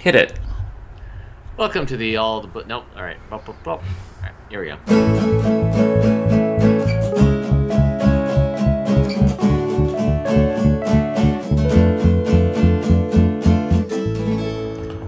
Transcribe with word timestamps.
Hit 0.00 0.14
it. 0.14 0.32
Welcome 1.58 1.84
to 1.84 1.94
the 1.98 2.16
all 2.16 2.40
the 2.40 2.48
but 2.48 2.66
nope. 2.66 2.86
All 2.96 3.02
right. 3.02 3.18
Bop, 3.28 3.44
bop, 3.44 3.62
bop. 3.62 3.82
All 3.82 4.22
right. 4.22 4.32
Here 4.48 4.62
we 4.62 4.68
go. 4.68 4.78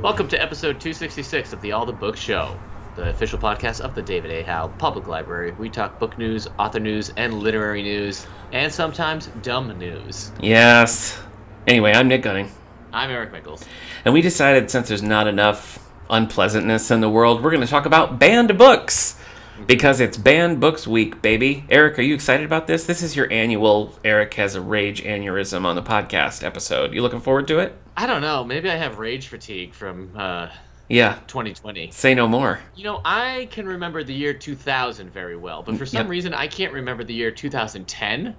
Welcome 0.02 0.28
to 0.28 0.38
episode 0.38 0.78
266 0.78 1.54
of 1.54 1.62
the 1.62 1.72
All 1.72 1.86
the 1.86 1.92
Book 1.94 2.18
Show, 2.18 2.54
the 2.94 3.08
official 3.08 3.38
podcast 3.38 3.80
of 3.80 3.94
the 3.94 4.02
David 4.02 4.30
A. 4.30 4.42
Howe 4.42 4.68
Public 4.76 5.06
Library. 5.06 5.52
We 5.52 5.70
talk 5.70 5.98
book 5.98 6.18
news, 6.18 6.48
author 6.58 6.80
news, 6.80 7.10
and 7.16 7.40
literary 7.40 7.82
news, 7.82 8.26
and 8.52 8.70
sometimes 8.70 9.28
dumb 9.40 9.68
news. 9.78 10.32
Yes. 10.42 11.18
Anyway, 11.66 11.94
I'm 11.94 12.08
Nick 12.08 12.20
Gunning. 12.20 12.50
I'm 12.92 13.10
Eric 13.10 13.32
Michaels. 13.32 13.64
And 14.04 14.12
we 14.12 14.20
decided 14.22 14.70
since 14.70 14.88
there's 14.88 15.02
not 15.02 15.26
enough 15.26 15.78
unpleasantness 16.10 16.90
in 16.90 17.00
the 17.00 17.08
world, 17.08 17.42
we're 17.42 17.50
going 17.50 17.62
to 17.62 17.66
talk 17.66 17.86
about 17.86 18.18
banned 18.18 18.56
books. 18.58 19.18
Because 19.66 20.00
it's 20.00 20.16
Banned 20.16 20.58
Books 20.60 20.88
Week, 20.88 21.22
baby. 21.22 21.64
Eric, 21.68 21.96
are 21.98 22.02
you 22.02 22.14
excited 22.14 22.44
about 22.44 22.66
this? 22.66 22.84
This 22.84 23.00
is 23.02 23.14
your 23.14 23.30
annual 23.30 23.94
Eric 24.04 24.34
has 24.34 24.56
a 24.56 24.60
rage 24.60 25.04
aneurysm 25.04 25.64
on 25.64 25.76
the 25.76 25.82
podcast 25.82 26.42
episode. 26.42 26.92
You 26.92 27.02
looking 27.02 27.20
forward 27.20 27.46
to 27.48 27.60
it? 27.60 27.76
I 27.96 28.06
don't 28.06 28.22
know. 28.22 28.42
Maybe 28.42 28.68
I 28.70 28.74
have 28.76 28.98
rage 28.98 29.28
fatigue 29.28 29.72
from 29.72 30.10
uh, 30.16 30.48
Yeah. 30.88 31.18
2020. 31.28 31.90
Say 31.92 32.14
no 32.14 32.26
more. 32.26 32.58
You 32.74 32.82
know, 32.84 33.02
I 33.04 33.46
can 33.52 33.66
remember 33.66 34.02
the 34.02 34.14
year 34.14 34.32
2000 34.34 35.10
very 35.12 35.36
well, 35.36 35.62
but 35.62 35.76
for 35.76 35.86
some 35.86 35.98
Yep. 36.06 36.08
reason 36.08 36.34
I 36.34 36.48
can't 36.48 36.72
remember 36.72 37.04
the 37.04 37.14
year 37.14 37.30
2010 37.30 38.34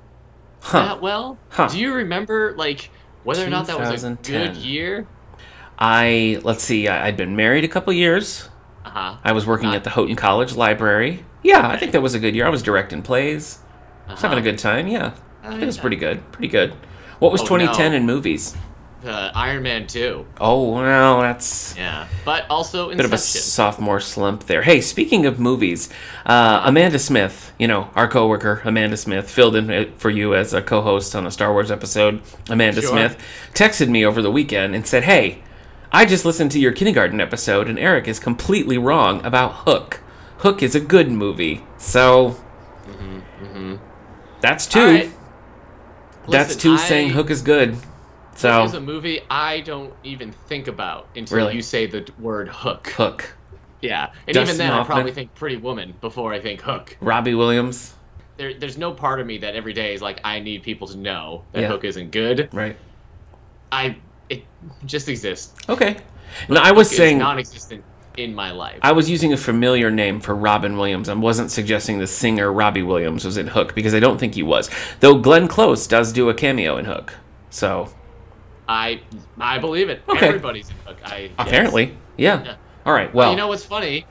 Huh. 0.62 0.86
that 0.86 1.02
well. 1.02 1.38
Huh. 1.50 1.68
Do 1.70 1.80
you 1.80 1.94
remember 1.94 2.54
like 2.58 2.90
whether 3.24 3.46
or 3.46 3.50
not 3.50 3.68
that 3.68 3.80
was 3.80 4.04
a 4.04 4.18
good 4.22 4.56
year? 4.56 5.08
I, 5.78 6.40
let's 6.44 6.64
see, 6.64 6.88
I, 6.88 7.08
I'd 7.08 7.18
been 7.18 7.36
married 7.36 7.64
a 7.64 7.68
couple 7.68 7.94
years. 7.94 8.50
Uh 8.86 8.90
huh. 8.90 9.18
I 9.24 9.32
was 9.32 9.46
working 9.46 9.70
Not- 9.70 9.78
at 9.78 9.84
the 9.84 9.90
Houghton 9.92 10.16
College 10.16 10.56
Library. 10.56 11.26
Yeah, 11.42 11.68
I 11.68 11.78
think 11.78 11.92
that 11.92 12.02
was 12.02 12.14
a 12.14 12.20
good 12.20 12.36
year. 12.36 12.46
I 12.46 12.50
was 12.50 12.64
directing 12.64 13.02
plays. 13.02 13.60
I 14.08 14.12
was 14.14 14.22
having 14.22 14.38
a 14.38 14.42
uh-huh. 14.42 14.52
good 14.52 14.60
time, 14.60 14.88
yeah. 14.88 15.14
I 15.44 15.50
think 15.50 15.64
it 15.64 15.66
was 15.66 15.78
uh-huh. 15.78 15.82
pretty 15.82 15.98
good. 15.98 16.32
Pretty 16.32 16.48
good. 16.48 16.74
What 17.20 17.32
was 17.32 17.42
Oh, 17.42 17.46
2010 17.46 17.92
no. 17.92 17.98
in 17.98 18.06
movies? 18.06 18.56
Uh, 19.04 19.32
Iron 19.36 19.64
Man 19.64 19.86
2. 19.86 20.26
Oh, 20.40 20.72
well, 20.72 21.20
that's 21.22 21.76
Yeah, 21.76 22.08
but 22.24 22.46
also 22.50 22.90
a 22.90 22.96
bit 22.96 23.06
of 23.06 23.12
a 23.12 23.18
sophomore 23.18 24.00
slump 24.00 24.46
there. 24.46 24.62
Hey, 24.62 24.80
speaking 24.80 25.26
of 25.26 25.40
movies, 25.40 25.90
uh, 26.26 26.62
Amanda 26.64 26.98
Smith, 27.00 27.52
you 27.60 27.68
know, 27.68 27.90
our 27.96 28.08
coworker, 28.08 28.62
Amanda 28.64 28.96
Smith, 28.96 29.30
filled 29.30 29.58
in 29.58 29.70
uh, 29.70 29.86
for 29.98 30.10
you 30.10 30.34
as 30.36 30.54
a 30.54 30.62
co 30.62 30.82
host 30.82 31.16
on 31.16 31.26
a 31.28 31.32
Star 31.32 31.52
Wars 31.52 31.70
episode. 31.70 32.22
Amanda 32.50 32.82
Sure. 32.82 32.92
Smith 32.92 33.18
texted 33.54 33.90
me 33.90 34.06
over 34.06 34.22
the 34.22 34.32
weekend 34.32 34.74
and 34.74 34.88
said, 34.88 35.04
Hey, 35.04 35.44
I 35.92 36.06
just 36.06 36.24
listened 36.24 36.52
to 36.52 36.60
your 36.60 36.72
kindergarten 36.72 37.20
episode, 37.20 37.68
and 37.68 37.78
Eric 37.78 38.08
is 38.08 38.20
completely 38.20 38.78
wrong 38.78 39.24
about 39.26 39.54
Hook. 39.68 40.00
Hook 40.38 40.64
is 40.64 40.76
a 40.76 40.80
good 40.80 41.12
movie. 41.12 41.64
So, 41.78 42.38
that's 44.42 44.66
2 44.68 44.80
Mm-hmm, 44.80 44.88
All 44.88 44.94
right. 44.94 45.12
That's 46.30 46.56
Listen, 46.56 46.60
two 46.62 46.74
I- 46.76 46.78
saying 46.88 47.10
Hook 47.10 47.30
is 47.30 47.42
good. 47.42 47.78
So, 48.36 48.52
Hook 48.52 48.66
is 48.66 48.74
a 48.74 48.82
movie 48.82 49.22
I 49.30 49.62
don't 49.62 49.94
even 50.04 50.32
think 50.32 50.68
about 50.68 51.08
until 51.16 51.38
Really? 51.38 51.56
you 51.56 51.62
say 51.62 51.86
the 51.86 52.10
word 52.20 52.48
hook. 52.50 52.88
Hook. 52.88 53.36
Yeah, 53.82 54.12
and 54.28 54.34
Dustin 54.34 54.56
even 54.56 54.58
then 54.58 54.72
I 54.72 54.84
probably 54.84 55.12
think 55.12 55.36
Pretty 55.36 55.58
Woman 55.58 55.94
before 56.02 56.34
I 56.34 56.40
think 56.40 56.62
Hook. 56.62 56.98
Robbie 57.02 57.36
Williams. 57.36 57.94
There, 58.38 58.54
there's 58.54 58.78
no 58.78 58.92
part 58.94 59.20
of 59.20 59.28
me 59.28 59.38
that 59.40 59.56
every 59.56 59.74
day 59.74 59.94
is 59.94 60.02
like 60.02 60.20
I 60.24 60.40
need 60.40 60.64
people 60.64 60.88
to 60.88 60.98
know 60.98 61.44
that 61.52 61.62
Yeah. 61.62 61.68
Hook 61.68 61.84
isn't 61.84 62.12
good. 62.12 62.50
Right. 62.54 62.76
I 63.72 63.98
it 64.30 64.44
just 64.86 65.10
exists. 65.10 65.54
Okay. 65.70 65.98
No, 66.50 66.62
I 66.62 66.72
was 66.72 66.90
saying. 66.90 67.20
non-existent 67.20 67.84
in 68.18 68.34
my 68.34 68.52
life. 68.52 68.80
I 68.82 68.92
was 68.94 69.10
using 69.10 69.34
a 69.34 69.38
familiar 69.38 69.92
name 69.92 70.20
for 70.20 70.34
Robin 70.36 70.78
Williams. 70.78 71.10
I 71.10 71.14
wasn't 71.14 71.52
suggesting 71.52 72.00
the 72.00 72.08
singer 72.08 72.52
Robbie 72.52 72.84
Williams 72.84 73.26
was 73.26 73.38
in 73.38 73.48
Hook 73.48 73.76
because 73.76 73.94
I 73.94 74.00
don't 74.00 74.18
think 74.20 74.36
he 74.36 74.44
was. 74.44 74.70
Though 75.02 75.16
Glenn 75.20 75.48
Close 75.48 75.86
does 75.88 76.12
do 76.14 76.30
a 76.30 76.34
cameo 76.34 76.78
in 76.78 76.86
Hook. 76.86 77.14
So, 77.50 77.90
I 78.68 79.02
I 79.40 79.58
believe 79.60 79.90
it. 79.90 80.02
Okay. 80.08 80.28
Everybody's 80.28 80.70
in 80.70 80.76
Hook. 80.86 80.98
I 81.06 81.18
yes. 81.20 81.32
apparently, 81.38 81.98
yeah. 82.18 82.44
Yeah. 82.44 82.56
All 82.86 82.94
right. 82.94 83.14
Well, 83.14 83.32
you 83.32 83.38
know 83.38 83.48
what's 83.48 83.66
funny? 83.66 84.06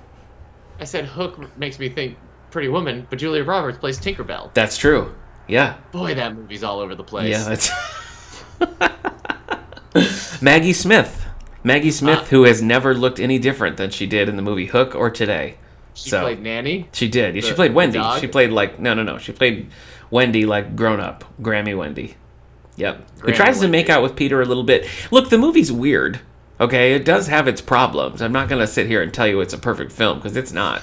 I 0.81 0.85
said 0.85 1.05
Hook 1.05 1.57
makes 1.59 1.79
me 1.79 1.89
think 1.89 2.17
Pretty 2.51 2.69
Woman, 2.69 3.07
but 3.09 3.19
Julia 3.19 3.45
Roberts 3.45 3.79
plays 3.79 3.99
Tinkerbell. 3.99 4.53
that's 4.55 4.77
true. 4.77 5.15
Yeah. 5.49 5.77
Boy, 5.91 6.15
that 6.15 6.35
movie's 6.35 6.63
all 6.65 6.81
over 6.81 6.95
the 6.95 7.05
place. 7.05 7.31
Yeah, 7.31 7.51
it's 7.53 7.71
Maggie 10.43 10.73
Smith. 10.73 11.27
Maggie 11.65 11.91
Smith 11.91 12.21
Ah. 12.23 12.27
who 12.27 12.45
has 12.45 12.61
never 12.63 12.95
looked 12.95 13.21
any 13.21 13.39
different 13.39 13.77
than 13.77 13.91
she 13.91 14.07
did 14.07 14.29
in 14.29 14.37
the 14.37 14.43
movie 14.43 14.67
Hook 14.67 14.95
or 14.95 15.11
today. 15.11 15.57
she 15.95 16.11
so- 16.11 16.23
played 16.23 16.41
Nanny. 16.43 16.89
She 16.93 17.09
did. 17.09 17.35
Yeah, 17.37 17.43
she 17.43 17.53
played 17.55 17.75
Wendy. 17.75 18.01
She 18.21 18.27
played 18.27 18.51
like 18.51 18.79
no, 18.81 18.95
no, 18.95 19.03
no. 19.03 19.19
She 19.19 19.33
played 19.33 19.71
Wendy 20.11 20.47
like 20.47 20.75
grown 20.75 21.01
up, 21.01 21.25
Grammy 21.41 21.77
Wendy. 21.77 22.17
Yep. 22.77 23.21
Who 23.21 23.29
Grammy 23.33 23.37
tries 23.37 23.61
to 23.61 23.69
make 23.69 23.89
out 23.91 24.03
with 24.03 24.17
Peter 24.17 24.41
a 24.41 24.45
little 24.45 24.65
bit. 24.65 24.87
Look, 25.11 25.31
the 25.31 25.39
movie's 25.39 25.71
weird. 25.73 26.21
Okay, 26.61 26.95
it 26.95 27.05
does 27.05 27.27
have 27.29 27.49
its 27.49 27.61
problems. 27.61 28.23
I'm 28.23 28.33
not 28.33 28.49
gonna 28.49 28.67
sit 28.67 28.87
here 28.87 29.03
and 29.03 29.13
tell 29.13 29.27
you 29.27 29.41
it's 29.41 29.55
a 29.55 29.59
perfect 29.59 29.93
film 29.93 30.19
because 30.19 30.37
it's 30.37 30.53
not. 30.53 30.83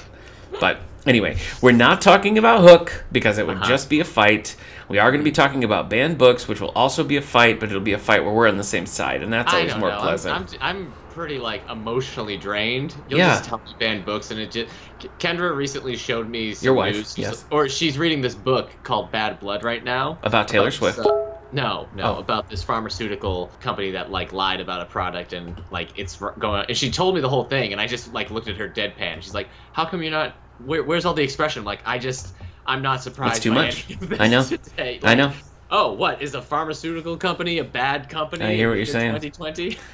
But 0.59 0.79
anyway, 1.05 1.37
we're 1.61 1.71
not 1.71 2.01
talking 2.01 2.37
about 2.37 2.61
Hook 2.61 3.05
because 3.11 3.37
it 3.37 3.47
would 3.47 3.57
Uh-huh. 3.57 3.67
just 3.67 3.89
be 3.89 3.99
a 3.99 4.05
fight. 4.05 4.55
We 4.89 4.97
are 4.97 5.11
going 5.11 5.19
to 5.21 5.23
be 5.23 5.31
talking 5.31 5.63
about 5.63 5.87
banned 5.87 6.17
books, 6.17 6.47
which 6.47 6.59
will 6.59 6.69
also 6.75 7.03
be 7.03 7.15
a 7.15 7.21
fight, 7.21 7.59
but 7.59 7.69
it'll 7.69 7.79
be 7.79 7.93
a 7.93 7.99
fight 7.99 8.23
where 8.25 8.33
we're 8.33 8.47
on 8.49 8.57
the 8.57 8.63
same 8.63 8.87
side, 8.87 9.21
and 9.21 9.31
that's 9.31 9.53
always 9.53 9.75
more 9.75 9.89
know. 9.89 9.95
I'm- 9.95 10.01
pleasant. 10.01 10.57
I'm, 10.59 10.77
I'm, 10.77 10.93
pretty 11.11 11.37
like 11.37 11.61
emotionally 11.69 12.37
drained. 12.37 12.95
You'll 13.09 13.19
Yeah. 13.19 13.29
just 13.35 13.45
tell 13.45 13.57
me 13.59 13.73
banned 13.79 14.05
books, 14.05 14.31
and 14.31 14.39
it 14.39 14.51
just. 14.51 14.71
Kendra 15.19 15.55
recently 15.55 15.95
showed 15.97 16.29
me 16.29 16.53
some 16.53 16.65
Your 16.65 16.73
wife, 16.75 16.95
news, 16.95 17.17
yes. 17.17 17.45
or 17.51 17.67
she's 17.69 17.97
reading 17.97 18.21
this 18.21 18.35
book 18.35 18.69
called 18.83 19.11
Bad 19.11 19.39
Blood 19.39 19.63
right 19.63 19.83
now. 19.83 20.17
About 20.23 20.47
Taylor 20.47 20.67
this, 20.67 20.75
Swift. 20.77 20.99
uh, 20.99 21.03
no, 21.51 21.87
no, 21.95 22.15
Oh. 22.15 22.19
about 22.19 22.49
this 22.49 22.63
pharmaceutical 22.63 23.51
company 23.59 23.91
that 23.91 24.11
like 24.11 24.33
lied 24.33 24.59
about 24.61 24.81
a 24.81 24.85
product 24.85 25.33
and 25.33 25.61
like 25.71 25.89
it's 25.97 26.17
going. 26.39 26.65
And 26.67 26.77
she 26.77 26.91
told 26.91 27.15
me 27.15 27.21
the 27.21 27.29
whole 27.29 27.43
thing, 27.45 27.71
and 27.71 27.81
I 27.81 27.87
just 27.87 28.13
like 28.13 28.29
looked 28.31 28.47
at 28.47 28.57
her 28.57 28.69
deadpan. 28.69 29.21
She's 29.21 29.33
like, 29.33 29.47
"How 29.73 29.85
come 29.85 30.01
you're 30.01 30.11
not? 30.11 30.33
Where, 30.65 30.83
where's 30.83 31.05
all 31.05 31.13
the 31.13 31.23
expression?" 31.23 31.63
Like, 31.63 31.79
I 31.85 31.97
just, 31.97 32.33
I'm 32.65 32.81
not 32.81 33.01
surprised. 33.01 33.37
It's 33.37 33.43
too 33.43 33.53
by 33.53 33.65
much. 33.65 34.19
I 34.19 34.27
know. 34.27 34.43
today. 34.47 34.99
I 35.03 35.15
know. 35.15 35.33
Oh, 35.71 35.93
what 35.93 36.21
is 36.21 36.33
a 36.33 36.41
pharmaceutical 36.41 37.15
company 37.17 37.59
a 37.59 37.63
bad 37.63 38.09
company? 38.09 38.43
I 38.45 38.55
hear 38.55 38.69
what 38.69 38.77
you're 38.77 38.85
saying. 38.85 39.11
2020. 39.13 39.77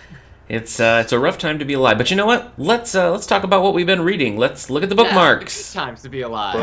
It's 0.48 0.80
uh, 0.80 1.02
it's 1.04 1.12
a 1.12 1.18
rough 1.18 1.40
time 1.40 1.58
to 1.58 1.66
be 1.66 1.74
alive. 1.74 1.98
But 1.98 2.12
you 2.12 2.18
know 2.18 2.28
what? 2.28 2.54
Let's 2.58 2.94
uh, 2.94 3.12
let's 3.12 3.26
talk 3.26 3.44
about 3.44 3.64
what 3.64 3.74
we've 3.74 3.88
been 3.88 4.02
reading. 4.02 4.38
Let's 4.38 4.70
look 4.70 4.84
at 4.84 4.90
the 4.90 4.96
bookmarks. 4.96 5.74
good 5.74 5.80
times 5.80 6.04
to 6.04 6.10
be 6.10 6.22
alive. 6.22 6.56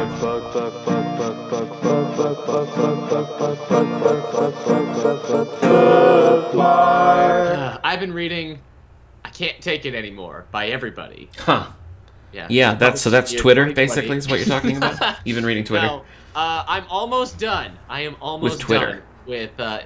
Uh, 6.54 7.80
I've 7.82 7.98
been 7.98 8.12
reading. 8.12 8.60
I 9.24 9.30
can't 9.30 9.60
take 9.60 9.84
it 9.84 9.94
anymore 9.94 10.46
by 10.52 10.68
everybody. 10.68 11.28
Huh. 11.38 11.70
Yeah. 12.32 12.46
Yeah, 12.48 12.74
that's 12.74 13.00
so 13.00 13.10
that's 13.10 13.32
Twitter 13.32 13.72
basically 13.72 14.16
is 14.16 14.28
what 14.28 14.38
you're 14.38 14.48
talking 14.48 14.76
about. 14.76 15.18
You've 15.24 15.34
been 15.34 15.44
reading 15.44 15.64
Twitter. 15.64 15.86
No, 15.86 16.04
uh, 16.36 16.64
I'm 16.68 16.84
almost 16.88 17.38
done. 17.38 17.76
I 17.88 18.02
am 18.02 18.16
almost 18.20 18.60
Twitter. 18.60 18.92
done 18.92 19.02
with. 19.26 19.58
Uh, 19.58 19.80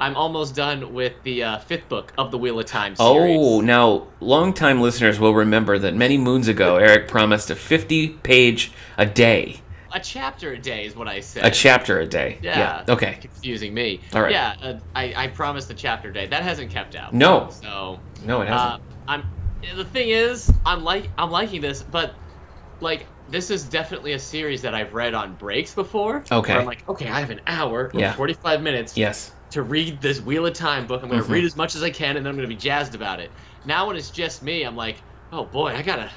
I'm 0.00 0.16
almost 0.16 0.56
done 0.56 0.94
with 0.94 1.12
the 1.24 1.44
uh, 1.44 1.58
fifth 1.58 1.88
book 1.88 2.12
of 2.16 2.30
the 2.30 2.38
Wheel 2.38 2.58
of 2.58 2.66
Time 2.66 2.96
series. 2.96 3.36
Oh, 3.38 3.60
now 3.60 4.08
longtime 4.20 4.80
listeners 4.80 5.20
will 5.20 5.34
remember 5.34 5.78
that 5.78 5.94
many 5.94 6.16
moons 6.16 6.48
ago 6.48 6.76
Eric 6.76 7.06
promised 7.06 7.50
a 7.50 7.54
50 7.54 8.08
page 8.08 8.72
a 8.96 9.04
day, 9.04 9.60
a 9.92 10.00
chapter 10.00 10.52
a 10.52 10.58
day 10.58 10.86
is 10.86 10.96
what 10.96 11.08
I 11.08 11.20
said. 11.20 11.44
a 11.44 11.50
chapter 11.50 12.00
a 12.00 12.06
day. 12.06 12.38
Yeah. 12.42 12.84
Okay. 12.88 13.18
Confusing 13.20 13.74
me. 13.74 14.00
All 14.14 14.22
right. 14.22 14.32
Yeah, 14.32 14.56
uh, 14.62 14.78
I, 14.94 15.24
I 15.24 15.28
promised 15.28 15.70
a 15.70 15.74
chapter 15.74 16.10
a 16.10 16.12
day. 16.12 16.26
That 16.26 16.42
hasn't 16.42 16.70
kept 16.70 16.94
out. 16.94 17.12
No. 17.12 17.50
So 17.50 18.00
No, 18.24 18.42
it 18.42 18.48
uh, 18.48 18.56
hasn't. 18.56 18.82
I'm. 19.06 19.24
The 19.76 19.84
thing 19.84 20.08
is, 20.08 20.50
I'm 20.64 20.84
like 20.84 21.10
I'm 21.18 21.30
liking 21.30 21.60
this, 21.60 21.82
but 21.82 22.14
like 22.80 23.06
this 23.28 23.50
is 23.50 23.64
definitely 23.64 24.12
a 24.12 24.18
series 24.18 24.62
that 24.62 24.74
I've 24.74 24.94
read 24.94 25.14
on 25.14 25.34
breaks 25.34 25.74
before. 25.74 26.24
Okay. 26.30 26.54
I'm 26.54 26.64
like, 26.64 26.88
okay, 26.88 27.08
I 27.08 27.20
have 27.20 27.30
an 27.30 27.42
hour 27.46 27.90
or 27.92 28.00
Yeah. 28.00 28.14
45 28.14 28.62
minutes 28.62 28.96
yes. 28.96 29.32
To 29.50 29.62
read 29.62 30.00
this 30.00 30.20
Wheel 30.20 30.46
of 30.46 30.54
Time 30.54 30.86
book. 30.86 31.02
I'm 31.02 31.08
going 31.08 31.20
to 31.22 31.28
Mhm. 31.28 31.32
read 31.32 31.44
as 31.44 31.56
much 31.56 31.74
as 31.74 31.82
I 31.82 31.90
can, 31.90 32.16
and 32.16 32.24
then 32.24 32.30
I'm 32.30 32.36
going 32.36 32.48
to 32.48 32.54
be 32.54 32.60
jazzed 32.60 32.94
about 32.94 33.20
it. 33.20 33.30
Now 33.64 33.86
when 33.86 33.96
it's 33.96 34.10
just 34.10 34.42
me, 34.42 34.62
I'm 34.62 34.76
like, 34.76 34.96
oh 35.32 35.44
boy, 35.44 35.74
I 35.74 35.82
gotta, 35.82 36.10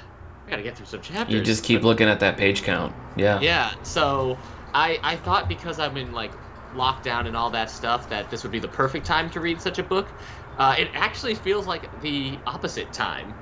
I 0.46 0.50
gotta 0.50 0.62
get 0.64 0.78
through 0.78 0.86
some 0.88 1.02
chapters. 1.02 1.34
You 1.36 1.42
just 1.42 1.64
keep 1.64 1.82
But- 1.82 1.88
looking 1.88 2.08
at 2.10 2.20
that 2.22 2.38
page 2.38 2.64
count. 2.64 2.94
Yeah. 3.16 3.40
Yeah. 3.42 3.72
So 3.84 4.38
I, 4.74 5.00
I 5.04 5.16
thought 5.18 5.48
because 5.50 5.80
I'm 5.80 5.98
in 5.98 6.14
like 6.14 6.32
lockdown 6.76 7.28
and 7.28 7.36
all 7.38 7.50
that 7.52 7.70
stuff 7.70 8.10
that 8.10 8.32
this 8.32 8.42
would 8.44 8.52
be 8.52 8.60
the 8.60 8.68
perfect 8.68 9.06
time 9.06 9.30
to 9.32 9.40
read 9.40 9.62
such 9.62 9.78
a 9.78 9.84
book. 9.84 10.08
Uh, 10.58 10.76
it 10.78 10.90
actually 10.94 11.36
feels 11.36 11.68
like 11.68 12.02
the 12.02 12.38
opposite 12.48 12.92
time 12.94 13.34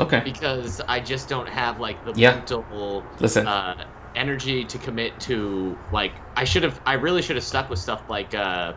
Okay. 0.00 0.20
because 0.24 0.80
I 0.88 1.00
just 1.00 1.28
don't 1.28 1.48
have 1.48 1.80
like 1.80 2.02
the 2.04 2.12
Yeah. 2.18 2.34
mental 2.36 3.04
Listen. 3.20 3.46
uh, 3.46 3.84
energy 4.14 4.64
to 4.64 4.78
commit 4.78 5.18
to 5.20 5.76
like 5.92 6.12
I 6.36 6.44
should 6.44 6.62
have 6.62 6.80
I 6.86 6.94
really 6.94 7.20
should 7.22 7.36
have 7.36 7.44
stuck 7.44 7.68
with 7.70 7.78
stuff 7.78 8.02
like 8.08 8.34
uh, 8.34 8.72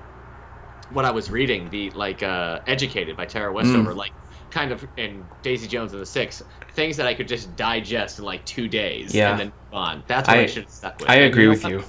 what 0.93 1.05
I 1.05 1.11
was 1.11 1.29
reading 1.31 1.69
the 1.69 1.89
like 1.91 2.23
uh, 2.23 2.59
Educated 2.67 3.15
by 3.17 3.25
Tara 3.25 3.51
Westover 3.51 3.93
Mm. 3.93 3.97
like 3.97 4.11
kind 4.49 4.71
of 4.71 4.85
in 4.97 5.23
Daisy 5.43 5.67
Jones 5.67 5.93
and 5.93 6.01
the 6.01 6.05
Six, 6.05 6.43
things 6.73 6.97
that 6.97 7.07
I 7.07 7.13
could 7.13 7.27
just 7.27 7.55
digest 7.55 8.19
in 8.19 8.25
like 8.25 8.43
two 8.45 8.67
days 8.67 9.15
Yeah. 9.15 9.31
and 9.31 9.39
then 9.39 9.47
move 9.47 9.73
on. 9.73 10.03
That's 10.07 10.27
what 10.27 10.37
I, 10.37 10.41
I- 10.41 10.45
should 10.47 10.63
have 10.63 10.71
stuck 10.71 10.99
with. 10.99 11.09
I 11.09 11.15
And 11.15 11.25
agree 11.25 11.47
with 11.47 11.65
you. 11.65 11.83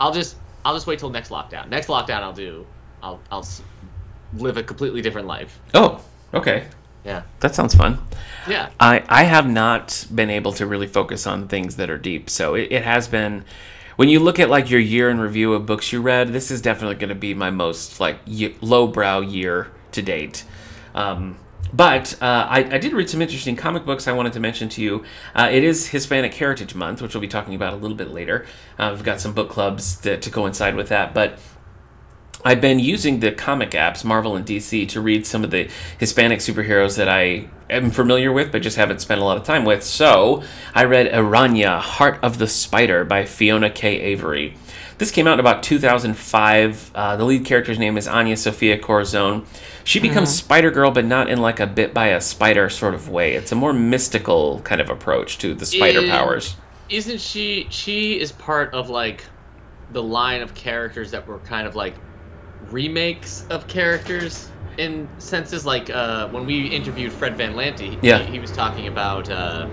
I'll 0.00 0.12
just 0.12 0.36
I'll 0.64 0.74
just 0.74 0.86
wait 0.86 0.98
till 0.98 1.10
next 1.10 1.30
lockdown. 1.30 1.68
Next 1.68 1.86
lockdown, 1.86 2.22
I'll 2.22 2.32
do. 2.32 2.66
I'll 3.02 3.20
I'll 3.30 3.46
live 4.34 4.56
a 4.56 4.62
completely 4.62 5.02
different 5.02 5.26
life. 5.26 5.58
Oh, 5.74 6.02
okay. 6.34 6.66
Yeah. 7.04 7.22
That 7.40 7.54
sounds 7.54 7.74
fun. 7.74 7.98
Yeah. 8.46 8.68
I, 8.78 9.02
I 9.08 9.24
have 9.24 9.48
not 9.48 10.06
been 10.14 10.28
able 10.30 10.52
to 10.52 10.66
really 10.66 10.86
focus 10.86 11.26
on 11.26 11.48
things 11.48 11.76
that 11.76 11.88
are 11.88 11.96
deep. 11.96 12.28
So 12.28 12.54
it, 12.54 12.68
it 12.70 12.84
has 12.84 13.08
been 13.08 13.44
when 14.00 14.08
you 14.08 14.18
look 14.18 14.38
at 14.38 14.48
like 14.48 14.70
your 14.70 14.80
year 14.80 15.10
in 15.10 15.20
review 15.20 15.52
of 15.52 15.66
books 15.66 15.92
you 15.92 16.00
read, 16.00 16.28
this 16.28 16.50
is 16.50 16.62
definitely 16.62 16.94
going 16.94 17.10
to 17.10 17.14
be 17.14 17.34
my 17.34 17.50
most 17.50 18.00
like 18.00 18.18
y- 18.26 18.54
lowbrow 18.62 19.20
year 19.20 19.70
to 19.92 20.00
date. 20.00 20.42
Um, 20.94 21.36
but 21.70 22.14
uh, 22.22 22.46
I, 22.48 22.60
I 22.60 22.78
did 22.78 22.94
read 22.94 23.10
some 23.10 23.20
interesting 23.20 23.56
comic 23.56 23.84
books 23.84 24.08
I 24.08 24.12
wanted 24.12 24.32
to 24.32 24.40
mention 24.40 24.70
to 24.70 24.82
you. 24.82 25.04
Uh, 25.34 25.50
it 25.52 25.62
is 25.64 25.88
Hispanic 25.88 26.32
Heritage 26.32 26.74
Month, 26.74 27.02
which 27.02 27.12
we'll 27.12 27.20
be 27.20 27.28
talking 27.28 27.54
about 27.54 27.74
a 27.74 27.76
little 27.76 27.94
bit 27.94 28.08
later. 28.08 28.46
Uh, 28.78 28.90
we've 28.94 29.04
got 29.04 29.20
some 29.20 29.34
book 29.34 29.50
clubs 29.50 30.00
that, 30.00 30.22
to 30.22 30.30
coincide 30.30 30.76
with 30.76 30.88
that. 30.88 31.12
But 31.12 31.38
I've 32.44 32.60
been 32.60 32.78
using 32.78 33.20
the 33.20 33.32
comic 33.32 33.72
apps, 33.72 34.04
Marvel 34.04 34.34
and 34.34 34.46
DC, 34.46 34.88
to 34.88 35.00
read 35.00 35.26
some 35.26 35.44
of 35.44 35.50
the 35.50 35.68
Hispanic 35.98 36.38
superheroes 36.38 36.96
that 36.96 37.08
I 37.08 37.48
am 37.68 37.90
familiar 37.90 38.32
with, 38.32 38.50
but 38.50 38.62
just 38.62 38.76
haven't 38.76 39.00
spent 39.00 39.20
a 39.20 39.24
lot 39.24 39.36
of 39.36 39.44
time 39.44 39.64
with. 39.64 39.82
So 39.82 40.42
I 40.74 40.84
read 40.84 41.12
Araña, 41.12 41.80
Heart 41.80 42.18
of 42.22 42.38
the 42.38 42.46
Spider 42.46 43.04
by 43.04 43.26
Fiona 43.26 43.68
K. 43.68 44.00
Avery. 44.00 44.54
This 44.96 45.10
came 45.10 45.26
out 45.26 45.34
in 45.34 45.40
about 45.40 45.62
2005. 45.62 46.90
Uh, 46.94 47.16
the 47.16 47.24
lead 47.24 47.44
character's 47.44 47.78
name 47.78 47.96
is 47.96 48.06
Anya 48.06 48.36
Sophia 48.36 48.78
Corazon. 48.78 49.46
She 49.82 49.98
becomes 49.98 50.34
Spider 50.34 50.70
Girl, 50.70 50.90
but 50.90 51.06
not 51.06 51.30
in 51.30 51.40
like 51.40 51.58
a 51.58 51.66
bit 51.66 51.94
by 51.94 52.08
a 52.08 52.20
spider 52.20 52.68
sort 52.68 52.94
of 52.94 53.08
way. 53.08 53.34
It's 53.34 53.50
a 53.50 53.54
more 53.54 53.72
mystical 53.72 54.60
kind 54.60 54.80
of 54.80 54.90
approach 54.90 55.38
to 55.38 55.54
the 55.54 55.64
spider 55.64 56.00
In- 56.00 56.10
powers. 56.10 56.56
Isn't 56.90 57.20
she? 57.20 57.66
She 57.70 58.20
is 58.20 58.32
part 58.32 58.74
of 58.74 58.90
like 58.90 59.24
the 59.90 60.02
line 60.02 60.42
of 60.42 60.54
characters 60.54 61.12
that 61.12 61.26
were 61.26 61.38
kind 61.38 61.66
of 61.66 61.74
like 61.74 61.94
remakes 62.70 63.44
of 63.50 63.66
characters 63.66 64.48
in 64.78 65.08
senses. 65.18 65.66
Like 65.66 65.90
uh, 65.90 66.28
when 66.28 66.46
we 66.46 66.66
interviewed 66.68 67.12
Fred 67.12 67.36
Van 67.36 67.54
Lente, 67.54 67.98
Yeah. 68.02 68.18
he, 68.18 68.32
he 68.32 68.38
was 68.38 68.50
talking 68.52 68.86
about 68.88 69.28
uh, 69.30 69.66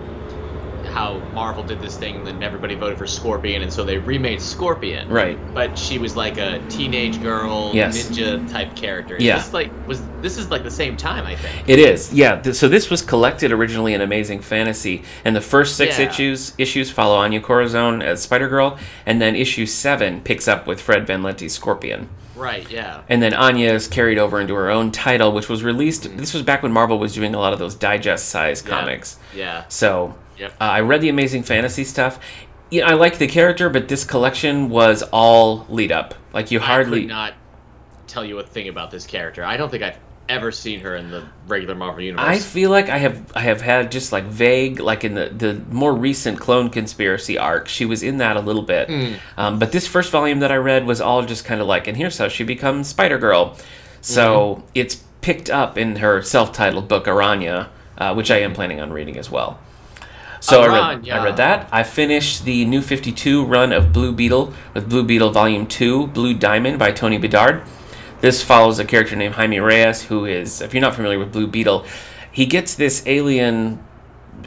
how 0.94 1.20
Marvel 1.34 1.64
did 1.64 1.82
this 1.82 1.98
thing, 1.98 2.16
and 2.16 2.26
then 2.26 2.42
everybody 2.42 2.74
voted 2.74 2.98
for 2.98 3.06
Scorpion, 3.06 3.62
and 3.62 3.72
so 3.72 3.84
they 3.84 3.98
remade 3.98 4.42
Scorpion. 4.42 5.10
Right. 5.10 5.38
But 5.54 5.78
she 5.78 5.98
was 6.00 6.16
like 6.16 6.38
a 6.38 6.60
teenage 6.70 7.22
girl, 7.22 7.72
Yes. 7.74 8.08
ninja 8.10 8.50
type 8.52 8.76
character. 8.76 9.16
Is 9.18 9.24
Yeah. 9.24 9.36
This 9.38 9.54
like 9.54 9.70
was 9.88 10.02
this 10.22 10.38
is 10.38 10.50
like 10.50 10.64
the 10.64 10.72
same 10.72 10.96
time 10.98 11.26
I 11.26 11.36
think. 11.36 11.68
It 11.70 11.78
is, 11.80 12.12
yeah. 12.14 12.40
Th- 12.42 12.56
so 12.56 12.68
this 12.68 12.90
was 12.90 13.02
collected 13.02 13.52
originally 13.52 13.94
in 13.94 14.02
Amazing 14.02 14.40
Fantasy, 14.42 15.04
and 15.26 15.36
the 15.36 15.42
first 15.42 15.76
six 15.76 16.00
Yeah. 16.00 16.10
issues 16.10 16.54
issues 16.58 16.90
follow 16.90 17.18
Anya 17.18 17.42
Corazon 17.42 18.02
as 18.02 18.22
Spider 18.24 18.48
Girl, 18.48 18.78
and 19.06 19.22
then 19.22 19.36
issue 19.36 19.66
seven 19.66 20.22
picks 20.22 20.48
up 20.48 20.66
with 20.68 20.82
Fred 20.82 21.06
Van 21.06 21.22
Lente's 21.22 21.54
Scorpion, 21.54 22.08
Right. 22.38 22.70
Yeah. 22.70 23.02
and 23.10 23.22
then 23.22 23.34
Anya 23.34 23.74
is 23.74 23.88
carried 23.88 24.18
over 24.18 24.40
into 24.40 24.54
her 24.56 24.70
own 24.70 24.92
title, 24.92 25.32
which 25.32 25.50
was 25.50 25.64
released. 25.64 26.04
This 26.18 26.34
was 26.34 26.44
back 26.44 26.62
when 26.64 26.72
Marvel 26.72 27.00
was 27.00 27.14
doing 27.14 27.34
a 27.36 27.40
lot 27.40 27.52
of 27.54 27.60
those 27.60 27.76
digest 27.76 28.30
size 28.30 28.64
Yeah. 28.66 28.70
comics. 28.80 29.18
Yeah. 29.36 29.64
So 29.70 30.16
Yep. 30.38 30.54
uh, 30.62 30.64
I 30.64 30.82
read 30.82 31.02
the 31.02 31.10
Amazing 31.10 31.44
Fantasy 31.44 31.84
stuff. 31.84 32.20
Yeah, 32.70 32.88
I 32.88 32.94
like 32.94 33.18
the 33.18 33.28
character, 33.28 33.70
but 33.70 33.88
this 33.88 34.04
collection 34.04 34.70
was 34.70 35.02
all 35.12 35.66
lead 35.70 35.92
up. 35.92 36.14
Like 36.34 36.52
you 36.52 36.60
I 36.60 36.64
hardly. 36.64 37.06
not 37.06 37.34
tell 38.08 38.24
you 38.26 38.38
a 38.40 38.44
thing 38.44 38.68
about 38.68 38.92
this 38.92 39.06
character. 39.06 39.44
I 39.44 39.58
don't 39.58 39.70
think 39.70 39.84
I've 39.84 39.98
ever 40.30 40.52
seen 40.52 40.82
her 40.82 40.96
in 40.96 41.12
the 41.12 41.24
regular 41.48 41.76
Marvel 41.76 42.02
universe. 42.02 42.26
I 42.26 42.40
feel 42.40 42.70
like 42.70 42.90
I 42.90 42.98
have 42.98 43.32
I 43.36 43.42
have 43.42 43.62
had 43.62 43.92
just 43.92 44.12
like 44.12 44.26
vague 44.26 44.80
like 44.80 45.04
in 45.04 45.14
the 45.16 45.30
the 45.30 45.62
more 45.72 45.94
recent 45.94 46.40
clone 46.40 46.70
conspiracy 46.70 47.38
arc 47.38 47.68
she 47.68 47.86
was 47.86 48.04
in 48.04 48.18
that 48.18 48.38
a 48.38 48.42
little 48.42 48.64
bit, 48.64 48.90
um, 49.38 49.60
but 49.60 49.72
this 49.72 49.88
first 49.88 50.12
volume 50.12 50.40
that 50.40 50.52
I 50.52 50.58
read 50.58 50.86
was 50.86 51.02
all 51.02 51.26
just 51.26 51.46
kind 51.46 51.62
of 51.62 51.68
like 51.68 51.88
and 51.88 51.98
here's 51.98 52.18
how 52.18 52.28
she 52.28 52.44
becomes 52.44 52.88
Spider 52.88 53.18
Girl, 53.18 53.56
so 54.02 54.64
it's 54.76 54.96
picked 55.22 55.50
up 55.50 55.78
in 55.78 55.98
her 55.98 56.22
self 56.22 56.52
titled 56.54 56.88
book 56.88 57.06
Araña, 57.06 57.68
uh, 57.98 58.14
which 58.14 58.32
I 58.32 58.38
am 58.38 58.54
planning 58.54 58.80
on 58.80 58.92
reading 58.92 59.18
as 59.18 59.30
well. 59.30 59.60
So 60.40 60.62
I 60.62 60.68
read, 60.68 61.10
I 61.10 61.24
read 61.24 61.38
that. 61.38 61.68
I 61.72 61.84
finished 61.84 62.46
the 62.46 62.64
new 62.66 62.82
52 62.82 63.44
run 63.44 63.74
of 63.74 63.92
Blue 63.92 64.12
Beetle 64.12 64.54
with 64.74 64.88
Blue 64.88 65.04
Beetle 65.04 65.32
Volume 65.32 65.66
2, 65.66 66.08
Blue 66.08 66.34
Diamond 66.34 66.78
by 66.78 66.92
Tony 66.92 67.18
Bedard. 67.18 67.64
This 68.20 68.42
follows 68.42 68.80
a 68.80 68.86
character 68.86 69.16
named 69.16 69.36
Jaime 69.36 69.60
Reyes, 69.60 70.04
who 70.04 70.26
is, 70.26 70.62
if 70.62 70.74
you're 70.74 70.82
not 70.82 70.96
familiar 70.96 71.20
with 71.20 71.32
Blue 71.32 71.48
Beetle, 71.48 71.86
he 72.32 72.46
gets 72.46 72.74
this 72.74 73.04
alien 73.06 73.84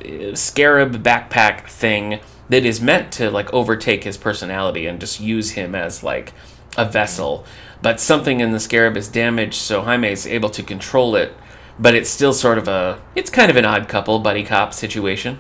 uh, 0.05 0.35
scarab 0.35 1.03
backpack 1.03 1.69
thing 1.69 2.21
that 2.49 2.65
is 2.65 2.81
meant 2.81 3.13
to 3.13 3.31
like 3.31 3.53
overtake 3.55 4.05
his 4.05 4.17
personality 4.17 4.87
and 4.87 5.01
just 5.01 5.21
use 5.21 5.53
him 5.53 5.75
as 5.75 6.03
like 6.03 6.33
a 6.77 6.85
vessel. 6.85 7.45
But 7.81 8.01
something 8.01 8.41
in 8.41 8.51
the 8.51 8.61
scarab 8.61 8.97
is 8.97 9.09
damaged, 9.09 9.55
so 9.55 9.83
Jaime 9.83 10.11
is 10.11 10.27
able 10.27 10.51
to 10.51 10.63
control 10.63 11.15
it. 11.15 11.33
But 11.79 11.95
it's 11.95 12.11
still 12.11 12.35
sort 12.35 12.59
of 12.59 12.69
a, 12.69 13.01
it's 13.15 13.31
kind 13.31 13.51
of 13.51 13.57
an 13.57 13.65
odd 13.65 13.89
couple 13.89 14.19
buddy 14.19 14.45
cop 14.45 14.75
situation. 14.75 15.39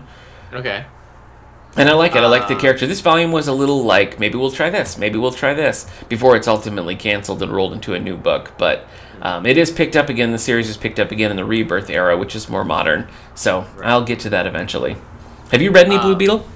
okay. 0.53 0.87
And 1.77 1.89
I 1.89 1.93
like 1.95 2.17
it. 2.17 2.23
I 2.23 2.27
like 2.27 2.49
the 2.49 2.57
Uh, 2.57 2.61
character. 2.61 2.87
This 2.87 3.01
volume 3.01 3.31
was 3.33 3.47
a 3.49 3.53
little 3.53 3.83
like 3.85 4.19
maybe 4.19 4.37
we'll 4.37 4.51
try 4.51 4.71
this, 4.71 4.99
maybe 4.99 5.19
we'll 5.19 5.31
try 5.33 5.55
this 5.55 5.87
before 6.09 6.37
it's 6.37 6.49
ultimately 6.49 6.97
canceled 6.97 7.43
and 7.43 7.53
rolled 7.53 7.73
into 7.73 7.95
a 7.95 7.99
new 8.01 8.17
book. 8.17 8.53
But 8.59 8.87
um, 9.23 9.47
it 9.47 9.57
is 9.57 9.71
picked 9.71 9.95
up 9.97 10.09
again. 10.09 10.33
The 10.33 10.39
series 10.39 10.69
is 10.69 10.77
picked 10.77 10.99
up 10.99 11.13
again 11.13 11.31
in 11.31 11.37
the 11.37 11.45
Rebirth 11.45 11.89
era, 11.91 12.17
which 12.17 12.35
is 12.35 12.49
more 12.49 12.65
modern. 12.65 13.09
So 13.35 13.67
I'll 13.85 14.05
get 14.05 14.19
to 14.21 14.31
that 14.31 14.47
eventually. 14.47 14.97
Have 15.53 15.63
you 15.63 15.71
read 15.71 15.87
any 15.87 15.99
Blue 15.99 16.13
Uh, 16.13 16.17
Beetle? 16.17 16.47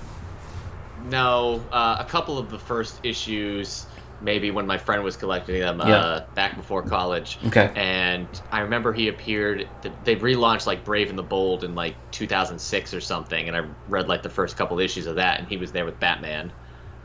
No, 1.11 1.63
uh, 1.71 1.97
a 2.01 2.05
couple 2.05 2.39
of 2.39 2.51
the 2.51 2.59
first 2.59 2.99
issues, 3.05 3.87
maybe 4.25 4.51
when 4.51 4.67
my 4.67 4.79
friend 4.79 5.05
was 5.05 5.17
collecting 5.17 5.61
them 5.61 5.81
uh, 5.81 6.21
back 6.35 6.57
before 6.57 6.83
college. 6.83 7.39
Okay. 7.47 7.71
And 7.77 8.27
I 8.51 8.61
remember 8.61 8.93
he 8.93 9.09
appeared. 9.09 9.69
They 10.05 10.17
relaunched 10.17 10.67
like 10.67 10.85
Brave 10.85 11.11
and 11.11 11.19
the 11.19 11.23
Bold 11.23 11.63
in 11.63 11.75
like 11.75 11.95
2006 12.11 12.95
or 12.95 13.01
something, 13.01 13.47
and 13.47 13.57
I 13.57 13.69
read 13.89 14.09
like 14.09 14.23
the 14.23 14.31
first 14.31 14.57
couple 14.57 14.81
issues 14.81 15.07
of 15.07 15.17
that, 15.17 15.39
and 15.39 15.49
he 15.49 15.59
was 15.59 15.71
there 15.71 15.85
with 15.85 16.01
Batman, 16.01 16.51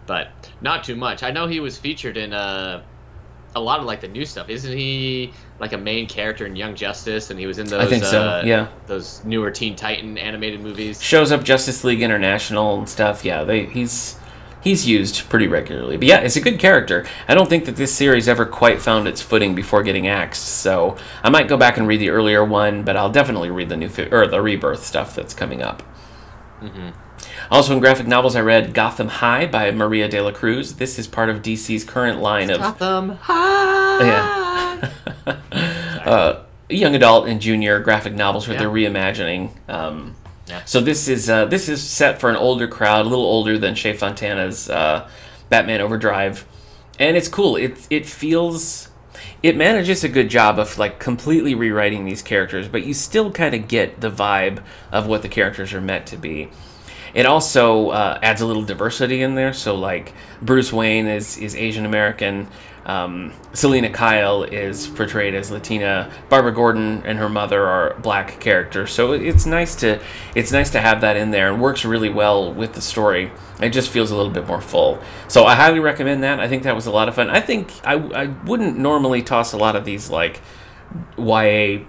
but 0.08 0.30
not 0.62 0.84
too 0.84 0.96
much. 0.96 1.22
I 1.22 1.32
know 1.32 1.48
he 1.48 1.60
was 1.60 1.78
featured 1.78 2.16
in 2.16 2.34
uh, 2.34 2.84
a 3.56 3.60
lot 3.60 3.80
of 3.80 3.86
like 3.86 4.02
the 4.02 4.08
new 4.08 4.26
stuff. 4.26 4.50
Isn't 4.50 4.76
he 4.76 5.34
like 5.60 5.74
a 5.74 5.78
main 5.78 6.08
character 6.08 6.46
in 6.46 6.56
Young 6.56 6.76
Justice? 6.76 7.30
And 7.30 7.40
he 7.40 7.46
was 7.46 7.60
in 7.60 7.68
those. 7.68 7.84
I 7.84 7.88
think 7.88 8.04
so, 8.06 8.22
uh, 8.22 8.44
yeah. 8.46 8.70
Those 8.88 9.24
newer 9.26 9.52
Teen 9.52 9.76
Titan 9.76 10.18
animated 10.18 10.62
movies. 10.62 11.02
Shows 11.02 11.32
up 11.32 11.44
Justice 11.44 11.84
League 11.84 12.02
International 12.02 12.78
and 12.78 12.88
stuff. 12.88 13.26
Yeah, 13.26 13.44
they 13.44 13.66
he's 13.66 14.16
he's 14.62 14.88
used 14.88 15.30
pretty 15.30 15.48
regularly. 15.48 15.98
But 15.98 16.08
yeah, 16.08 16.20
it's 16.20 16.36
a 16.36 16.42
good 16.42 16.60
character. 16.60 17.06
I 17.28 17.34
don't 17.36 17.50
think 17.50 17.66
that 17.66 17.76
this 17.76 17.94
series 17.94 18.28
ever 18.28 18.46
quite 18.46 18.82
found 18.82 19.08
its 19.08 19.22
footing 19.22 19.56
before 19.56 19.84
getting 19.84 20.08
axed. 20.08 20.44
So 20.46 20.98
I 21.24 21.30
might 21.30 21.48
go 21.48 21.58
back 21.58 21.78
and 21.78 21.88
read 21.88 22.00
the 22.02 22.10
earlier 22.10 22.44
one, 22.44 22.84
but 22.84 22.96
I'll 22.98 23.12
definitely 23.12 23.50
read 23.50 23.70
the 23.70 23.78
new 23.78 23.90
fi- 23.90 24.10
or 24.12 24.28
the 24.28 24.42
rebirth 24.42 24.86
stuff 24.86 25.16
that's 25.16 25.34
coming 25.34 25.62
up. 25.62 25.84
Also, 27.52 27.74
in 27.74 27.80
graphic 27.80 28.06
novels, 28.06 28.36
I 28.36 28.42
read 28.42 28.74
Gotham 28.74 29.08
High 29.08 29.46
by 29.48 29.72
Maria 29.72 30.08
de 30.08 30.22
la 30.22 30.32
Cruz. 30.32 30.76
This 30.76 31.00
is 31.00 31.08
part 31.08 31.30
of 31.30 31.42
DC's 31.42 31.84
current 31.84 32.20
line 32.22 32.50
of 32.52 32.60
Gotham 32.60 33.18
High. 33.22 34.06
Yeah. 34.06 34.90
uh, 36.06 36.44
young 36.70 36.96
adult 36.96 37.28
and 37.28 37.42
junior 37.42 37.80
graphic 37.80 38.14
novels 38.14 38.48
where 38.48 38.56
Yeah. 38.56 38.62
they're 38.64 38.70
reimagining. 38.70 39.52
Um, 39.68 40.16
So 40.66 40.82
this 40.82 41.08
is 41.08 41.30
uh, 41.30 41.46
this 41.46 41.70
is 41.70 41.82
set 41.82 42.20
for 42.20 42.30
an 42.30 42.36
older 42.36 42.68
crowd, 42.68 43.06
a 43.06 43.10
little 43.10 43.26
older 43.26 43.58
than 43.58 43.76
Shea 43.76 43.94
Fontana's 43.94 44.70
uh, 44.70 45.10
Batman 45.50 45.82
Overdrive, 45.82 46.46
and 47.00 47.16
it's 47.16 47.28
cool. 47.28 47.56
It 47.56 47.88
it 47.90 48.06
feels 48.06 48.90
it 49.42 49.56
manages 49.56 50.04
a 50.04 50.10
good 50.10 50.30
job 50.30 50.60
of 50.60 50.78
like 50.78 51.00
completely 51.00 51.56
rewriting 51.56 52.06
these 52.06 52.22
characters, 52.22 52.68
but 52.68 52.86
you 52.86 52.94
still 52.94 53.32
kind 53.32 53.56
of 53.56 53.68
get 53.68 54.02
the 54.02 54.12
vibe 54.12 54.64
of 54.92 55.08
what 55.08 55.22
the 55.22 55.30
characters 55.30 55.74
are 55.74 55.82
meant 55.82 56.06
to 56.08 56.18
be. 56.18 56.50
It 57.14 57.26
also 57.26 57.90
uh, 57.90 58.20
adds 58.22 58.42
a 58.42 58.46
little 58.46 58.64
diversity 58.64 59.22
in 59.22 59.36
there. 59.36 59.54
So 59.54 59.76
like 59.76 60.14
Bruce 60.42 60.72
Wayne 60.72 61.08
is 61.08 61.38
is 61.38 61.56
Asian 61.56 61.86
American. 61.86 62.48
Um, 62.90 63.34
Selina 63.54 63.92
Kyle 63.92 64.42
is 64.42 64.88
portrayed 64.88 65.36
as 65.36 65.52
Latina. 65.52 66.12
Barbara 66.28 66.52
Gordon 66.52 67.04
and 67.06 67.20
her 67.20 67.30
mother 67.30 67.68
are 67.68 67.94
black 68.00 68.40
characters. 68.40 68.92
So 68.92 69.14
it's 69.14 69.46
nice 69.46 69.76
to 69.78 70.02
it's 70.34 70.52
nice 70.52 70.72
to 70.72 70.82
have 70.82 71.02
that 71.02 71.16
in 71.16 71.30
there 71.30 71.52
and 71.52 71.62
works 71.62 71.86
really 71.86 72.10
well 72.10 72.52
with 72.52 72.74
the 72.74 72.82
story. 72.82 73.32
It 73.62 73.70
just 73.70 73.92
feels 73.92 74.10
a 74.10 74.16
little 74.18 74.32
bit 74.32 74.48
more 74.48 74.60
full. 74.60 75.00
So 75.28 75.46
I 75.46 75.54
highly 75.54 75.80
recommend 75.80 76.24
that. 76.24 76.40
I 76.40 76.48
think 76.48 76.64
that 76.64 76.74
was 76.74 76.88
a 76.88 76.92
lot 76.92 77.08
of 77.08 77.14
fun. 77.14 77.30
I 77.30 77.42
think 77.42 77.72
I, 77.86 77.94
I 77.94 78.26
wouldn't 78.26 78.80
normally 78.80 79.22
toss 79.22 79.54
a 79.54 79.58
lot 79.58 79.76
of 79.76 79.86
these 79.86 80.10
like 80.10 80.42
YA 81.16 81.86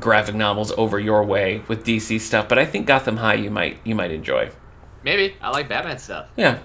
graphic 0.00 0.34
novels 0.34 0.72
over 0.72 0.98
your 0.98 1.22
way 1.22 1.62
with 1.68 1.86
DC 1.86 2.20
stuff, 2.20 2.48
but 2.48 2.58
I 2.58 2.64
think 2.64 2.88
Gotham 2.88 3.18
High 3.18 3.34
you 3.34 3.50
might 3.52 3.78
you 3.84 3.94
might 3.94 4.10
enjoy. 4.10 4.50
Maybe 5.04 5.36
I 5.40 5.50
like 5.50 5.68
Batman 5.68 5.98
stuff. 5.98 6.30
Yeah, 6.36 6.58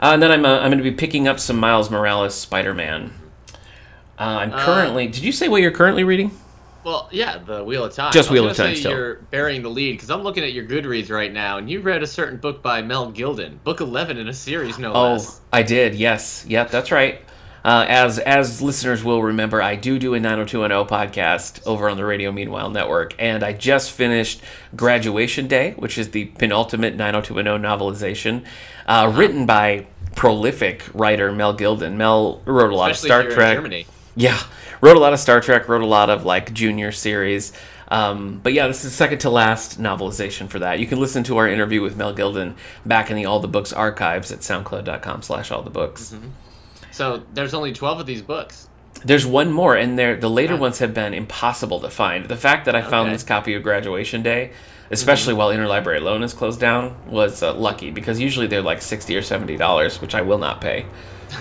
uh, 0.00 0.10
and 0.12 0.22
then 0.22 0.30
I'm 0.32 0.44
uh, 0.44 0.58
I'm 0.58 0.70
going 0.70 0.78
to 0.78 0.84
be 0.84 0.92
picking 0.92 1.28
up 1.28 1.38
some 1.40 1.58
Miles 1.58 1.90
Morales 1.90 2.34
Spider 2.34 2.74
Man. 2.74 3.12
Uh, 4.18 4.22
I'm 4.22 4.52
Uh, 4.52 4.64
currently. 4.64 5.06
did 5.08 5.22
you 5.22 5.32
say 5.32 5.48
what 5.48 5.60
you're 5.62 5.70
currently 5.70 6.04
reading? 6.04 6.30
Well, 6.84 7.08
yeah, 7.10 7.38
the 7.38 7.64
Wheel 7.64 7.84
of 7.84 7.94
Time. 7.94 8.12
Just 8.12 8.30
Wheel 8.30 8.48
of 8.48 8.56
Time 8.56 8.76
still. 8.76 8.92
You're 8.92 9.14
burying 9.32 9.62
the 9.62 9.68
lead 9.68 9.92
because 9.92 10.08
I'm 10.08 10.22
looking 10.22 10.44
at 10.44 10.52
your 10.52 10.64
Goodreads 10.64 11.10
right 11.10 11.32
now, 11.32 11.58
and 11.58 11.68
you 11.68 11.80
read 11.80 12.02
a 12.02 12.06
certain 12.06 12.38
book 12.38 12.62
by 12.62 12.80
Mel 12.80 13.10
Gilden, 13.12 13.58
book 13.64 13.80
11 13.80 14.18
in 14.18 14.28
a 14.28 14.32
series, 14.32 14.78
no 14.78 14.92
Oh, 14.92 15.12
less. 15.14 15.40
I 15.52 15.62
did. 15.64 15.96
Yes. 15.96 16.44
Yep, 16.48 16.70
that's 16.70 16.92
right. 16.92 17.22
Uh, 17.66 17.84
as 17.88 18.20
as 18.20 18.62
listeners 18.62 19.02
will 19.02 19.20
remember, 19.24 19.60
I 19.60 19.74
do 19.74 19.98
do 19.98 20.14
a 20.14 20.20
90210 20.20 20.86
podcast 20.86 21.66
over 21.66 21.88
on 21.88 21.96
the 21.96 22.04
Radio 22.04 22.30
Meanwhile 22.30 22.70
Network, 22.70 23.16
and 23.18 23.42
I 23.42 23.54
just 23.54 23.90
finished 23.90 24.40
Graduation 24.76 25.48
Day, 25.48 25.72
which 25.72 25.98
is 25.98 26.12
the 26.12 26.26
penultimate 26.26 26.94
90210 26.94 27.60
novelization, 27.60 28.44
uh, 28.86 29.12
written 29.12 29.46
by 29.46 29.84
prolific 30.14 30.84
writer 30.94 31.32
Mel 31.32 31.56
Gilden. 31.56 31.96
Mel 31.96 32.40
wrote 32.44 32.70
a 32.70 32.76
lot 32.76 32.92
Especially 32.92 33.26
of 33.26 33.32
Star 33.32 33.56
Trek. 33.56 33.86
Yeah, 34.14 34.40
wrote 34.80 34.96
a 34.96 35.00
lot 35.00 35.12
of 35.12 35.18
Star 35.18 35.40
Trek, 35.40 35.68
wrote 35.68 35.82
a 35.82 35.86
lot 35.86 36.08
of 36.08 36.24
like 36.24 36.52
junior 36.52 36.92
series. 36.92 37.52
Um, 37.88 38.38
but 38.44 38.52
yeah, 38.52 38.68
this 38.68 38.84
is 38.84 38.92
second 38.94 39.18
to 39.18 39.30
last 39.30 39.80
novelization 39.80 40.48
for 40.48 40.60
that. 40.60 40.78
You 40.78 40.86
can 40.86 41.00
listen 41.00 41.24
to 41.24 41.36
our 41.38 41.48
interview 41.48 41.82
with 41.82 41.96
Mel 41.96 42.14
Gilden 42.14 42.54
back 42.84 43.10
in 43.10 43.16
the 43.16 43.24
All 43.24 43.40
the 43.40 43.48
Books 43.48 43.72
archives 43.72 44.30
at 44.30 44.38
soundcloud.com 44.38 45.22
slash 45.22 45.50
all 45.50 45.62
the 45.62 45.70
books. 45.70 46.14
So 46.96 47.22
there's 47.34 47.52
only 47.52 47.74
12 47.74 48.00
of 48.00 48.06
these 48.06 48.22
books. 48.22 48.68
There's 49.04 49.26
one 49.26 49.52
more, 49.52 49.76
and 49.76 49.98
there 49.98 50.16
the 50.16 50.30
later 50.30 50.56
ones 50.56 50.78
have 50.78 50.94
been 50.94 51.12
impossible 51.12 51.78
to 51.80 51.90
find. 51.90 52.24
The 52.24 52.36
fact 52.36 52.64
that 52.64 52.74
I 52.74 52.80
found 52.80 53.08
Okay. 53.08 53.12
this 53.12 53.22
copy 53.22 53.52
of 53.52 53.62
Graduation 53.62 54.22
Day, 54.22 54.52
especially 54.90 55.34
while 55.34 55.50
Interlibrary 55.50 56.00
Loan 56.00 56.22
is 56.22 56.32
closed 56.32 56.58
down, 56.58 56.96
was 57.06 57.42
uh, 57.42 57.52
lucky 57.52 57.90
because 57.90 58.18
usually 58.18 58.46
they're 58.46 58.62
like 58.62 58.80
sixty 58.80 59.14
or 59.14 59.20
seventy 59.20 59.58
dollars, 59.58 60.00
which 60.00 60.14
I 60.14 60.22
will 60.22 60.38
not 60.38 60.62
pay. 60.62 60.86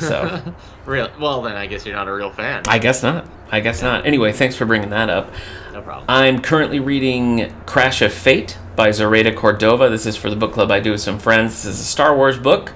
So 0.02 0.54
Real. 0.86 1.10
Well, 1.20 1.42
then 1.42 1.56
I 1.56 1.66
guess 1.68 1.86
you're 1.86 1.96
not 1.96 2.10
a 2.10 2.14
real 2.14 2.30
fan. 2.32 2.64
I 2.68 2.78
guess 2.78 3.02
not. 3.02 3.26
I 3.50 3.62
guess 3.62 3.82
not. 3.82 4.06
Anyway, 4.06 4.34
thanks 4.34 4.58
for 4.58 4.66
bringing 4.66 4.90
that 4.90 5.10
up. 5.10 5.32
no 5.72 5.82
problem. 5.82 6.06
I'm 6.10 6.42
currently 6.42 6.82
reading 6.82 7.54
Crash 7.66 8.02
of 8.02 8.12
Fate 8.12 8.58
by 8.76 8.92
Zoraida 8.92 9.32
Cordova. 9.34 9.90
This 9.90 10.06
is 10.06 10.18
for 10.18 10.30
the 10.30 10.36
book 10.36 10.52
club 10.52 10.70
I 10.72 10.82
do 10.82 10.92
with 10.92 11.02
some 11.02 11.20
friends. 11.20 11.64
This 11.64 11.76
is 11.76 11.80
a 11.80 11.84
Star 11.86 12.14
Wars 12.16 12.38
book, 12.38 12.74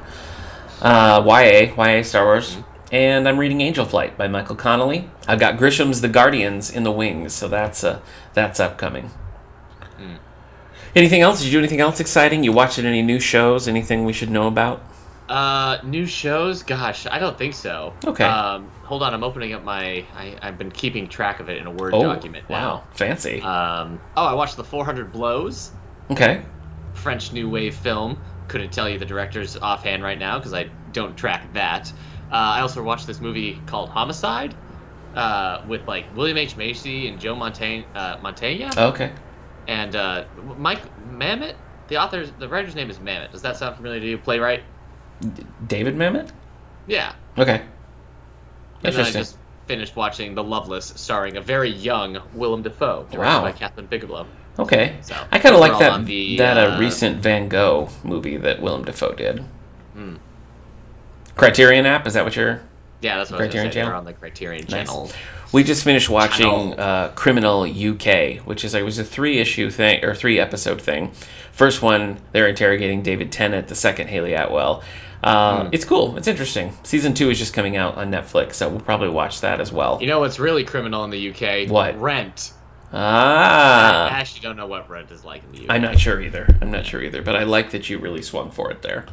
uh, 0.81 1.21
YA, 1.27 1.73
YA 1.77 2.01
Star 2.03 2.23
Wars. 2.23 2.57
And 2.91 3.27
I'm 3.27 3.37
reading 3.37 3.61
Angel 3.61 3.85
Flight 3.85 4.17
by 4.17 4.27
Michael 4.27 4.55
Connelly. 4.55 5.09
I've 5.27 5.39
got 5.39 5.57
Grisham's 5.57 6.01
The 6.01 6.07
Guardians 6.07 6.71
in 6.71 6.83
the 6.83 6.91
wings, 6.91 7.33
so 7.33 7.47
that's 7.47 7.83
uh, 7.83 8.01
that's 8.33 8.59
upcoming. 8.59 9.11
Anything 10.95 11.21
else? 11.21 11.39
Did 11.39 11.45
you 11.47 11.51
do 11.51 11.59
anything 11.59 11.81
else 11.81 11.99
exciting? 11.99 12.43
You 12.43 12.51
watching 12.51 12.83
any 12.85 13.03
new 13.03 13.19
shows? 13.19 13.67
Anything 13.67 14.05
we 14.05 14.13
should 14.13 14.31
know 14.31 14.47
about? 14.47 14.81
Uh, 15.27 15.77
new 15.83 16.07
shows? 16.07 16.63
Gosh, 16.63 17.05
I 17.05 17.19
don't 17.19 17.37
think 17.37 17.53
so. 17.53 17.93
Okay. 18.03 18.23
Um, 18.23 18.67
hold 18.83 19.03
on, 19.03 19.13
I'm 19.13 19.23
opening 19.23 19.53
up 19.53 19.63
my. 19.63 20.03
I, 20.15 20.35
I've 20.41 20.57
been 20.57 20.71
keeping 20.71 21.07
track 21.07 21.39
of 21.39 21.47
it 21.49 21.59
in 21.59 21.67
a 21.67 21.71
Word 21.71 21.93
Oh, 21.93 22.01
document 22.01 22.49
now. 22.49 22.55
wow, 22.77 22.83
fancy. 22.93 23.39
Um, 23.39 24.01
oh, 24.17 24.25
I 24.25 24.33
watched 24.33 24.57
the 24.57 24.63
400 24.63 25.11
Blows, 25.11 25.69
Okay. 26.09 26.41
French 26.95 27.31
New 27.33 27.51
Wave 27.51 27.75
film. 27.75 28.19
Couldn't 28.47 28.71
tell 28.73 28.89
you 28.89 28.97
the 28.97 29.05
directors 29.05 29.55
offhand 29.57 30.01
right 30.01 30.17
now 30.17 30.39
because 30.39 30.55
I 30.55 30.71
don't 30.91 31.15
track 31.15 31.53
that. 31.53 31.93
Uh, 32.31 32.35
I 32.35 32.61
also 32.61 32.83
watched 32.83 33.07
this 33.07 33.19
movie 33.19 33.59
called 33.65 33.89
Homicide, 33.89 34.53
uh, 35.15 35.63
with 35.67 35.87
like 35.87 36.05
William 36.15 36.37
H 36.37 36.55
Macy 36.55 37.07
and 37.07 37.19
Joe 37.19 37.35
Mantegna, 37.35 37.85
uh, 37.95 38.17
Mantegna, 38.17 38.75
Okay. 38.77 39.11
and 39.67 39.95
uh, 39.95 40.25
Mike 40.57 40.81
Mamet. 41.11 41.55
The 41.87 41.97
author's, 41.97 42.31
the 42.37 42.47
writer's 42.47 42.75
name 42.75 42.89
is 42.91 42.99
Mamet. 42.99 43.31
Does 43.31 43.41
that 43.41 43.57
sound 43.57 43.75
familiar 43.75 43.99
to 43.99 44.05
you? 44.05 44.17
Playwright. 44.19 44.61
David 45.67 45.95
Mamet? 45.95 46.29
Yeah. 46.87 47.13
Okay. 47.37 47.63
And 48.83 48.95
then 48.95 49.05
I 49.05 49.11
just 49.11 49.37
finished 49.65 49.95
watching 49.95 50.35
The 50.35 50.43
Loveless, 50.43 50.93
starring 50.95 51.37
a 51.37 51.41
very 51.41 51.69
young 51.69 52.19
Willem 52.33 52.61
Dafoe, 52.61 53.07
directed 53.11 53.19
Wow. 53.19 53.41
by 53.41 53.51
Kathryn 53.51 53.89
Bigelow. 53.89 54.25
Okay. 54.57 54.97
So, 55.01 55.15
I 55.31 55.39
kind 55.39 55.55
of 55.55 55.61
like 55.61 55.77
that 55.79 56.05
the, 56.05 56.37
that 56.37 56.57
uh, 56.57 56.75
uh, 56.75 56.79
recent 56.79 57.17
Van 57.21 57.47
Gogh 57.49 57.89
movie 58.03 58.37
that 58.37 58.61
Willem 58.61 58.83
Dafoe 58.85 59.13
did. 59.13 59.43
Criterion 61.39 61.85
app 61.85 62.05
is 62.07 62.13
that 62.13 62.23
what 62.25 62.35
you're? 62.35 62.61
Yeah, 63.01 63.17
that's 63.17 63.31
what 63.31 63.39
I 63.39 63.45
was 63.45 63.51
Criterion 63.53 63.71
say. 63.71 63.75
They're 63.75 63.83
Channel? 63.85 63.97
on 63.99 64.05
the 64.05 64.13
Criterion 64.13 64.65
Nice. 64.69 64.87
Channel. 64.87 65.11
We 65.51 65.63
just 65.63 65.83
finished 65.83 66.09
watching 66.09 66.77
uh, 66.79 67.11
Criminal 67.15 67.63
UK, 67.63 68.45
which 68.45 68.63
is 68.63 68.75
it 68.75 68.83
was 68.85 68.99
a 68.99 69.03
three 69.03 69.39
issue 69.39 69.71
thing 69.71 70.03
or 70.05 70.13
three 70.13 70.39
episode 70.39 70.81
thing. 70.81 71.11
First 71.51 71.81
one, 71.81 72.19
they're 72.33 72.47
interrogating 72.47 73.01
David 73.01 73.31
Tennant. 73.31 73.67
The 73.67 73.75
second, 73.75 74.07
Hayley 74.09 74.33
Atwell. 74.33 74.83
Uh, 75.23 75.63
Hmm. 75.65 75.69
It's 75.73 75.83
cool. 75.85 76.15
It's 76.17 76.27
interesting. 76.27 76.73
Season 76.83 77.13
two 77.13 77.29
is 77.29 77.39
just 77.39 77.53
coming 77.53 77.75
out 77.77 77.95
on 77.95 78.11
Netflix, 78.11 78.53
so 78.53 78.69
we'll 78.69 78.79
probably 78.79 79.09
watch 79.09 79.41
that 79.41 79.59
as 79.59 79.71
well. 79.71 79.97
You 79.99 80.07
know 80.07 80.19
what's 80.19 80.39
really 80.39 80.63
criminal 80.63 81.03
in 81.03 81.09
the 81.09 81.29
UK? 81.31 81.69
What? 81.69 81.99
Rent. 81.99 82.53
Ah. 82.93 84.07
I 84.07 84.19
actually 84.19 84.41
don't 84.41 84.55
know 84.57 84.67
what 84.67 84.89
rent 84.89 85.11
is 85.11 85.23
like 85.25 85.43
in 85.45 85.51
the 85.51 85.59
UK. 85.65 85.65
I'm 85.69 85.81
not 85.81 85.99
sure 85.99 86.21
either. 86.21 86.47
I'm 86.61 86.71
not 86.71 86.85
sure 86.85 87.01
either, 87.01 87.21
but 87.21 87.35
I 87.35 87.43
like 87.43 87.71
that 87.71 87.89
you 87.89 87.97
really 87.99 88.21
swung 88.21 88.51
for 88.51 88.71
it 88.71 88.81
there. 88.81 89.05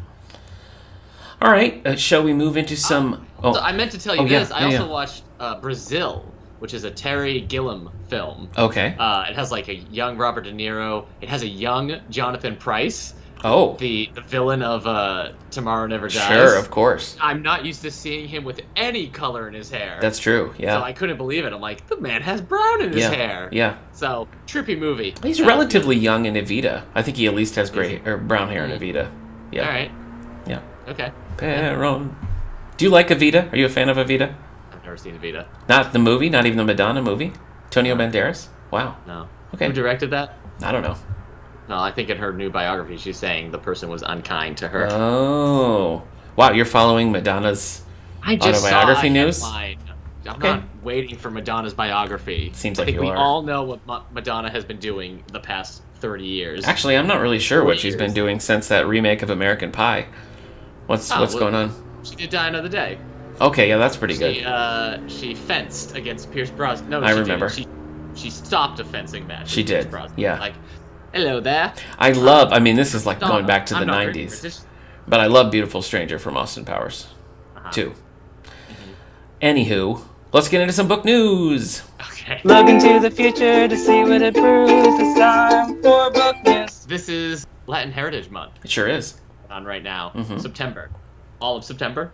All 1.40 1.50
right, 1.50 1.86
uh, 1.86 1.96
shall 1.96 2.22
we 2.22 2.32
move 2.32 2.56
into 2.56 2.76
some? 2.76 3.26
So 3.42 3.52
Oh, 3.54 3.58
I 3.60 3.72
meant 3.72 3.92
to 3.92 3.98
tell 3.98 4.14
you 4.16 4.22
Oh, 4.22 4.24
yeah, 4.24 4.38
this. 4.40 4.50
I 4.50 4.60
yeah, 4.60 4.64
also 4.66 4.84
yeah. 4.86 4.90
watched 4.90 5.22
uh, 5.38 5.60
Brazil, 5.60 6.24
which 6.60 6.72
is 6.72 6.84
a 6.84 6.90
Terry 6.90 7.42
Gilliam 7.42 7.90
film. 8.08 8.48
okay. 8.56 8.96
Uh, 8.98 9.26
it 9.28 9.36
has 9.36 9.52
like 9.52 9.68
a 9.68 9.74
young 9.74 10.16
Robert 10.16 10.42
De 10.42 10.52
Niro. 10.52 11.06
It 11.20 11.28
has 11.28 11.42
a 11.42 11.48
young 11.48 12.00
Jonathan 12.10 12.56
Pryce, 12.56 13.14
Oh, 13.44 13.76
the, 13.76 14.08
the 14.14 14.22
villain 14.22 14.62
of 14.62 14.86
uh, 14.86 15.32
Tomorrow 15.50 15.86
Never 15.88 16.08
Dies. 16.08 16.26
sure, 16.26 16.58
of 16.58 16.70
course. 16.70 17.18
I'm 17.20 17.42
not 17.42 17.66
used 17.66 17.82
to 17.82 17.90
seeing 17.90 18.26
him 18.26 18.42
with 18.44 18.62
any 18.74 19.08
color 19.08 19.46
in 19.46 19.52
his 19.52 19.70
hair. 19.70 19.98
That's 20.00 20.18
true. 20.18 20.54
Yeah. 20.56 20.78
So 20.78 20.82
I 20.82 20.94
couldn't 20.94 21.18
believe 21.18 21.44
it. 21.44 21.52
I'm 21.52 21.60
like, 21.60 21.86
the 21.86 21.98
man 21.98 22.22
has 22.22 22.40
brown 22.40 22.82
in 22.82 22.92
his 22.92 23.02
yeah. 23.02 23.10
hair. 23.14 23.48
Yeah. 23.52 23.76
So 23.92 24.26
trippy 24.46 24.76
movie. 24.76 25.14
He's 25.22 25.38
Uh, 25.40 25.44
relatively 25.46 25.96
young 25.96 26.24
in 26.24 26.32
Evita. 26.34 26.82
I 26.94 27.02
think 27.02 27.18
he 27.18 27.26
at 27.26 27.34
least 27.34 27.56
has 27.56 27.70
gray 27.70 28.00
or 28.06 28.16
brown 28.16 28.48
hair 28.48 28.64
in. 28.64 28.70
Evita. 28.80 29.12
Yeah. 29.52 29.66
All 29.66 29.68
right. 29.70 29.90
Yeah. 30.46 30.60
Okay. 30.88 31.12
Perón. 31.36 32.14
Do 32.76 32.84
you 32.84 32.90
like 32.90 33.08
Evita? 33.08 33.52
Are 33.52 33.56
you 33.56 33.66
a 33.66 33.70
fan 33.70 33.88
of 33.88 33.96
Evita? 33.96 34.34
I've 34.72 34.84
never 34.84 34.96
seen 34.96 35.18
Vita. 35.18 35.46
Not 35.68 35.92
the 35.92 35.98
movie, 35.98 36.28
not 36.30 36.46
even 36.46 36.58
the 36.58 36.64
Madonna 36.64 37.02
movie. 37.02 37.32
Antonio 37.64 37.94
Banderas. 37.96 38.48
Wow. 38.70 38.96
No. 39.06 39.28
Okay. 39.54 39.66
Who 39.66 39.72
directed 39.72 40.10
that? 40.10 40.34
I 40.62 40.72
don't 40.72 40.82
know. 40.82 40.96
No, 41.68 41.78
I 41.78 41.90
think 41.90 42.10
in 42.10 42.18
her 42.18 42.32
new 42.32 42.50
biography, 42.50 42.96
she's 42.96 43.16
saying 43.16 43.50
the 43.50 43.58
person 43.58 43.88
was 43.88 44.02
unkind 44.02 44.56
to 44.58 44.68
her. 44.68 44.88
Oh. 44.90 46.02
Wow, 46.36 46.52
you're 46.52 46.64
following 46.64 47.10
Madonna's. 47.10 47.82
I 48.22 48.36
just 48.36 48.62
autobiography 48.64 49.00
saw 49.00 49.06
a 49.06 49.10
news? 49.10 49.42
headline. 49.42 49.78
I'm 50.28 50.36
Okay. 50.36 50.48
not 50.48 50.62
waiting 50.82 51.16
for 51.16 51.30
Madonna's 51.30 51.74
biography. 51.74 52.50
Seems 52.54 52.78
I 52.78 52.82
like 52.82 52.86
think 52.86 52.96
you 52.96 53.02
we 53.02 53.10
are. 53.10 53.16
all 53.16 53.42
know 53.42 53.62
what 53.62 53.84
Ma- 53.86 54.02
Madonna 54.12 54.50
has 54.50 54.64
been 54.64 54.78
doing 54.78 55.22
the 55.32 55.38
past 55.40 55.82
30 56.00 56.24
years. 56.24 56.64
Actually, 56.64 56.96
I'm 56.96 57.06
not 57.06 57.20
really 57.20 57.38
sure 57.38 57.64
what 57.64 57.78
she's 57.78 57.94
been 57.96 58.12
doing 58.12 58.40
since 58.40 58.68
that 58.68 58.86
remake 58.88 59.22
of 59.22 59.30
American 59.30 59.70
Pie. 59.72 60.06
What's 60.86 61.10
Oh, 61.10 61.20
what's 61.20 61.34
well- 61.34 61.50
going 61.50 61.54
on? 61.54 61.74
she 62.04 62.14
did 62.16 62.30
Die 62.30 62.46
Another 62.48 62.68
Day. 62.68 62.98
Okay, 63.40 63.68
yeah, 63.68 63.76
that's 63.76 63.96
pretty 63.96 64.14
She 64.14 64.20
good. 64.20 64.44
uh, 64.46 64.98
she 65.08 65.34
fenced 65.34 65.94
against 65.94 66.32
Pierce 66.32 66.50
Brosnan. 66.50 66.88
No, 66.88 67.02
I 67.02 67.12
she 67.12 67.18
remember. 67.20 67.48
Didn't. 67.48 67.68
She 68.16 68.22
she 68.24 68.30
stopped 68.30 68.80
a 68.80 68.84
fencing 68.84 69.26
match. 69.26 69.50
She 69.50 69.60
with 69.60 69.68
Pierce 69.68 69.84
did, 69.84 69.90
Brosnan. 69.90 70.18
yeah. 70.18 70.38
Like, 70.40 70.54
hello 71.12 71.40
there. 71.40 71.74
I 71.98 72.12
love. 72.12 72.52
I 72.52 72.60
mean, 72.60 72.76
this 72.76 72.94
is 72.94 73.04
like 73.04 73.20
going 73.20 73.44
back 73.44 73.66
to 73.66 73.76
I'm 73.76 73.86
the 73.86 73.92
'90s, 73.92 74.64
but 75.06 75.20
I 75.20 75.26
love 75.26 75.50
"Beautiful 75.50 75.82
Stranger" 75.82 76.18
from 76.18 76.36
Austin 76.36 76.64
Powers 76.64 77.08
Uh-huh. 77.56 77.70
too. 77.72 77.92
Anywho, 79.42 80.00
let's 80.32 80.48
get 80.48 80.60
into 80.62 80.72
some 80.72 80.88
book 80.88 81.04
news. 81.04 81.82
Okay. 82.12 82.40
Look 82.44 82.68
into 82.68 82.98
the 83.00 83.10
future 83.10 83.68
to 83.68 83.76
see 83.76 84.02
what 84.02 84.22
it 84.22 84.34
proves. 84.34 84.72
It's 84.98 85.18
time 85.18 85.82
for 85.82 86.10
book 86.10 86.36
news. 86.44 86.86
This 86.86 87.08
is 87.10 87.46
Latin 87.66 87.92
Heritage 87.92 88.30
Month 88.30 88.52
It 88.64 88.70
sure 88.70 88.88
is. 88.88 89.20
On 89.56 89.64
right 89.64 89.82
now, 89.82 90.12
Mhm. 90.14 90.38
September. 90.38 90.90
All 91.40 91.56
of 91.56 91.64
September. 91.64 92.12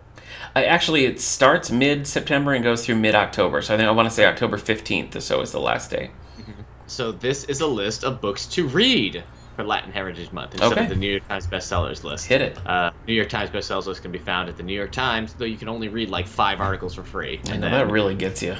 I, 0.55 0.63
actually, 0.63 1.03
it 1.03 1.19
starts 1.19 1.69
mid-September 1.69 2.53
and 2.53 2.63
goes 2.63 2.85
through 2.85 2.95
mid-October. 2.95 3.61
So 3.61 3.73
I 3.73 3.77
think 3.77 3.89
I 3.89 3.91
want 3.91 4.07
to 4.07 4.15
say 4.15 4.25
October 4.25 4.57
15th 4.57 5.13
or 5.13 5.19
so 5.19 5.41
is 5.41 5.51
the 5.51 5.59
last 5.59 5.91
day. 5.91 6.11
So 6.85 7.11
this 7.11 7.45
is 7.45 7.59
a 7.61 7.65
list 7.67 8.03
of 8.03 8.21
books 8.21 8.45
to 8.47 8.67
read 8.67 9.23
for 9.55 9.63
Latin 9.63 9.91
Heritage 9.91 10.31
Month 10.31 10.51
instead 10.53 10.71
Okay. 10.73 10.83
of 10.83 10.89
the 10.89 10.95
New 10.95 11.09
York 11.11 11.27
Times 11.27 11.47
bestsellers 11.47 12.03
list. 12.03 12.27
Hit 12.27 12.41
it. 12.41 12.57
Uh, 12.67 12.91
New 13.07 13.13
York 13.13 13.29
Times 13.29 13.49
bestsellers 13.49 13.87
list 13.87 14.03
can 14.03 14.11
be 14.11 14.19
found 14.19 14.47
at 14.47 14.57
the 14.57 14.63
New 14.63 14.75
York 14.75 14.91
Times, 14.91 15.33
though 15.33 15.45
you 15.45 15.57
can 15.57 15.69
only 15.69 15.87
read 15.87 16.09
like 16.09 16.27
five 16.27 16.59
articles 16.61 16.93
for 16.95 17.03
free. 17.03 17.39
I 17.47 17.51
And 17.53 17.61
know 17.61 17.69
then, 17.69 17.87
that 17.87 17.91
really 17.91 18.13
gets 18.15 18.43
you. 18.43 18.55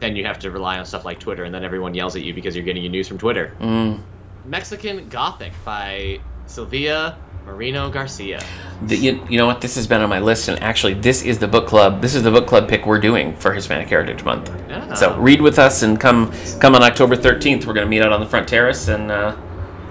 then 0.00 0.16
you 0.16 0.24
have 0.26 0.38
to 0.40 0.50
rely 0.50 0.78
on 0.78 0.84
stuff 0.84 1.04
like 1.04 1.20
Twitter, 1.20 1.44
and 1.44 1.54
then 1.54 1.64
everyone 1.64 1.94
yells 1.94 2.16
at 2.16 2.22
you 2.22 2.34
because 2.34 2.56
you're 2.56 2.64
getting 2.64 2.82
your 2.82 2.90
news 2.92 3.06
from 3.08 3.18
Twitter. 3.18 3.52
Mm. 3.60 4.00
Mexican 4.46 5.08
Gothic 5.08 5.52
by 5.64 6.18
Silvia 6.46 7.16
Moreno 7.46 7.88
Garcia. 7.88 8.44
The, 8.82 8.96
you, 8.96 9.24
you 9.30 9.38
know 9.38 9.46
what? 9.46 9.60
This 9.60 9.76
has 9.76 9.86
been 9.86 10.02
on 10.02 10.10
my 10.10 10.18
list, 10.18 10.48
and 10.48 10.60
actually, 10.62 10.94
this 10.94 11.22
is 11.22 11.38
the 11.38 11.46
book 11.46 11.68
club. 11.68 12.02
This 12.02 12.16
is 12.16 12.24
the 12.24 12.30
book 12.30 12.48
club 12.48 12.68
pick 12.68 12.84
we're 12.84 13.00
doing 13.00 13.36
for 13.36 13.52
Hispanic 13.52 13.88
Heritage 13.88 14.24
Month. 14.24 14.50
Yeah. 14.68 14.92
So 14.94 15.16
read 15.16 15.40
with 15.40 15.58
us 15.58 15.82
and 15.82 15.98
come 15.98 16.32
come 16.60 16.74
on 16.74 16.82
October 16.82 17.16
13th. 17.16 17.64
We're 17.64 17.72
going 17.72 17.86
to 17.86 17.90
meet 17.90 18.02
out 18.02 18.12
on 18.12 18.20
the 18.20 18.26
front 18.26 18.48
terrace 18.48 18.88
and 18.88 19.12
uh, 19.12 19.36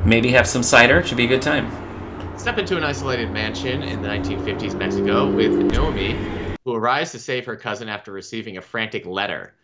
maybe 0.03 0.31
have 0.31 0.45
some 0.45 0.63
cider. 0.63 0.99
It 0.99 1.07
should 1.07 1.17
be 1.17 1.25
a 1.25 1.29
good 1.29 1.41
time. 1.41 1.71
Step 2.37 2.57
into 2.57 2.75
an 2.75 2.83
isolated 2.83 3.31
mansion 3.31 3.81
in 3.81 4.01
the 4.01 4.09
1950s 4.09 4.77
Mexico 4.77 5.31
with 5.31 5.53
Naomi, 5.53 6.13
who 6.65 6.75
arrives 6.75 7.11
to 7.13 7.19
save 7.19 7.45
her 7.45 7.55
cousin 7.55 7.87
after 7.87 8.11
receiving 8.11 8.57
a 8.57 8.61
frantic 8.61 9.05
letter. 9.05 9.55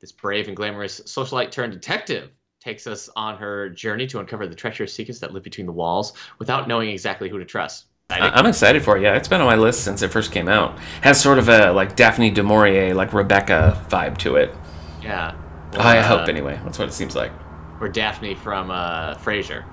This 0.00 0.12
brave 0.12 0.48
and 0.48 0.56
glamorous 0.56 1.00
socialite 1.00 1.50
turned 1.50 1.74
detective 1.74 2.30
takes 2.64 2.86
us 2.86 3.10
on 3.14 3.36
her 3.36 3.68
journey 3.68 4.06
to 4.06 4.18
uncover 4.20 4.46
the 4.46 4.54
treacherous 4.54 4.92
secrets 4.94 5.20
that 5.20 5.32
live 5.32 5.42
between 5.42 5.66
the 5.66 5.72
walls 5.72 6.14
without 6.38 6.66
knowing 6.66 6.88
exactly 6.88 7.28
who 7.28 7.38
to 7.38 7.44
trust. 7.44 7.86
I'm 8.10 8.46
excited 8.46 8.82
for 8.82 8.96
it. 8.96 9.02
Yeah, 9.02 9.16
it's 9.16 9.28
been 9.28 9.40
on 9.40 9.46
my 9.46 9.56
list 9.56 9.82
since 9.82 10.02
it 10.02 10.08
first 10.08 10.30
came 10.32 10.48
out. 10.48 10.78
Has 11.02 11.20
sort 11.20 11.38
of 11.38 11.48
a 11.48 11.72
like 11.72 11.96
Daphne 11.96 12.30
du 12.30 12.42
Maurier, 12.42 12.94
like 12.94 13.12
Rebecca 13.12 13.82
vibe 13.88 14.16
to 14.18 14.36
it. 14.36 14.54
Yeah. 15.02 15.34
I 15.74 15.98
Uh, 15.98 16.02
hope 16.06 16.28
anyway. 16.28 16.58
That's 16.64 16.78
what 16.78 16.88
it 16.88 16.92
seems 16.92 17.14
like. 17.16 17.32
Or 17.80 17.88
Daphne 17.88 18.34
from 18.34 18.70
uh, 18.70 19.14
Frasier. 19.16 19.64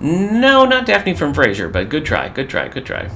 No, 0.00 0.64
not 0.64 0.86
Daphne 0.86 1.14
from 1.14 1.32
Frasier, 1.34 1.70
but 1.72 1.88
good 1.88 2.04
try, 2.04 2.28
good 2.28 2.48
try, 2.48 2.68
good 2.68 2.86
try. 2.86 3.10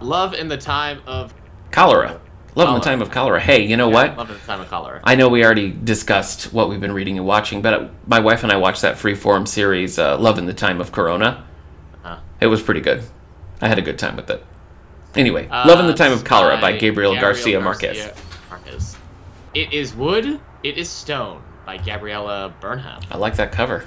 Love 0.00 0.34
in 0.34 0.48
the 0.48 0.56
time 0.56 1.02
of 1.06 1.34
Cholera. 1.70 2.20
Love 2.54 2.68
in 2.68 2.74
the 2.74 2.80
time 2.80 3.00
of 3.00 3.10
cholera. 3.10 3.40
Hey, 3.40 3.64
you 3.64 3.76
know 3.76 3.88
what? 3.88 4.16
Love 4.16 4.30
in 4.30 4.36
the 4.36 4.40
time 4.46 4.60
of 4.60 4.68
cholera. 4.68 5.00
I 5.04 5.14
know 5.14 5.28
we 5.28 5.44
already 5.44 5.70
discussed 5.70 6.52
what 6.52 6.68
we've 6.68 6.80
been 6.80 6.92
reading 6.92 7.16
and 7.16 7.26
watching, 7.26 7.62
but 7.62 7.74
uh, 7.74 7.88
my 8.06 8.20
wife 8.20 8.42
and 8.42 8.50
I 8.52 8.56
watched 8.56 8.82
that 8.82 8.96
freeform 8.96 9.46
series, 9.46 9.98
uh, 9.98 10.18
Love 10.18 10.38
in 10.38 10.46
the 10.46 10.54
Time 10.54 10.80
of 10.80 10.92
Corona. 10.92 11.46
Uh-huh. 12.04 12.18
It 12.40 12.46
was 12.46 12.62
pretty 12.62 12.80
good. 12.80 13.02
I 13.60 13.68
had 13.68 13.78
a 13.78 13.82
good 13.82 13.98
time 13.98 14.16
with 14.16 14.30
it. 14.30 14.44
Anyway, 15.14 15.48
Love 15.48 15.80
in 15.80 15.86
the 15.86 15.92
Uh, 15.92 15.96
Time 15.96 16.12
of 16.12 16.24
Cholera 16.24 16.56
by 16.56 16.72
by 16.72 16.76
Gabriel, 16.78 17.14
Garcia 17.14 17.58
Garcia 17.58 17.60
Marquez. 17.60 18.12
Marquez. 18.48 18.96
It 19.54 19.72
is 19.72 19.94
wood, 19.94 20.40
it 20.62 20.78
is 20.78 20.88
stone 20.88 21.42
by 21.66 21.76
Gabriella 21.76 22.54
Burnham. 22.60 23.00
I 23.10 23.16
like 23.16 23.36
that 23.36 23.52
cover. 23.52 23.84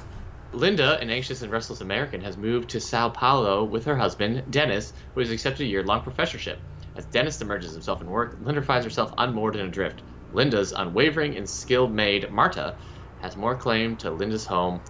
Linda, 0.51 0.99
an 0.99 1.09
anxious 1.09 1.41
and 1.41 1.51
restless 1.51 1.81
American, 1.81 2.21
has 2.21 2.37
moved 2.37 2.69
to 2.71 2.79
Sao 2.79 3.09
Paulo 3.09 3.63
with 3.63 3.85
her 3.85 3.95
husband, 3.95 4.43
Dennis, 4.51 4.93
who 5.13 5.21
has 5.21 5.31
accepted 5.31 5.63
a 5.63 5.67
year 5.67 5.81
long 5.83 6.01
professorship. 6.01 6.59
As 6.95 7.05
Dennis 7.07 7.41
immerses 7.41 7.73
himself 7.73 8.01
in 8.01 8.07
work, 8.09 8.37
Linda 8.39 8.61
finds 8.61 8.85
herself 8.85 9.13
unmoored 9.17 9.55
and 9.55 9.67
adrift. 9.67 10.03
Linda's 10.31 10.71
unwavering 10.71 11.35
and 11.37 11.49
skilled 11.49 11.93
maid, 11.93 12.29
Marta, 12.31 12.77
has 13.17 13.35
more 13.35 13.55
claim 13.57 13.97
to 13.97 14.11
Linda's 14.11 14.45
home 14.45 14.83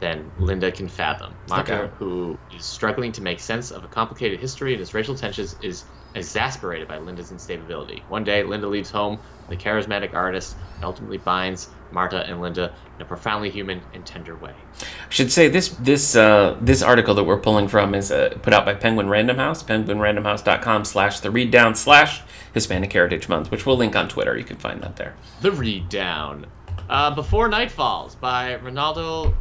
than 0.00 0.32
Linda 0.36 0.72
can 0.72 0.88
fathom. 0.88 1.38
Marta, 1.48 1.74
Okay. 1.82 1.94
who 1.98 2.40
is 2.50 2.66
struggling 2.66 3.12
to 3.12 3.22
make 3.22 3.40
sense 3.40 3.70
of 3.70 3.84
a 3.84 3.88
complicated 3.88 4.40
history 4.40 4.72
and 4.72 4.82
its 4.82 4.94
racial 4.94 5.14
tensions, 5.14 5.54
is 5.54 5.84
exasperated 6.14 6.88
by 6.88 6.98
Linda's 6.98 7.30
instability. 7.30 8.04
One 8.08 8.24
day, 8.24 8.42
Linda 8.42 8.68
leaves 8.68 8.90
home 8.90 9.20
the 9.48 9.56
charismatic 9.56 10.14
artist 10.14 10.56
and 10.76 10.84
ultimately 10.84 11.18
binds 11.18 11.68
Marta 11.94 12.26
and 12.26 12.40
Linda 12.42 12.74
in 12.96 13.02
a 13.02 13.04
profoundly 13.06 13.48
human 13.48 13.80
and 13.94 14.04
tender 14.04 14.36
way. 14.36 14.52
I 14.80 14.84
should 15.08 15.32
say 15.32 15.48
this 15.48 15.68
this 15.68 16.14
uh, 16.16 16.58
this 16.60 16.82
article 16.82 17.14
that 17.14 17.24
we're 17.24 17.38
pulling 17.38 17.68
from 17.68 17.94
is 17.94 18.10
uh, 18.10 18.36
put 18.42 18.52
out 18.52 18.66
by 18.66 18.74
Penguin 18.74 19.08
Random 19.08 19.36
House, 19.36 19.62
penguinrandomhouse.com 19.62 20.84
slash 20.84 21.20
the 21.20 21.30
read 21.30 21.50
down 21.50 21.74
slash 21.74 22.22
Hispanic 22.52 22.92
Heritage 22.92 23.28
Month, 23.28 23.50
which 23.50 23.64
we'll 23.64 23.76
link 23.76 23.96
on 23.96 24.08
Twitter. 24.08 24.36
You 24.36 24.44
can 24.44 24.56
find 24.56 24.82
that 24.82 24.96
there. 24.96 25.14
The 25.40 25.52
Read 25.52 25.88
Down. 25.88 26.46
Uh, 26.88 27.14
Before 27.14 27.48
Night 27.48 27.70
Falls 27.70 28.14
by 28.14 28.58
Ronaldo 28.58 29.34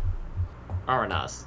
Arenas. 0.88 1.46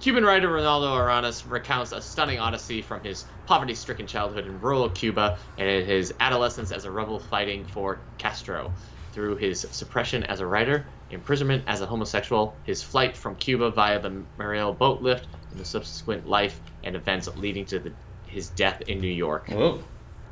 Cuban 0.00 0.24
writer 0.24 0.48
Ronaldo 0.48 0.96
Arenas 0.96 1.44
recounts 1.44 1.90
a 1.90 2.00
stunning 2.00 2.38
odyssey 2.38 2.82
from 2.82 3.02
his 3.02 3.24
poverty 3.46 3.74
stricken 3.74 4.06
childhood 4.06 4.46
in 4.46 4.60
rural 4.60 4.88
Cuba 4.90 5.38
and 5.58 5.86
his 5.86 6.14
adolescence 6.20 6.70
as 6.70 6.84
a 6.84 6.90
rebel 6.90 7.18
fighting 7.18 7.64
for 7.64 7.98
Castro. 8.16 8.72
Through 9.12 9.36
his 9.36 9.60
suppression 9.70 10.22
as 10.24 10.40
a 10.40 10.46
writer, 10.46 10.86
imprisonment 11.10 11.64
as 11.66 11.80
a 11.80 11.86
homosexual, 11.86 12.54
his 12.64 12.82
flight 12.82 13.16
from 13.16 13.34
Cuba 13.36 13.70
via 13.70 14.00
the 14.00 14.22
Mariel 14.38 14.72
boat 14.72 15.02
lift, 15.02 15.26
and 15.50 15.58
the 15.58 15.64
subsequent 15.64 16.28
life 16.28 16.60
and 16.84 16.94
events 16.94 17.28
leading 17.36 17.64
to 17.66 17.78
the, 17.78 17.92
his 18.26 18.50
death 18.50 18.82
in 18.82 19.00
New 19.00 19.12
York. 19.12 19.48
Whoa. 19.48 19.82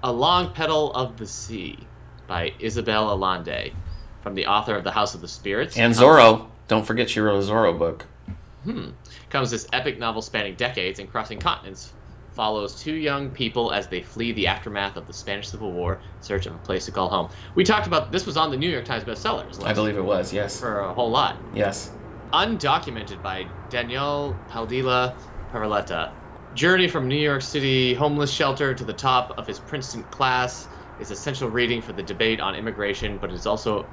A 0.02 0.12
Long 0.12 0.52
Petal 0.52 0.92
of 0.92 1.16
the 1.16 1.26
Sea 1.26 1.78
by 2.26 2.52
Isabel 2.58 3.10
Allende, 3.10 3.72
from 4.22 4.34
the 4.34 4.46
author 4.46 4.76
of 4.76 4.84
The 4.84 4.90
House 4.90 5.14
of 5.14 5.20
the 5.20 5.28
Spirits. 5.28 5.76
And 5.76 5.94
Zorro. 5.94 6.48
Don't 6.68 6.84
forget 6.84 7.08
she 7.08 7.20
wrote 7.20 7.38
a 7.38 7.46
Zorro 7.46 7.78
book. 7.78 8.06
Hmm. 8.64 8.90
Comes 9.30 9.50
this 9.50 9.66
epic 9.72 9.98
novel 9.98 10.22
spanning 10.22 10.56
decades 10.56 10.98
and 10.98 11.10
crossing 11.10 11.38
continents. 11.38 11.92
Follows 12.36 12.74
two 12.74 12.92
young 12.92 13.30
people 13.30 13.72
as 13.72 13.88
they 13.88 14.02
flee 14.02 14.30
the 14.32 14.46
aftermath 14.46 14.98
of 14.98 15.06
the 15.06 15.12
Spanish 15.14 15.48
Civil 15.48 15.72
War 15.72 15.94
in 15.94 16.22
search 16.22 16.44
of 16.44 16.54
a 16.54 16.58
place 16.58 16.84
to 16.84 16.92
call 16.92 17.08
home. 17.08 17.30
We 17.54 17.64
talked 17.64 17.86
about 17.86 18.12
this 18.12 18.26
was 18.26 18.36
on 18.36 18.50
the 18.50 18.58
New 18.58 18.68
York 18.68 18.84
Times 18.84 19.04
bestsellers 19.04 19.46
list 19.46 19.64
I 19.64 19.72
believe 19.72 19.96
it 19.96 20.04
was, 20.04 20.34
yes. 20.34 20.60
for 20.60 20.80
a 20.80 20.92
whole 20.92 21.08
lot. 21.08 21.38
Yes. 21.54 21.90
Undocumented 22.34 23.22
by 23.22 23.46
Danielle 23.70 24.38
Padilla 24.50 25.16
Peralta. 25.50 26.12
Journey 26.54 26.88
from 26.88 27.08
New 27.08 27.16
York 27.16 27.40
City 27.40 27.94
homeless 27.94 28.30
shelter 28.30 28.74
to 28.74 28.84
the 28.84 28.92
top 28.92 29.38
of 29.38 29.46
his 29.46 29.58
Princeton 29.58 30.02
class 30.02 30.68
is 31.00 31.10
essential 31.10 31.48
reading 31.48 31.80
for 31.80 31.94
the 31.94 32.02
debate 32.02 32.38
on 32.38 32.54
immigration, 32.54 33.16
but 33.16 33.30
it's 33.30 33.46
also 33.46 33.86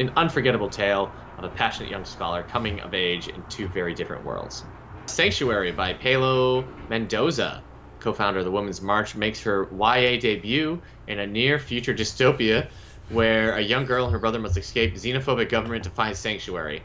an 0.00 0.10
unforgettable 0.16 0.70
tale 0.70 1.12
of 1.36 1.44
a 1.44 1.50
passionate 1.50 1.90
young 1.90 2.06
scholar 2.06 2.42
coming 2.42 2.80
of 2.80 2.94
age 2.94 3.28
in 3.28 3.42
two 3.50 3.68
very 3.68 3.92
different 3.92 4.24
worlds. 4.24 4.64
Sanctuary 5.04 5.72
by 5.72 5.92
Paola 5.92 6.64
Mendoza, 6.88 7.62
co 8.02 8.12
founder 8.12 8.40
of 8.40 8.44
the 8.44 8.50
Women's 8.50 8.82
March, 8.82 9.14
makes 9.14 9.40
her 9.42 9.68
YA 9.72 10.18
debut 10.20 10.80
in 11.06 11.18
a 11.18 11.26
near 11.26 11.58
future 11.58 11.94
dystopia 11.94 12.68
where 13.08 13.56
a 13.56 13.60
young 13.60 13.84
girl 13.84 14.04
and 14.04 14.12
her 14.12 14.18
brother 14.18 14.38
must 14.38 14.56
escape 14.56 14.94
xenophobic 14.94 15.48
government 15.48 15.84
to 15.84 15.90
find 15.90 16.16
sanctuary. 16.16 16.82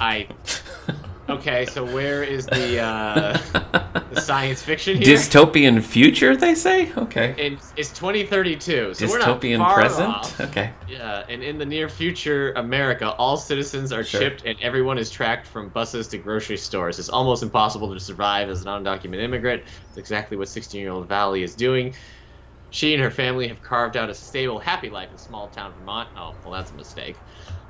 I. 0.00 0.28
Okay, 1.26 1.64
so 1.64 1.84
where 1.84 2.22
is 2.22 2.44
the, 2.46 2.80
uh, 2.80 3.32
the 4.12 4.20
science 4.20 4.62
fiction 4.62 4.98
here? 4.98 5.16
Dystopian 5.16 5.82
future, 5.82 6.36
they 6.36 6.54
say? 6.54 6.92
Okay. 6.98 7.34
it's, 7.38 7.72
it's 7.76 7.92
2032, 7.94 8.92
so 8.92 9.06
we're 9.08 9.18
not 9.18 9.40
Dystopian 9.40 9.58
far 9.58 9.74
present? 9.74 10.08
off. 10.08 10.38
Okay. 10.40 10.72
Yeah, 10.86 11.24
and 11.30 11.42
in 11.42 11.56
the 11.56 11.64
near 11.64 11.88
future, 11.88 12.52
America, 12.52 13.12
all 13.12 13.38
citizens 13.38 13.90
are 13.90 14.04
Sure. 14.04 14.20
chipped 14.20 14.44
and 14.44 14.58
everyone 14.60 14.98
is 14.98 15.10
tracked 15.10 15.46
from 15.46 15.70
buses 15.70 16.08
to 16.08 16.18
grocery 16.18 16.58
stores. 16.58 16.98
It's 16.98 17.08
almost 17.08 17.42
impossible 17.42 17.92
to 17.94 18.00
survive 18.00 18.50
as 18.50 18.60
an 18.60 18.68
undocumented 18.68 19.22
immigrant. 19.22 19.62
It's 19.88 19.96
exactly 19.96 20.36
what 20.36 20.48
16 20.48 20.78
year 20.78 20.90
old 20.90 21.08
Vali 21.08 21.42
is 21.42 21.54
doing. 21.54 21.94
She 22.68 22.92
and 22.92 23.02
her 23.02 23.10
family 23.10 23.46
have 23.48 23.62
carved 23.62 23.96
out 23.96 24.10
a 24.10 24.14
stable, 24.14 24.58
happy 24.58 24.90
life 24.90 25.10
in 25.12 25.16
small 25.16 25.46
town 25.48 25.72
Vermont. 25.78 26.08
Oh, 26.16 26.34
well, 26.44 26.52
that's 26.52 26.72
a 26.72 26.74
mistake. 26.74 27.16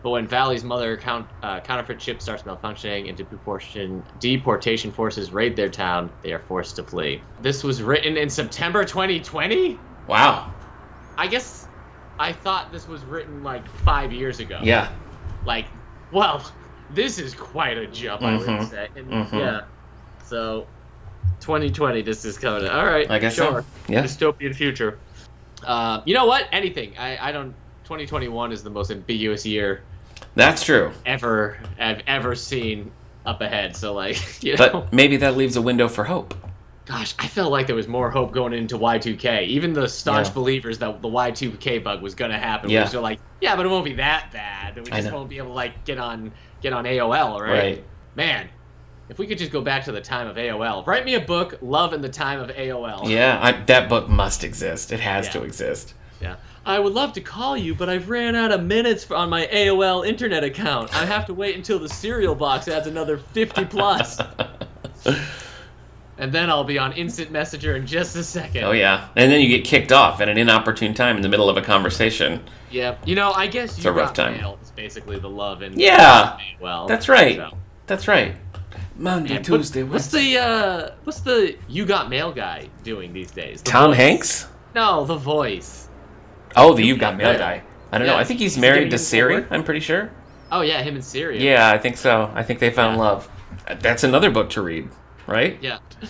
But 0.05 0.11
when 0.11 0.27
Vali's 0.27 0.63
mother 0.65 0.99
count, 0.99 1.27
uh, 1.43 1.61
counterfeit 1.61 2.01
ship 2.01 2.21
starts 2.21 2.43
malfunctioning 2.43 3.09
and 3.09 3.17
deportation, 3.17 4.03
deportation 4.21 4.93
forces 4.93 5.33
raid 5.33 5.57
their 5.57 5.71
town, 5.71 6.11
they 6.23 6.35
are 6.35 6.41
forced 6.41 6.77
to 6.77 6.83
flee. 6.85 7.23
This 7.41 7.65
was 7.65 7.83
written 7.83 8.19
in 8.19 8.29
September 8.29 8.85
2020? 8.85 9.79
Wow. 10.07 10.53
I 11.17 11.27
guess 11.27 11.67
I 12.19 12.35
thought 12.35 12.71
this 12.71 12.87
was 12.87 13.03
written 13.05 13.43
like 13.43 13.67
five 13.67 14.13
years 14.13 14.41
ago. 14.41 14.61
Yeah. 14.63 14.93
Like, 15.47 15.65
well, 16.13 16.45
this 16.91 17.19
is 17.19 17.33
quite 17.33 17.79
a 17.79 17.87
jump, 17.87 18.21
I 18.23 18.37
would 18.37 18.47
Mhm. 18.47 18.69
say. 18.71 18.89
And, 18.95 19.09
Mhm. 19.11 19.39
Yeah. 19.39 19.61
So, 20.23 20.67
2020, 21.41 22.03
this 22.03 22.27
is 22.27 22.37
coming. 22.37 22.69
All 22.69 22.85
right. 22.85 23.11
I 23.11 23.19
guess 23.19 23.37
so. 23.37 23.51
sure. 23.51 23.65
Yeah. 23.89 24.03
Dystopian 24.03 24.55
future. 24.55 24.99
Uh, 25.67 26.03
you 26.05 26.13
know 26.13 26.27
what? 26.27 26.47
Anything. 26.53 26.93
I, 26.99 27.29
I 27.31 27.33
don't. 27.33 27.55
2021 27.85 28.53
is 28.53 28.63
the 28.63 28.71
most 28.71 28.91
ambiguous 28.91 29.45
year 29.47 29.83
That's 30.35 30.65
true. 30.65 30.93
ever 31.07 31.59
I've 31.79 32.03
ever 32.07 32.35
seen 32.35 32.91
up 33.27 33.41
ahead. 33.41 33.77
So 33.77 33.93
like, 33.95 34.17
you 34.43 34.57
know, 34.57 34.71
But 34.71 34.93
maybe 34.93 35.17
that 35.19 35.37
leaves 35.37 35.57
a 35.57 35.63
window 35.63 35.89
for 35.89 36.05
hope. 36.05 36.35
gosh, 36.87 37.15
I 37.19 37.27
felt 37.29 37.51
like 37.53 37.67
there 37.67 37.77
was 37.77 37.89
more 37.89 38.11
hope 38.11 38.33
going 38.33 38.53
into 38.53 38.77
Y2K. 38.77 39.47
Even 39.47 39.73
the 39.73 39.89
staunch 39.89 40.29
Yeah. 40.29 40.33
believers 40.35 40.79
that 40.79 41.01
the 41.01 41.09
Y2K 41.09 41.83
bug 41.83 42.03
was 42.03 42.15
gonna 42.15 42.39
happen 42.39 42.69
Yeah. 42.71 42.83
were 42.83 42.87
still 42.89 43.03
like, 43.03 43.21
yeah, 43.41 43.57
but 43.57 43.65
it 43.65 43.69
won't 43.71 43.85
be 43.87 43.95
that 43.95 44.31
bad. 44.33 44.77
We 44.77 44.91
just 44.91 45.11
won't 45.13 45.29
be 45.31 45.39
able 45.39 45.49
to 45.49 45.55
like 45.55 45.85
get 45.85 45.99
on 45.99 46.33
get 46.61 46.73
on 46.73 46.85
AOL, 46.85 47.41
right? 47.41 47.51
Right. 47.51 47.85
Man, 48.17 48.49
if 49.09 49.19
we 49.19 49.27
could 49.27 49.39
just 49.39 49.53
go 49.53 49.61
back 49.61 49.85
to 49.85 49.93
the 49.93 50.01
time 50.01 50.27
of 50.27 50.37
AOL. 50.37 50.87
Write 50.87 51.05
me 51.05 51.15
a 51.15 51.21
book, 51.21 51.59
Love 51.61 51.93
in 51.93 52.01
the 52.01 52.09
Time 52.09 52.41
of 52.41 52.49
AOL. 52.51 53.09
Yeah, 53.09 53.39
I, 53.43 53.53
that 53.53 53.89
book 53.89 54.09
must 54.09 54.45
exist. 54.45 54.93
It 54.93 55.01
has 55.01 55.27
Yeah. 55.27 55.33
to 55.33 55.43
exist. 55.45 55.95
Yeah. 56.23 56.37
I 56.67 56.79
would 56.79 56.93
love 56.95 57.13
to 57.15 57.21
call 57.21 57.57
you, 57.57 57.75
but 57.75 57.89
I've 57.91 58.09
ran 58.09 58.35
out 58.35 58.51
of 58.51 58.63
minutes 58.63 59.11
on 59.11 59.29
my 59.29 59.47
AOL 59.47 60.07
internet 60.07 60.45
account. 60.45 60.95
I 60.95 61.05
have 61.05 61.27
to 61.27 61.35
wait 61.35 61.57
until 61.57 61.79
the 61.79 61.89
cereal 61.89 62.35
box 62.35 62.69
adds 62.69 62.87
another 62.87 63.19
50 63.19 63.67
plus. 63.67 64.19
and 66.19 66.33
then 66.33 66.49
I'll 66.49 66.65
be 66.65 66.79
on 66.79 66.93
instant 66.93 67.31
messenger 67.31 67.77
in 67.77 67.87
just 67.87 68.17
a 68.17 68.23
second. 68.25 68.65
Oh 68.65 68.71
yeah, 68.73 69.09
and 69.17 69.31
then 69.31 69.41
you 69.41 69.49
get 69.49 69.65
kicked 69.65 69.93
off 69.93 70.21
at 70.21 70.29
an 70.29 70.39
inopportune 70.39 70.95
time 70.95 71.17
in 71.17 71.23
the 71.23 71.29
middle 71.29 71.51
of 71.51 71.57
a 71.57 71.63
conversation. 71.63 72.41
Yeah. 72.71 72.97
You 73.05 73.15
know, 73.15 73.33
I 73.33 73.47
guess 73.47 73.83
you 73.83 73.91
a 73.91 73.93
rough 73.93 74.15
got 74.15 74.25
time. 74.27 74.39
mail 74.39 74.59
is 74.63 74.71
basically 74.71 75.19
the 75.19 75.29
love 75.31 75.63
and 75.63 75.79
Yeah, 75.79 76.39
well. 76.61 76.87
that's 76.87 77.09
right. 77.09 77.37
so. 77.37 77.57
That's 77.87 78.09
right. 78.09 78.35
Monday, 78.97 79.31
Man, 79.35 79.39
what- 79.39 79.45
Tuesday, 79.59 79.83
what's 79.83 80.07
the 80.09 80.39
uh 80.39 80.91
what's 81.05 81.21
the 81.21 81.57
you 81.69 81.85
got 81.85 82.09
mail 82.09 82.33
guy 82.33 82.69
doing 82.85 83.13
these 83.13 83.31
days? 83.33 83.61
The 83.63 83.71
Tom 83.71 83.91
voice? 83.91 83.97
Hanks? 83.99 84.49
No, 84.75 85.05
the 85.05 85.17
voice. 85.17 85.84
Oh, 86.57 86.75
the 86.75 86.83
You've 86.85 86.99
Got 86.99 87.17
Mail 87.17 87.33
Yeah. 87.33 87.39
guy. 87.39 87.63
I 87.93 87.99
don't 87.99 88.07
know. 88.07 88.17
I 88.17 88.25
think 88.25 88.41
he's 88.41 88.53
is 88.53 88.55
he 88.57 88.61
married 88.61 88.91
to 88.91 88.99
Siri. 88.99 89.45
I'm 89.51 89.63
pretty 89.65 89.81
sure. 89.81 90.11
Oh 90.51 90.61
yeah, 90.63 90.83
him 90.83 90.95
and 90.95 91.05
Siri. 91.05 91.43
Yeah, 91.45 91.71
I 91.71 91.79
think 91.79 91.97
so. 91.97 92.31
I 92.35 92.43
think 92.43 92.59
they 92.61 92.71
found 92.71 92.97
Yeah. 92.97 93.03
love. 93.03 93.29
That's 93.81 94.05
another 94.05 94.31
book 94.31 94.51
to 94.51 94.63
read, 94.63 94.89
right? 95.27 95.59
Yeah. 95.61 95.79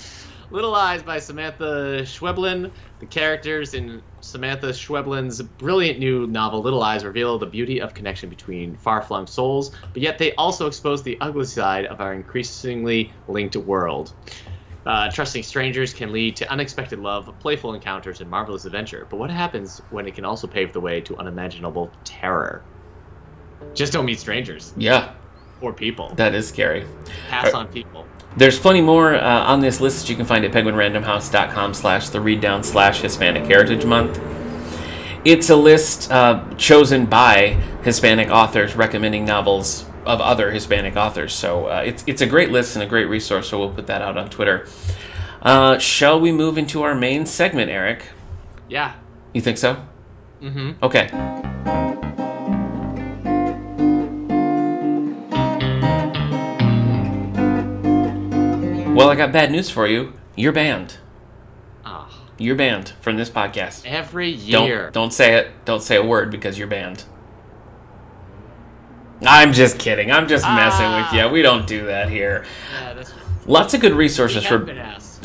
Little 0.50 0.74
Eyes 0.74 1.02
by 1.02 1.18
Samantha 1.18 2.02
Schweblin. 2.04 2.70
The 3.00 3.06
characters 3.06 3.74
in 3.74 4.02
Samantha 4.20 4.68
Schweblin's 4.68 5.42
brilliant 5.42 5.98
new 5.98 6.26
novel 6.26 6.62
Little 6.62 6.82
Eyes 6.82 7.04
reveal 7.04 7.38
the 7.38 7.46
beauty 7.46 7.80
of 7.80 7.92
connection 7.92 8.28
between 8.28 8.76
far-flung 8.76 9.26
souls, 9.26 9.72
but 9.92 10.00
yet 10.02 10.18
they 10.18 10.32
also 10.34 10.66
expose 10.66 11.02
the 11.02 11.18
ugly 11.20 11.44
side 11.46 11.86
of 11.86 12.00
our 12.00 12.12
increasingly 12.14 13.12
linked 13.26 13.56
world. 13.56 14.12
Uh, 14.86 15.10
trusting 15.10 15.42
strangers 15.42 15.94
can 15.94 16.12
lead 16.12 16.36
to 16.36 16.50
unexpected 16.50 16.98
love, 16.98 17.32
playful 17.40 17.72
encounters, 17.74 18.20
and 18.20 18.30
marvelous 18.30 18.66
adventure. 18.66 19.06
But 19.08 19.16
what 19.16 19.30
happens 19.30 19.80
when 19.90 20.06
it 20.06 20.14
can 20.14 20.24
also 20.24 20.46
pave 20.46 20.72
the 20.72 20.80
way 20.80 21.00
to 21.02 21.16
unimaginable 21.16 21.90
terror? 22.04 22.62
Just 23.72 23.92
don't 23.94 24.04
meet 24.04 24.20
strangers 24.20 24.74
Yeah, 24.76 25.14
or 25.62 25.72
people. 25.72 26.12
that 26.16 26.34
is 26.34 26.46
scary. 26.48 26.84
Pass 27.30 27.54
on 27.54 27.68
people. 27.68 28.06
There's 28.36 28.58
plenty 28.58 28.82
more 28.82 29.14
uh, 29.14 29.44
on 29.44 29.60
this 29.60 29.80
list 29.80 30.02
that 30.02 30.10
you 30.10 30.16
can 30.16 30.26
find 30.26 30.44
at 30.44 30.52
penguinrandomhouse.com 30.52 31.72
slash 31.72 32.10
the 32.10 32.20
read 32.20 32.40
down 32.40 32.62
slash 32.62 33.00
Hispanic 33.00 33.44
Heritage 33.44 33.86
Month. 33.86 34.20
It's 35.24 35.48
a 35.48 35.56
list 35.56 36.10
uh, 36.12 36.44
chosen 36.58 37.06
by 37.06 37.56
Hispanic 37.84 38.28
authors 38.28 38.76
recommending 38.76 39.24
novels 39.24 39.86
of 40.06 40.20
other 40.20 40.50
Hispanic 40.50 40.96
authors. 40.96 41.32
So 41.32 41.66
uh, 41.66 41.82
it's, 41.84 42.04
it's 42.06 42.20
a 42.22 42.26
great 42.26 42.50
list 42.50 42.76
and 42.76 42.82
a 42.82 42.86
great 42.86 43.06
resource, 43.08 43.48
so 43.48 43.58
we'll 43.58 43.70
put 43.74 43.86
that 43.86 44.02
out 44.02 44.16
on 44.16 44.28
Twitter. 44.30 44.66
Uh, 45.42 45.78
shall 45.78 46.18
we 46.20 46.32
move 46.32 46.56
into 46.58 46.82
our 46.82 46.94
main 46.94 47.26
segment, 47.26 47.70
Eric? 47.70 48.06
Yeah. 48.68 48.94
You 49.32 49.40
think 49.40 49.58
so? 49.58 49.84
Mm-hmm. 50.40 50.72
Okay. 50.82 51.10
Well, 58.94 59.08
I 59.10 59.16
got 59.16 59.32
bad 59.32 59.50
news 59.50 59.68
for 59.70 59.88
you. 59.88 60.12
You're 60.36 60.52
banned. 60.52 60.98
Ah, 61.84 62.08
You're 62.38 62.54
banned 62.54 62.90
from 63.00 63.16
this 63.16 63.28
podcast. 63.28 63.82
every 63.84 64.30
year. 64.30 64.84
Don't 64.84 64.92
don't 64.92 65.12
say 65.12 65.34
it. 65.34 65.50
Don't 65.64 65.82
say 65.82 65.96
a 65.96 66.02
word 66.04 66.30
because 66.30 66.56
you're 66.58 66.68
banned. 66.68 67.02
I'm 69.22 69.52
just 69.52 69.78
kidding. 69.78 70.10
I'm 70.10 70.28
just 70.28 70.44
messing 70.44 70.86
with 70.86 71.06
Ah. 71.10 71.14
you. 71.26 71.28
We 71.30 71.42
don't 71.42 71.66
do 71.66 71.86
that 71.86 72.08
here. 72.10 72.44
Yeah, 72.80 73.02
Lots 73.46 73.74
of 73.74 73.80
good 73.80 73.92
resources 73.94 74.44
for. 74.44 74.66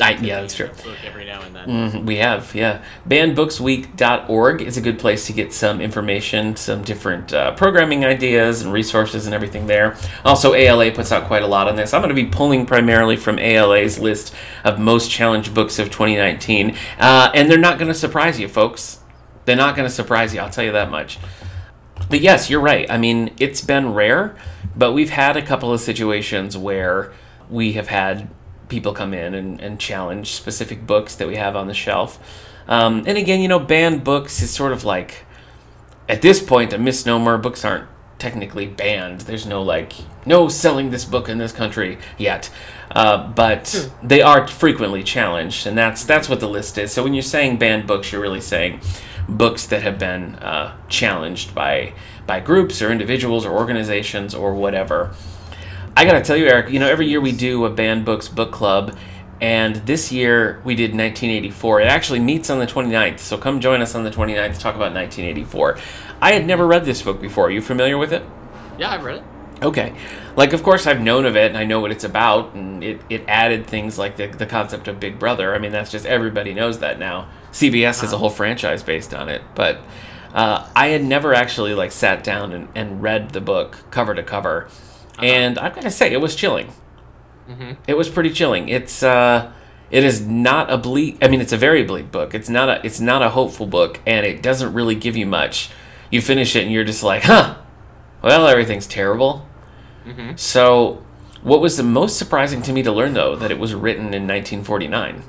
I- 0.02 0.12
yeah, 0.22 0.40
that's 0.40 0.54
true. 0.54 0.70
Every 1.06 1.24
now 1.26 1.40
and 1.42 1.54
then. 1.54 1.68
Mhm, 1.92 2.04
we 2.06 2.16
have, 2.16 2.54
yeah. 2.54 2.78
Bannedbooksweek.org 3.08 4.62
is 4.62 4.76
a 4.76 4.80
good 4.80 4.98
place 4.98 5.26
to 5.26 5.32
get 5.32 5.52
some 5.52 5.80
information, 5.80 6.56
some 6.56 6.82
different 6.82 7.32
uh, 7.34 7.50
programming 7.52 8.04
ideas 8.04 8.62
and 8.62 8.72
resources 8.72 9.26
and 9.26 9.34
everything 9.34 9.66
there. 9.66 9.96
Also, 10.24 10.54
ALA 10.54 10.90
puts 10.90 11.12
out 11.12 11.26
quite 11.26 11.42
a 11.42 11.46
lot 11.46 11.68
on 11.68 11.76
this. 11.76 11.92
I'm 11.92 12.00
going 12.00 12.14
to 12.14 12.22
be 12.22 12.28
pulling 12.28 12.64
primarily 12.66 13.16
from 13.16 13.38
ALA's 13.38 13.98
list 13.98 14.34
of 14.64 14.78
most 14.78 15.10
challenged 15.10 15.52
books 15.54 15.78
of 15.78 15.90
2019. 15.90 16.76
Uh, 16.98 17.30
and 17.34 17.50
they're 17.50 17.58
not 17.58 17.78
going 17.78 17.88
to 17.88 17.94
surprise 17.98 18.40
you, 18.40 18.48
folks. 18.48 18.98
They're 19.44 19.56
not 19.56 19.76
going 19.76 19.88
to 19.88 19.94
surprise 19.94 20.34
you, 20.34 20.40
I'll 20.40 20.50
tell 20.50 20.64
you 20.64 20.72
that 20.72 20.90
much. 20.90 21.18
But 22.10 22.20
yes, 22.20 22.50
you're 22.50 22.60
right. 22.60 22.90
I 22.90 22.98
mean, 22.98 23.34
it's 23.38 23.62
been 23.62 23.94
rare, 23.94 24.36
but 24.76 24.92
we've 24.92 25.10
had 25.10 25.36
a 25.36 25.42
couple 25.42 25.72
of 25.72 25.80
situations 25.80 26.58
where 26.58 27.12
we 27.48 27.72
have 27.72 27.88
had 27.88 28.28
people 28.68 28.92
come 28.92 29.14
in 29.14 29.34
and, 29.34 29.60
and 29.60 29.80
challenge 29.80 30.32
specific 30.32 30.86
books 30.86 31.14
that 31.16 31.26
we 31.26 31.36
have 31.36 31.56
on 31.56 31.66
the 31.68 31.74
shelf. 31.74 32.18
Um, 32.68 33.04
and 33.06 33.16
again, 33.16 33.40
you 33.40 33.48
know, 33.48 33.58
banned 33.58 34.04
books 34.04 34.42
is 34.42 34.50
sort 34.50 34.72
of 34.72 34.84
like, 34.84 35.24
at 36.08 36.20
this 36.20 36.42
point, 36.42 36.72
a 36.72 36.78
misnomer. 36.78 37.38
Books 37.38 37.64
aren't 37.64 37.88
technically 38.18 38.66
banned. 38.66 39.22
There's 39.22 39.46
no, 39.46 39.62
like, 39.62 39.92
no 40.26 40.48
selling 40.48 40.90
this 40.90 41.04
book 41.04 41.28
in 41.28 41.38
this 41.38 41.52
country 41.52 41.98
yet. 42.18 42.50
Uh, 42.90 43.28
but 43.28 43.90
they 44.02 44.20
are 44.20 44.48
frequently 44.48 45.04
challenged, 45.04 45.64
and 45.64 45.78
that's 45.78 46.04
that's 46.04 46.28
what 46.28 46.40
the 46.40 46.48
list 46.48 46.76
is. 46.76 46.90
So 46.90 47.04
when 47.04 47.14
you're 47.14 47.22
saying 47.22 47.58
banned 47.58 47.86
books, 47.86 48.10
you're 48.10 48.20
really 48.20 48.40
saying 48.40 48.80
books 49.36 49.66
that 49.66 49.82
have 49.82 49.98
been 49.98 50.34
uh, 50.36 50.76
challenged 50.88 51.54
by 51.54 51.94
by 52.26 52.40
groups 52.40 52.80
or 52.80 52.90
individuals 52.92 53.44
or 53.44 53.52
organizations 53.52 54.34
or 54.34 54.54
whatever. 54.54 55.14
I 55.96 56.04
gotta 56.04 56.20
tell 56.20 56.36
you, 56.36 56.46
Eric, 56.46 56.70
you 56.70 56.78
know, 56.78 56.88
every 56.88 57.08
year 57.08 57.20
we 57.20 57.32
do 57.32 57.64
a 57.64 57.70
banned 57.70 58.04
books 58.04 58.28
book 58.28 58.52
club, 58.52 58.96
and 59.40 59.76
this 59.76 60.12
year 60.12 60.60
we 60.64 60.74
did 60.74 60.90
1984. 60.90 61.80
It 61.80 61.88
actually 61.88 62.20
meets 62.20 62.50
on 62.50 62.58
the 62.58 62.66
29th, 62.66 63.18
so 63.18 63.36
come 63.36 63.60
join 63.60 63.82
us 63.82 63.94
on 63.94 64.04
the 64.04 64.10
29th 64.10 64.54
to 64.54 64.60
talk 64.60 64.76
about 64.76 64.94
1984. 64.94 65.78
I 66.20 66.32
had 66.32 66.46
never 66.46 66.66
read 66.66 66.84
this 66.84 67.02
book 67.02 67.20
before. 67.20 67.46
Are 67.46 67.50
you 67.50 67.62
familiar 67.62 67.98
with 67.98 68.12
it? 68.12 68.22
Yeah, 68.78 68.90
I've 68.90 69.04
read 69.04 69.16
it. 69.16 69.24
Okay. 69.62 69.94
Like, 70.36 70.52
of 70.52 70.62
course, 70.62 70.86
I've 70.86 71.00
known 71.00 71.26
of 71.26 71.36
it 71.36 71.48
and 71.48 71.58
I 71.58 71.64
know 71.64 71.80
what 71.80 71.90
it's 71.90 72.04
about, 72.04 72.54
and 72.54 72.82
it, 72.82 73.00
it 73.10 73.24
added 73.28 73.66
things 73.66 73.98
like 73.98 74.16
the, 74.16 74.26
the 74.26 74.46
concept 74.46 74.88
of 74.88 75.00
Big 75.00 75.18
Brother. 75.18 75.54
I 75.54 75.58
mean, 75.58 75.72
that's 75.72 75.90
just 75.90 76.06
everybody 76.06 76.54
knows 76.54 76.78
that 76.78 76.98
now. 76.98 77.28
CBS 77.52 78.00
has 78.00 78.12
a 78.12 78.18
whole 78.18 78.30
franchise 78.30 78.82
based 78.82 79.12
on 79.14 79.28
it, 79.28 79.42
but 79.54 79.80
uh, 80.34 80.68
I 80.76 80.88
had 80.88 81.02
never 81.04 81.34
actually 81.34 81.74
like 81.74 81.92
sat 81.92 82.22
down 82.22 82.52
and, 82.52 82.68
and 82.74 83.02
read 83.02 83.30
the 83.30 83.40
book 83.40 83.78
cover 83.90 84.14
to 84.14 84.22
cover, 84.22 84.68
and 85.18 85.58
I've 85.58 85.74
got 85.74 85.82
to 85.82 85.90
say 85.90 86.12
it 86.12 86.20
was 86.20 86.36
chilling. 86.36 86.72
It 87.88 87.96
was 87.96 88.08
pretty 88.08 88.30
chilling. 88.30 88.68
It's 88.68 89.02
uh, 89.02 89.52
it 89.90 90.04
is 90.04 90.20
not 90.24 90.70
a 90.70 90.78
bleak. 90.78 91.18
I 91.20 91.28
mean, 91.28 91.40
it's 91.40 91.52
a 91.52 91.56
very 91.56 91.82
bleak 91.82 92.12
book. 92.12 92.32
It's 92.34 92.48
not 92.48 92.68
a 92.68 92.86
it's 92.86 93.00
not 93.00 93.22
a 93.22 93.30
hopeful 93.30 93.66
book, 93.66 93.98
and 94.06 94.24
it 94.24 94.40
doesn't 94.42 94.72
really 94.72 94.94
give 94.94 95.16
you 95.16 95.26
much. 95.26 95.70
You 96.10 96.20
finish 96.20 96.54
it 96.56 96.62
and 96.64 96.72
you're 96.72 96.84
just 96.84 97.02
like, 97.02 97.24
huh. 97.24 97.56
Well, 98.22 98.46
everything's 98.46 98.86
terrible. 98.86 99.48
So, 100.36 101.02
what 101.42 101.60
was 101.60 101.76
the 101.76 101.82
most 101.82 102.18
surprising 102.18 102.62
to 102.62 102.72
me 102.72 102.82
to 102.82 102.92
learn, 102.92 103.14
though, 103.14 103.34
that 103.36 103.50
it 103.50 103.58
was 103.58 103.74
written 103.74 104.12
in 104.14 104.26
1949? 104.28 105.22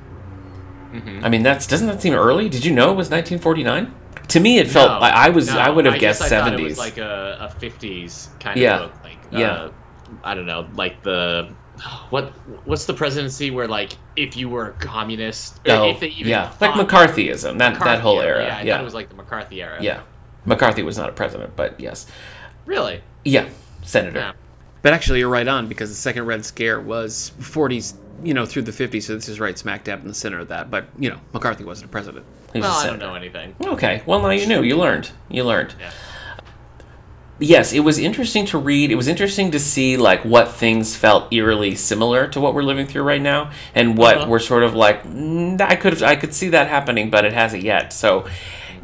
I 1.23 1.29
mean, 1.29 1.43
that's 1.43 1.67
doesn't 1.67 1.87
that 1.87 2.01
seem 2.01 2.13
early? 2.13 2.49
Did 2.49 2.65
you 2.65 2.73
know 2.73 2.91
it 2.91 2.95
was 2.95 3.09
1949? 3.09 3.93
To 4.29 4.39
me, 4.39 4.59
it 4.59 4.67
felt 4.69 4.91
No, 4.91 5.01
I, 5.01 5.27
I 5.27 5.29
was 5.29 5.47
no, 5.47 5.57
I 5.57 5.69
would 5.69 5.85
have 5.85 5.99
guess 5.99 6.19
guessed 6.19 6.21
I 6.21 6.29
70s. 6.29 6.59
It 6.59 6.63
was 6.63 6.77
like 6.77 6.97
a, 6.97 7.37
a 7.41 7.49
50s 7.59 8.29
kind 8.39 8.59
Yeah, 8.59 8.77
of 8.77 8.91
book. 8.91 8.99
Like, 9.03 9.27
yeah. 9.31 9.51
Uh, 9.51 9.71
I 10.23 10.33
don't 10.35 10.45
know, 10.45 10.69
like 10.73 11.03
the 11.03 11.57
what 12.09 12.35
what's 12.65 12.85
the 12.85 12.93
presidency 12.93 13.49
where 13.49 13.67
like 13.67 13.97
if 14.15 14.35
you 14.35 14.49
were 14.49 14.69
a 14.71 14.77
communist, 14.77 15.61
or 15.67 15.73
oh, 15.73 15.89
if 15.89 15.99
they 15.99 16.07
even 16.07 16.27
yeah, 16.27 16.51
like 16.59 16.73
McCarthyism, 16.73 17.57
that 17.57 17.73
McCarthy 17.73 17.83
that 17.83 18.01
whole 18.01 18.21
era. 18.21 18.43
Yeah, 18.45 18.57
I 18.57 18.65
Yeah, 18.65 18.73
thought 18.73 18.81
it 18.81 18.83
was 18.83 18.93
like 18.93 19.09
the 19.09 19.15
McCarthy 19.15 19.61
era. 19.61 19.81
yeah. 19.83 20.01
McCarthy 20.45 20.81
was 20.83 20.97
not 20.97 21.09
a 21.09 21.13
president, 21.13 21.55
but 21.55 21.79
yes, 21.79 22.07
Really? 22.65 23.03
yeah, 23.23 23.49
senator. 23.83 24.19
Yeah. 24.19 24.33
But 24.81 24.93
actually, 24.93 25.19
you're 25.19 25.29
right 25.29 25.47
on 25.47 25.67
because 25.67 25.89
the 25.89 25.95
second 25.95 26.25
Red 26.25 26.43
Scare 26.43 26.81
was 26.81 27.33
40s, 27.39 27.93
you 28.23 28.33
know, 28.33 28.45
through 28.45 28.63
the 28.63 28.71
50s. 28.71 29.03
So 29.03 29.15
this 29.15 29.29
is 29.29 29.39
right 29.39 29.57
smack 29.57 29.83
dab 29.83 30.01
in 30.01 30.07
the 30.07 30.13
center 30.13 30.39
of 30.39 30.47
that. 30.49 30.69
But 30.71 30.85
you 30.97 31.09
know, 31.09 31.19
McCarthy 31.33 31.63
wasn't 31.63 31.89
a 31.89 31.91
president. 31.91 32.25
He 32.53 32.59
was 32.59 32.65
a 32.67 32.69
Well, 32.69 32.77
I 32.77 32.81
senator. 32.83 32.99
don't 32.99 33.09
know 33.09 33.15
anything. 33.15 33.55
Okay. 33.65 34.03
Well, 34.05 34.21
now 34.21 34.29
you 34.29 34.47
knew. 34.47 34.61
You 34.63 34.77
learned. 34.77 35.11
You 35.29 35.43
learned. 35.43 35.75
Yeah. 35.79 35.91
Yes, 37.39 37.73
it 37.73 37.79
was 37.79 37.97
interesting 37.97 38.45
to 38.47 38.59
read. 38.59 38.91
It 38.91 38.95
was 38.95 39.07
interesting 39.07 39.49
to 39.51 39.59
see 39.59 39.97
like 39.97 40.23
what 40.23 40.51
things 40.51 40.95
felt 40.95 41.33
eerily 41.33 41.73
similar 41.73 42.27
to 42.27 42.39
what 42.39 42.53
we're 42.53 42.61
living 42.61 42.85
through 42.85 43.01
right 43.01 43.21
now, 43.21 43.49
and 43.73 43.97
what 43.97 44.17
Uh-huh. 44.17 44.29
we're 44.29 44.39
sort 44.39 44.61
of 44.61 44.75
like. 44.75 45.03
Mm, 45.03 45.59
I 45.59 45.75
could 45.75 46.03
I 46.03 46.15
could 46.15 46.35
see 46.35 46.49
that 46.49 46.67
happening, 46.67 47.09
but 47.09 47.25
it 47.25 47.33
hasn't 47.33 47.63
yet. 47.63 47.93
So 47.93 48.25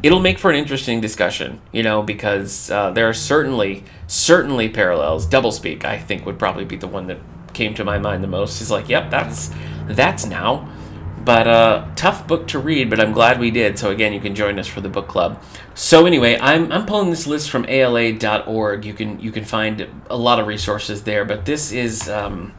it'll 0.02 0.18
make 0.18 0.40
for 0.40 0.50
an 0.50 0.56
interesting 0.56 1.00
discussion, 1.00 1.60
you 1.70 1.84
know, 1.84 2.02
because 2.02 2.68
uh, 2.68 2.90
there 2.90 3.08
are 3.08 3.14
certainly 3.14 3.84
certainly 4.08 4.68
parallels. 4.68 5.24
Doublespeak, 5.28 5.84
I 5.84 5.96
think, 5.98 6.26
would 6.26 6.38
probably 6.40 6.64
be 6.64 6.76
the 6.76 6.88
one 6.88 7.06
that 7.06 7.18
came 7.58 7.74
to 7.74 7.84
my 7.84 7.98
mind 7.98 8.22
the 8.22 8.28
most. 8.28 8.60
He's 8.60 8.70
like, 8.70 8.88
yep, 8.88 9.10
that's 9.10 9.50
that's 9.86 10.24
now. 10.24 10.66
But 11.24 11.46
uh, 11.46 11.88
tough 11.96 12.26
book 12.26 12.46
to 12.48 12.58
read, 12.58 12.88
but 12.88 13.00
I'm 13.00 13.12
glad 13.12 13.38
we 13.38 13.50
did. 13.50 13.78
So 13.78 13.90
again, 13.90 14.14
you 14.14 14.20
can 14.20 14.34
join 14.34 14.58
us 14.58 14.66
for 14.66 14.80
the 14.80 14.88
book 14.88 15.08
club. 15.08 15.42
So 15.74 16.06
anyway, 16.06 16.38
I'm, 16.40 16.72
I'm 16.72 16.86
pulling 16.86 17.10
this 17.10 17.26
list 17.26 17.50
from 17.50 17.66
ALA.org. 17.68 18.84
You 18.84 18.94
can 18.94 19.20
you 19.20 19.30
can 19.30 19.44
find 19.44 19.86
a 20.08 20.16
lot 20.16 20.38
of 20.40 20.46
resources 20.46 21.02
there, 21.02 21.24
but 21.26 21.44
this 21.44 21.72
is 21.72 22.08
um, 22.08 22.54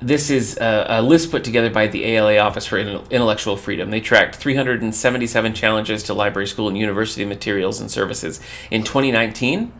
this 0.00 0.30
is 0.30 0.56
a, 0.56 0.86
a 0.88 1.02
list 1.02 1.30
put 1.30 1.44
together 1.44 1.70
by 1.70 1.86
the 1.86 2.04
ALA 2.04 2.38
Office 2.38 2.66
for 2.66 2.78
Intellectual 2.78 3.56
Freedom. 3.56 3.90
They 3.90 4.00
tracked 4.00 4.36
377 4.36 5.54
challenges 5.54 6.02
to 6.04 6.14
library, 6.14 6.48
school, 6.48 6.68
and 6.68 6.76
university 6.76 7.24
materials 7.24 7.80
and 7.80 7.90
services 7.90 8.40
in 8.70 8.82
2019. 8.82 9.72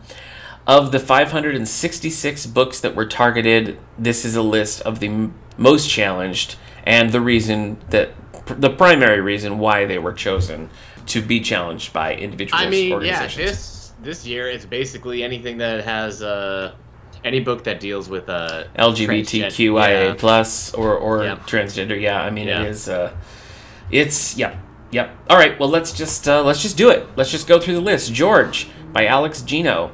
Of 0.67 0.91
the 0.91 0.99
566 0.99 2.47
books 2.47 2.79
that 2.79 2.95
were 2.95 3.05
targeted, 3.05 3.77
this 3.99 4.25
is 4.25 4.35
a 4.35 4.41
list 4.41 4.81
of 4.81 4.99
the 4.99 5.07
m- 5.07 5.35
most 5.57 5.89
challenged 5.89 6.55
and 6.85 7.11
the 7.11 7.21
reason 7.21 7.77
that 7.91 8.09
the 8.47 8.69
primary 8.69 9.21
reason 9.21 9.59
why 9.59 9.85
they 9.85 9.97
were 9.99 10.13
chosen 10.13 10.69
to 11.07 11.21
be 11.21 11.39
challenged 11.39 11.93
by 11.93 12.15
individuals 12.15 12.61
I 12.63 12.69
mean, 12.69 13.01
yeah, 13.01 13.27
this 13.27 13.93
this 14.01 14.25
year 14.25 14.49
it's 14.49 14.65
basically 14.65 15.23
anything 15.23 15.57
that 15.59 15.83
has 15.83 16.21
uh 16.21 16.73
any 17.23 17.39
book 17.39 17.63
that 17.63 17.79
deals 17.79 18.07
with 18.09 18.27
uh 18.29 18.65
LGBTQIA 18.77 20.07
Yeah. 20.09 20.13
plus 20.17 20.73
or 20.73 20.95
or 20.95 21.23
Yeah. 21.23 21.35
transgender. 21.47 21.99
Yeah, 21.99 22.21
I 22.21 22.29
mean 22.29 22.47
Yeah. 22.47 22.61
it 22.63 22.69
is. 22.69 22.89
Uh, 22.89 23.11
it's 23.91 24.35
yeah, 24.37 24.55
yep. 24.91 25.11
All 25.29 25.37
right, 25.37 25.59
well 25.59 25.69
let's 25.69 25.91
just 25.91 26.27
uh, 26.27 26.43
let's 26.43 26.61
just 26.61 26.77
do 26.77 26.89
it. 26.89 27.07
Let's 27.15 27.31
just 27.31 27.47
go 27.47 27.59
through 27.59 27.75
the 27.75 27.81
list. 27.81 28.13
George 28.13 28.67
by 28.93 29.05
Alex 29.07 29.41
Gino. 29.41 29.91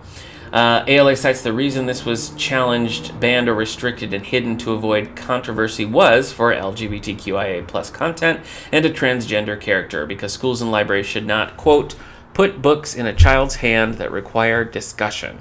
Uh, 0.52 0.84
ALA 0.86 1.16
cites 1.16 1.42
the 1.42 1.54
reason 1.54 1.86
this 1.86 2.06
was 2.06 2.32
challenged, 2.32 3.18
banned, 3.22 3.48
or 3.48 3.54
restricted 3.54 4.14
and 4.14 4.26
hidden 4.26 4.58
to 4.58 4.74
avoid 4.74 5.16
controversy 5.16 5.86
was 5.86 6.34
for 6.34 6.54
LGBTQIA 6.54 7.66
plus 7.68 7.90
content 7.90 8.42
and 8.72 8.86
a 8.86 8.92
transgender 8.92 9.60
character, 9.60 10.06
because 10.06 10.34
schools 10.34 10.62
and 10.62 10.70
libraries 10.70 11.06
should 11.06 11.26
not, 11.26 11.56
quote, 11.56 11.96
put 12.34 12.62
books 12.62 12.96
in 12.96 13.06
a 13.06 13.14
child's 13.14 13.56
hand 13.56 13.96
that 13.96 14.12
require 14.12 14.66
discussion. 14.66 15.40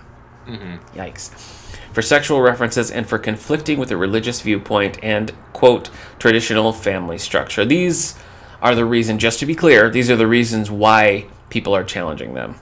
Yikes. 0.94 1.30
For 1.92 2.02
sexual 2.02 2.40
references 2.40 2.90
and 2.90 3.08
for 3.08 3.18
conflicting 3.18 3.80
with 3.80 3.90
a 3.90 3.96
religious 3.96 4.40
viewpoint 4.40 5.02
and, 5.02 5.32
quote, 5.52 5.90
traditional 6.20 6.72
family 6.72 7.18
structure. 7.18 7.64
These 7.64 8.16
are 8.62 8.76
the 8.76 8.84
reason, 8.84 9.18
just 9.18 9.40
to 9.40 9.46
be 9.46 9.56
clear, 9.56 9.90
these 9.90 10.08
are 10.08 10.16
the 10.16 10.28
reasons 10.28 10.70
why 10.70 11.26
people 11.48 11.74
are 11.74 11.82
challenging 11.82 12.34
them. 12.34 12.54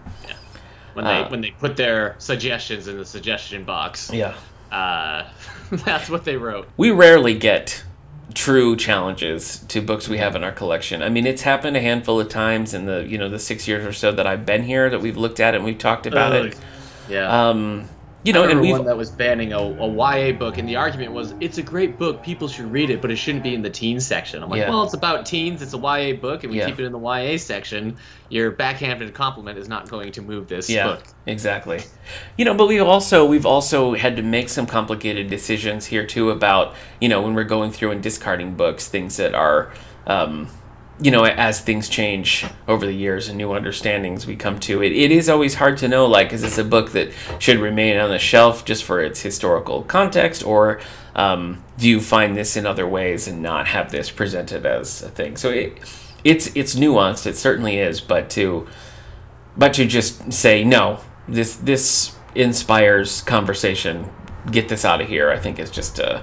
When 0.98 1.04
they 1.04 1.20
Uh, 1.22 1.28
when 1.28 1.40
they 1.42 1.52
put 1.52 1.76
their 1.76 2.16
suggestions 2.18 2.88
in 2.88 2.98
the 2.98 3.04
suggestion 3.04 3.62
box, 3.62 4.10
Yeah. 4.12 4.34
uh, 4.72 5.22
that's 5.70 6.10
what 6.10 6.24
they 6.24 6.36
wrote. 6.36 6.66
We 6.76 6.90
rarely 6.90 7.34
get 7.34 7.84
true 8.34 8.74
challenges 8.74 9.60
to 9.68 9.80
books 9.80 10.08
we 10.08 10.18
have 10.18 10.34
in 10.34 10.42
our 10.42 10.50
collection. 10.50 11.00
I 11.00 11.08
mean, 11.08 11.24
it's 11.24 11.42
happened 11.42 11.76
a 11.76 11.80
handful 11.80 12.18
of 12.18 12.28
times 12.28 12.74
in 12.74 12.86
the, 12.86 13.06
you 13.06 13.16
know, 13.16 13.28
the 13.28 13.38
6 13.38 13.68
years 13.68 13.86
or 13.86 13.92
so 13.92 14.10
that 14.10 14.26
I've 14.26 14.44
been 14.44 14.64
here 14.64 14.90
that 14.90 15.00
we've 15.00 15.16
looked 15.16 15.38
at 15.38 15.54
it 15.54 15.58
and 15.58 15.64
we've 15.64 15.78
talked 15.78 16.04
about 16.06 16.34
it. 16.34 16.56
Yeah. 17.08 17.48
Um, 17.48 17.88
you 18.24 18.32
know, 18.32 18.44
I 18.44 18.50
and 18.50 18.60
we've 18.60 18.72
one 18.72 18.84
that 18.84 18.96
was 18.96 19.10
banning 19.10 19.52
a, 19.52 19.58
a 19.58 19.88
YA 19.88 20.32
book, 20.36 20.58
and 20.58 20.68
the 20.68 20.76
argument 20.76 21.12
was 21.12 21.34
it's 21.40 21.58
a 21.58 21.62
great 21.62 21.98
book, 21.98 22.22
people 22.22 22.48
should 22.48 22.70
read 22.70 22.90
it, 22.90 23.00
but 23.00 23.10
it 23.10 23.16
shouldn't 23.16 23.44
be 23.44 23.54
in 23.54 23.62
the 23.62 23.70
teen 23.70 24.00
section. 24.00 24.42
I'm 24.42 24.50
like, 24.50 24.58
Yeah. 24.58 24.70
well, 24.70 24.82
it's 24.82 24.94
about 24.94 25.24
teens, 25.24 25.62
it's 25.62 25.72
a 25.72 25.78
YA 25.78 26.14
book, 26.14 26.42
and 26.42 26.52
we 26.52 26.58
Yeah. 26.58 26.66
keep 26.66 26.80
it 26.80 26.84
in 26.84 26.92
the 26.92 26.98
YA 26.98 27.38
section. 27.38 27.96
Your 28.28 28.50
backhanded 28.50 29.14
compliment 29.14 29.56
is 29.56 29.68
not 29.68 29.88
going 29.88 30.12
to 30.12 30.20
move 30.22 30.48
this 30.48 30.68
yeah 30.68 30.84
book. 30.88 31.04
exactly 31.26 31.80
you 32.36 32.44
know 32.44 32.52
but 32.52 32.66
we've 32.66 32.82
also 32.82 33.24
we've 33.24 33.46
also 33.46 33.94
had 33.94 34.16
to 34.16 34.22
make 34.22 34.48
some 34.50 34.66
complicated 34.66 35.30
decisions 35.30 35.86
here 35.86 36.04
too 36.04 36.30
about 36.30 36.74
you 37.00 37.08
know 37.08 37.22
when 37.22 37.32
we're 37.34 37.44
going 37.44 37.70
through 37.70 37.90
and 37.90 38.02
discarding 38.02 38.54
books 38.54 38.86
things 38.88 39.16
that 39.16 39.34
are 39.34 39.72
um, 40.06 40.48
you 41.00 41.10
know 41.10 41.24
as 41.24 41.60
things 41.60 41.88
change 41.88 42.44
over 42.66 42.84
the 42.84 42.92
years 42.92 43.28
and 43.28 43.38
new 43.38 43.52
understandings 43.52 44.26
we 44.26 44.34
come 44.34 44.58
to 44.58 44.82
it 44.82 44.90
it 44.90 45.12
is 45.12 45.28
always 45.28 45.54
hard 45.54 45.78
to 45.78 45.86
know 45.86 46.06
like 46.06 46.32
is 46.32 46.42
this 46.42 46.58
a 46.58 46.64
book 46.64 46.90
that 46.90 47.12
should 47.38 47.58
remain 47.58 47.96
on 47.96 48.10
the 48.10 48.18
shelf 48.18 48.64
just 48.64 48.84
for 48.84 49.00
its 49.00 49.20
historical 49.20 49.82
context? 49.84 50.44
Or 50.44 50.80
um, 51.14 51.62
do 51.78 51.88
you 51.88 52.00
find 52.00 52.36
this 52.36 52.56
in 52.56 52.66
other 52.66 52.86
ways 52.86 53.28
and 53.28 53.42
not 53.42 53.66
have 53.68 53.90
this 53.90 54.10
presented 54.10 54.66
as 54.66 55.02
a 55.02 55.08
thing? 55.08 55.36
So 55.36 55.50
it 55.50 55.78
it's 56.24 56.48
it's 56.54 56.74
nuanced 56.74 57.26
it 57.26 57.36
certainly 57.36 57.78
is 57.78 58.00
but 58.00 58.28
to 58.28 58.66
but 59.56 59.72
to 59.74 59.86
just 59.86 60.32
say 60.32 60.64
no 60.64 60.98
this 61.28 61.56
this 61.56 62.16
inspires 62.34 63.22
conversation 63.22 64.10
get 64.50 64.68
this 64.68 64.84
out 64.84 65.00
of 65.00 65.06
here 65.06 65.30
i 65.30 65.38
think 65.38 65.60
is 65.60 65.70
just 65.70 66.00
uh, 66.00 66.20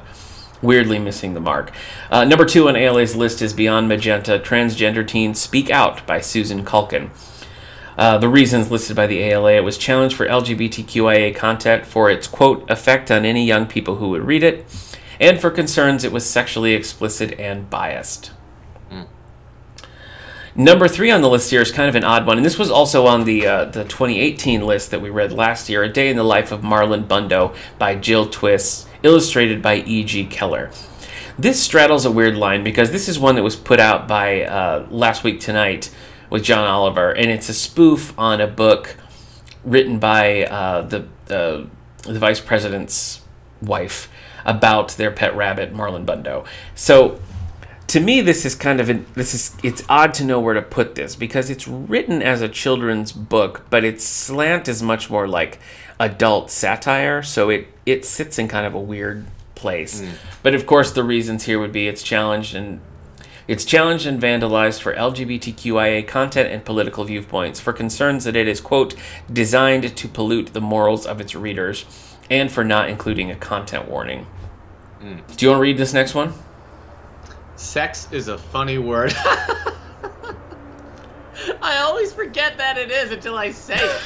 weirdly 0.66 1.00
missing 1.00 1.34
the 1.34 1.40
mark 1.40 1.72
uh, 2.12 2.24
number 2.26 2.46
two 2.46 2.68
on 2.68 2.76
ala's 2.76 3.16
list 3.16 3.42
is 3.42 3.54
beyond 3.54 3.88
magenta 3.88 4.40
transgender 4.40 5.08
teens 5.08 5.40
speak 5.40 5.70
out 5.70 6.06
by 6.06 6.20
susan 6.20 6.66
kuklin 6.66 7.10
uh, 7.98 8.18
the 8.18 8.28
reasons 8.28 8.70
listed 8.70 8.96
by 8.96 9.08
the 9.08 9.22
ALA 9.22 9.54
it 9.54 9.64
was 9.64 9.78
challenged 9.78 10.16
for 10.16 10.28
LGBTQIA 10.28 11.34
content 11.34 11.86
for 11.86 12.10
its 12.10 12.28
quote 12.28 12.70
effect 12.70 13.10
on 13.10 13.24
any 13.24 13.46
young 13.46 13.66
people 13.66 13.96
who 13.96 14.10
would 14.10 14.24
read 14.24 14.44
it, 14.44 14.66
and 15.18 15.40
for 15.40 15.50
concerns 15.50 16.04
it 16.04 16.12
was 16.12 16.30
sexually 16.30 16.74
explicit 16.74 17.40
and 17.40 17.70
biased. 17.70 18.32
Number 20.58 20.88
three 20.88 21.12
on 21.12 21.22
the 21.22 21.30
list 21.30 21.50
here 21.50 21.62
is 21.62 21.70
kind 21.70 21.90
of 21.90 21.96
an 21.96 22.06
odd 22.06 22.26
one, 22.26 22.38
and 22.38 22.46
this 22.46 22.58
was 22.58 22.72
also 22.72 23.08
on 23.08 23.26
the 23.26 23.46
uh, 23.46 23.66
the 23.66 23.84
2018 23.84 24.66
list 24.66 24.90
that 24.92 25.02
we 25.02 25.10
read 25.10 25.34
last 25.34 25.68
year. 25.68 25.84
A 25.84 25.90
Day 25.90 26.10
in 26.10 26.16
the 26.16 26.24
Life 26.24 26.54
of 26.54 26.62
Marlon 26.62 27.06
Bundo 27.06 27.54
by 27.78 27.94
Jill 27.96 28.30
Twiss, 28.30 28.86
illustrated 29.06 29.62
by 29.62 29.76
E.G. 29.76 30.26
Keller. 30.26 30.72
This 31.38 31.62
straddles 31.62 32.06
a 32.06 32.12
weird 32.12 32.36
line 32.36 32.64
because 32.64 32.92
this 32.92 33.08
is 33.08 33.20
one 33.20 33.36
that 33.36 33.44
was 33.44 33.56
put 33.56 33.80
out 33.80 34.08
by 34.08 34.44
uh, 34.44 34.88
Last 34.90 35.24
Week 35.24 35.40
Tonight 35.40 35.94
with 36.30 36.44
John 36.44 36.66
Oliver, 36.66 37.12
and 37.12 37.30
it's 37.30 37.48
a 37.48 37.54
spoof 37.54 38.18
on 38.18 38.42
a 38.42 38.48
book 38.48 38.98
written 39.64 40.00
by 40.00 40.46
uh, 40.46 40.82
the 40.82 41.08
uh, 41.30 41.66
the 42.04 42.20
vice 42.20 42.40
president's 42.40 43.22
wife 43.62 44.10
about 44.46 44.90
their 44.92 45.12
pet 45.12 45.36
rabbit 45.36 45.74
Marlon 45.74 46.06
Bundo. 46.06 46.46
So 46.76 47.20
to 47.88 48.00
me 48.00 48.22
this 48.22 48.46
is 48.46 48.56
kind 48.56 48.80
of 48.80 48.90
an, 48.90 49.06
this 49.14 49.34
is 49.34 49.56
it's 49.64 49.84
odd 49.90 50.14
to 50.16 50.24
know 50.24 50.40
where 50.40 50.54
to 50.54 50.62
put 50.62 50.96
this 50.96 51.16
because 51.16 51.50
it's 51.50 51.68
written 51.68 52.22
as 52.22 52.42
a 52.42 52.50
children's 52.50 53.12
book 53.12 53.66
but 53.70 53.84
its 53.84 54.04
slant 54.04 54.68
is 54.68 54.82
much 54.82 55.10
more 55.10 55.28
like 55.28 55.60
adult 56.00 56.52
satire 56.52 57.22
so 57.24 57.50
it 57.50 57.68
it 57.86 58.06
sits 58.06 58.38
in 58.38 58.48
kind 58.48 58.66
of 58.66 58.74
a 58.74 58.80
weird 58.80 59.26
place 59.54 60.04
but 60.44 60.54
of 60.54 60.66
course 60.66 60.92
the 60.92 61.04
reasons 61.04 61.46
here 61.46 61.60
would 61.60 61.72
be 61.72 61.88
it's 61.88 62.04
challenged 62.04 62.54
and 62.56 62.80
it's 63.48 63.64
challenged 63.64 64.08
and 64.08 64.20
vandalized 64.20 64.82
for 64.82 64.96
LGBTQIA 64.96 66.08
content 66.08 66.52
and 66.52 66.66
political 66.66 67.04
viewpoints, 67.04 67.60
for 67.60 67.74
concerns 67.74 68.24
that 68.24 68.36
it 68.36 68.48
is, 68.48 68.60
quote, 68.60 68.96
designed 69.32 69.96
to 69.96 70.08
pollute 70.08 70.54
the 70.54 70.62
morals 70.62 71.06
of 71.06 71.22
its 71.22 71.36
readers, 71.36 71.86
and 72.28 72.52
for 72.52 72.64
not 72.64 72.90
including 72.90 73.30
a 73.30 73.36
content 73.36 73.88
warning. 73.88 74.26
Do 75.00 75.46
you 75.46 75.50
want 75.50 75.60
to 75.60 75.62
read 75.62 75.78
this 75.78 75.94
next 75.94 76.16
one? 76.16 76.34
Sex 77.56 78.08
is 78.12 78.28
a 78.28 78.38
funny 78.40 78.80
word. 78.80 79.14
I 81.62 81.78
always 81.78 82.12
forget 82.12 82.58
that 82.58 82.80
it 82.80 82.90
is 82.90 83.12
until 83.12 83.38
I 83.38 83.52
say 83.52 83.76
it. 83.76 84.02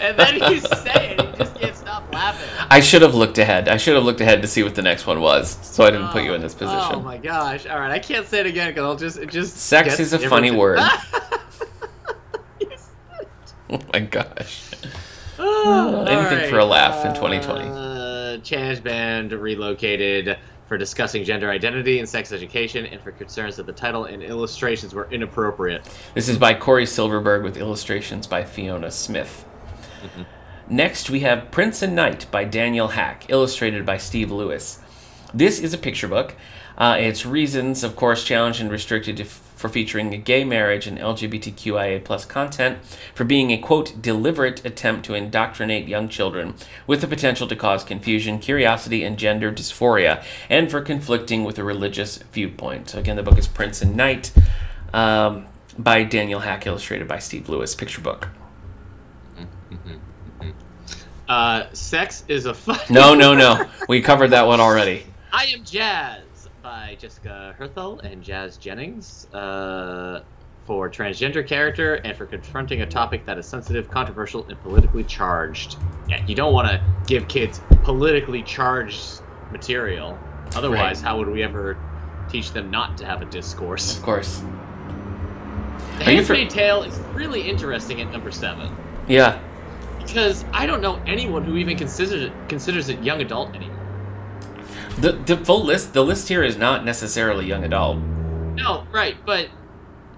And 0.00 0.18
then 0.18 0.52
you 0.52 0.60
say 0.60 1.16
it, 1.16 1.24
you 1.24 1.36
just 1.36 1.54
can't 1.56 1.76
stop 1.76 2.12
laughing. 2.12 2.66
I 2.70 2.80
should 2.80 3.02
have 3.02 3.14
looked 3.14 3.38
ahead. 3.38 3.68
I 3.68 3.76
should 3.76 3.94
have 3.94 4.04
looked 4.04 4.20
ahead 4.20 4.42
to 4.42 4.48
see 4.48 4.62
what 4.62 4.74
the 4.74 4.82
next 4.82 5.06
one 5.06 5.20
was, 5.20 5.58
so 5.62 5.84
I 5.84 5.90
didn't 5.90 6.08
put 6.08 6.24
you 6.24 6.34
in 6.34 6.40
this 6.40 6.54
position. 6.54 6.94
Oh 6.94 7.00
my 7.00 7.16
gosh! 7.16 7.66
All 7.66 7.78
right, 7.78 7.90
I 7.90 7.98
can't 7.98 8.26
say 8.26 8.40
it 8.40 8.46
again 8.46 8.70
because 8.70 8.84
I'll 8.84 8.96
just 8.96 9.18
it 9.18 9.30
just. 9.30 9.56
Sex 9.56 9.98
is 9.98 10.12
a 10.12 10.18
different. 10.18 10.30
funny 10.30 10.50
word. 10.50 10.78
Oh 13.70 13.80
my 13.92 14.00
gosh. 14.00 14.70
Oh, 15.40 16.04
anything 16.04 16.46
all 16.46 16.50
for 16.50 16.58
a 16.58 16.64
laugh 16.64 17.06
in 17.06 17.14
2020. 17.14 17.68
Uh, 17.68 18.38
Challenge 18.38 18.82
band 18.82 19.30
relocated 19.30 20.36
for 20.66 20.76
discussing 20.76 21.22
gender 21.22 21.48
identity 21.48 22.00
and 22.00 22.08
sex 22.08 22.32
education, 22.32 22.86
and 22.86 23.00
for 23.00 23.12
concerns 23.12 23.54
that 23.54 23.66
the 23.66 23.72
title 23.72 24.06
and 24.06 24.20
illustrations 24.20 24.94
were 24.94 25.08
inappropriate. 25.12 25.88
This 26.14 26.28
is 26.28 26.38
by 26.38 26.54
Cory 26.54 26.86
Silverberg 26.86 27.44
with 27.44 27.56
illustrations 27.56 28.26
by 28.26 28.42
Fiona 28.42 28.90
Smyth. 28.90 29.44
Next, 30.70 31.08
we 31.08 31.20
have 31.20 31.50
Prince 31.50 31.80
and 31.80 31.96
Knight 31.96 32.26
by 32.30 32.44
Daniel 32.44 32.88
Haack, 32.88 33.24
illustrated 33.28 33.86
by 33.86 33.96
Steve 33.96 34.30
Lewis. 34.30 34.80
This 35.32 35.58
is 35.58 35.72
a 35.72 35.78
picture 35.78 36.08
book. 36.08 36.34
Uh, 36.76 36.96
its 36.98 37.26
reasons, 37.26 37.82
of 37.82 37.96
course, 37.96 38.22
challenged 38.22 38.60
and 38.60 38.70
restricted 38.70 39.16
to, 39.16 39.24
for 39.24 39.68
featuring 39.68 40.14
a 40.14 40.16
gay 40.16 40.44
marriage 40.44 40.86
and 40.86 40.98
LGBTQIA 40.98 42.04
plus 42.04 42.24
content, 42.24 42.78
for 43.14 43.24
being 43.24 43.50
a 43.50 43.58
quote 43.58 44.00
deliberate 44.00 44.64
attempt 44.64 45.04
to 45.06 45.14
indoctrinate 45.14 45.88
young 45.88 46.08
children 46.08 46.54
with 46.86 47.00
the 47.00 47.08
potential 47.08 47.48
to 47.48 47.56
cause 47.56 47.82
confusion, 47.82 48.38
curiosity, 48.38 49.02
and 49.02 49.18
gender 49.18 49.50
dysphoria, 49.50 50.22
and 50.48 50.70
for 50.70 50.80
conflicting 50.80 51.44
with 51.44 51.58
a 51.58 51.64
religious 51.64 52.18
viewpoint. 52.32 52.90
So 52.90 52.98
again, 52.98 53.16
the 53.16 53.24
book 53.24 53.38
is 53.38 53.48
Prince 53.48 53.82
and 53.82 53.96
Knight 53.96 54.32
um, 54.94 55.46
by 55.76 56.04
Daniel 56.04 56.42
Haack, 56.42 56.66
illustrated 56.66 57.08
by 57.08 57.18
Steve 57.18 57.48
Lewis. 57.48 57.74
Picture 57.74 58.00
book. 58.00 58.28
Uh, 61.28 61.64
sex 61.72 62.24
is 62.28 62.46
a 62.46 62.54
fun. 62.54 62.78
No, 62.90 63.14
no, 63.14 63.34
no. 63.34 63.68
We 63.88 64.00
covered 64.00 64.28
that 64.28 64.46
one 64.46 64.60
already. 64.60 65.04
I 65.32 65.44
am 65.46 65.62
Jazz 65.64 66.22
by 66.62 66.96
Jessica 66.98 67.54
Herthel 67.58 68.00
and 68.02 68.22
Jazz 68.22 68.56
Jennings 68.56 69.26
uh, 69.34 70.22
for 70.66 70.88
transgender 70.90 71.46
character 71.46 71.96
and 71.96 72.16
for 72.16 72.24
confronting 72.26 72.80
a 72.82 72.86
topic 72.86 73.26
that 73.26 73.36
is 73.38 73.46
sensitive, 73.46 73.90
controversial, 73.90 74.46
and 74.48 74.60
politically 74.62 75.04
charged. 75.04 75.76
Yeah, 76.08 76.24
you 76.26 76.34
don't 76.34 76.52
want 76.54 76.68
to 76.68 76.82
give 77.06 77.28
kids 77.28 77.60
politically 77.82 78.42
charged 78.42 79.20
material. 79.50 80.18
Otherwise, 80.54 80.98
Right. 80.98 81.06
how 81.08 81.18
would 81.18 81.28
we 81.28 81.42
ever 81.42 81.76
teach 82.30 82.52
them 82.52 82.70
not 82.70 82.96
to 82.98 83.06
have 83.06 83.20
a 83.20 83.26
discourse? 83.26 83.96
Of 83.96 84.02
course. 84.02 84.42
The 85.98 86.12
you 86.14 86.24
for- 86.24 86.34
Tale 86.46 86.82
is 86.84 86.98
really 87.12 87.42
interesting 87.48 88.00
at 88.00 88.10
number 88.12 88.30
seven 88.30 88.74
Yeah. 89.06 89.40
Because 90.08 90.44
I 90.52 90.66
don't 90.66 90.80
know 90.80 91.00
anyone 91.06 91.44
who 91.44 91.56
even 91.56 91.76
considers 91.76 92.22
it, 92.22 92.32
considers 92.48 92.88
it 92.88 93.02
young 93.02 93.20
adult 93.20 93.54
anymore. 93.54 93.76
The 94.98 95.12
the 95.12 95.36
full 95.36 95.64
list 95.64 95.92
the 95.94 96.02
list 96.04 96.28
here 96.28 96.42
is 96.42 96.56
not 96.56 96.84
necessarily 96.84 97.46
young 97.46 97.64
adult. 97.64 97.98
No, 98.56 98.84
right, 98.90 99.16
but 99.24 99.48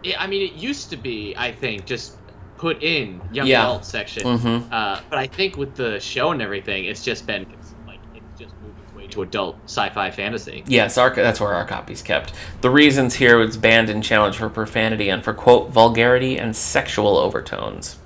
it, 0.03 0.19
I 0.21 0.27
mean, 0.27 0.43
it 0.51 0.55
used 0.55 0.89
to 0.91 0.97
be, 0.97 1.35
I 1.37 1.53
think, 1.53 1.85
just 1.85 2.17
put 2.57 2.83
in 2.83 3.21
young 3.33 3.47
Yeah. 3.47 3.63
adult 3.65 3.85
section. 3.85 4.23
Mhm. 4.23 4.73
Uh, 4.73 5.01
but 5.11 5.19
I 5.19 5.27
think 5.27 5.57
with 5.57 5.75
the 5.77 6.01
show 6.01 6.31
and 6.31 6.41
everything, 6.41 6.85
it's 6.87 7.05
just 7.05 7.27
been 7.27 7.47
like 7.87 7.99
it's 8.15 8.39
just 8.41 8.55
moved 8.63 8.79
its 8.87 8.95
way 8.95 9.07
to 9.09 9.23
adult 9.23 9.57
sci-fi 9.67 10.11
fantasy. 10.11 10.65
Yes, 10.67 10.97
our, 10.97 11.11
that's 11.11 11.41
where 11.41 11.53
our 11.53 11.67
copy's 11.67 12.01
kept. 12.03 12.33
The 12.63 12.71
reasons 12.71 13.17
here 13.17 13.39
was 13.39 13.57
banned 13.59 13.91
and 13.91 14.03
challenged 14.03 14.39
for 14.39 14.49
profanity 14.49 15.09
and 15.11 15.23
for 15.23 15.35
quote 15.35 15.71
vulgarity 15.71 16.39
and 16.39 16.57
sexual 16.57 17.19
overtones. 17.19 17.97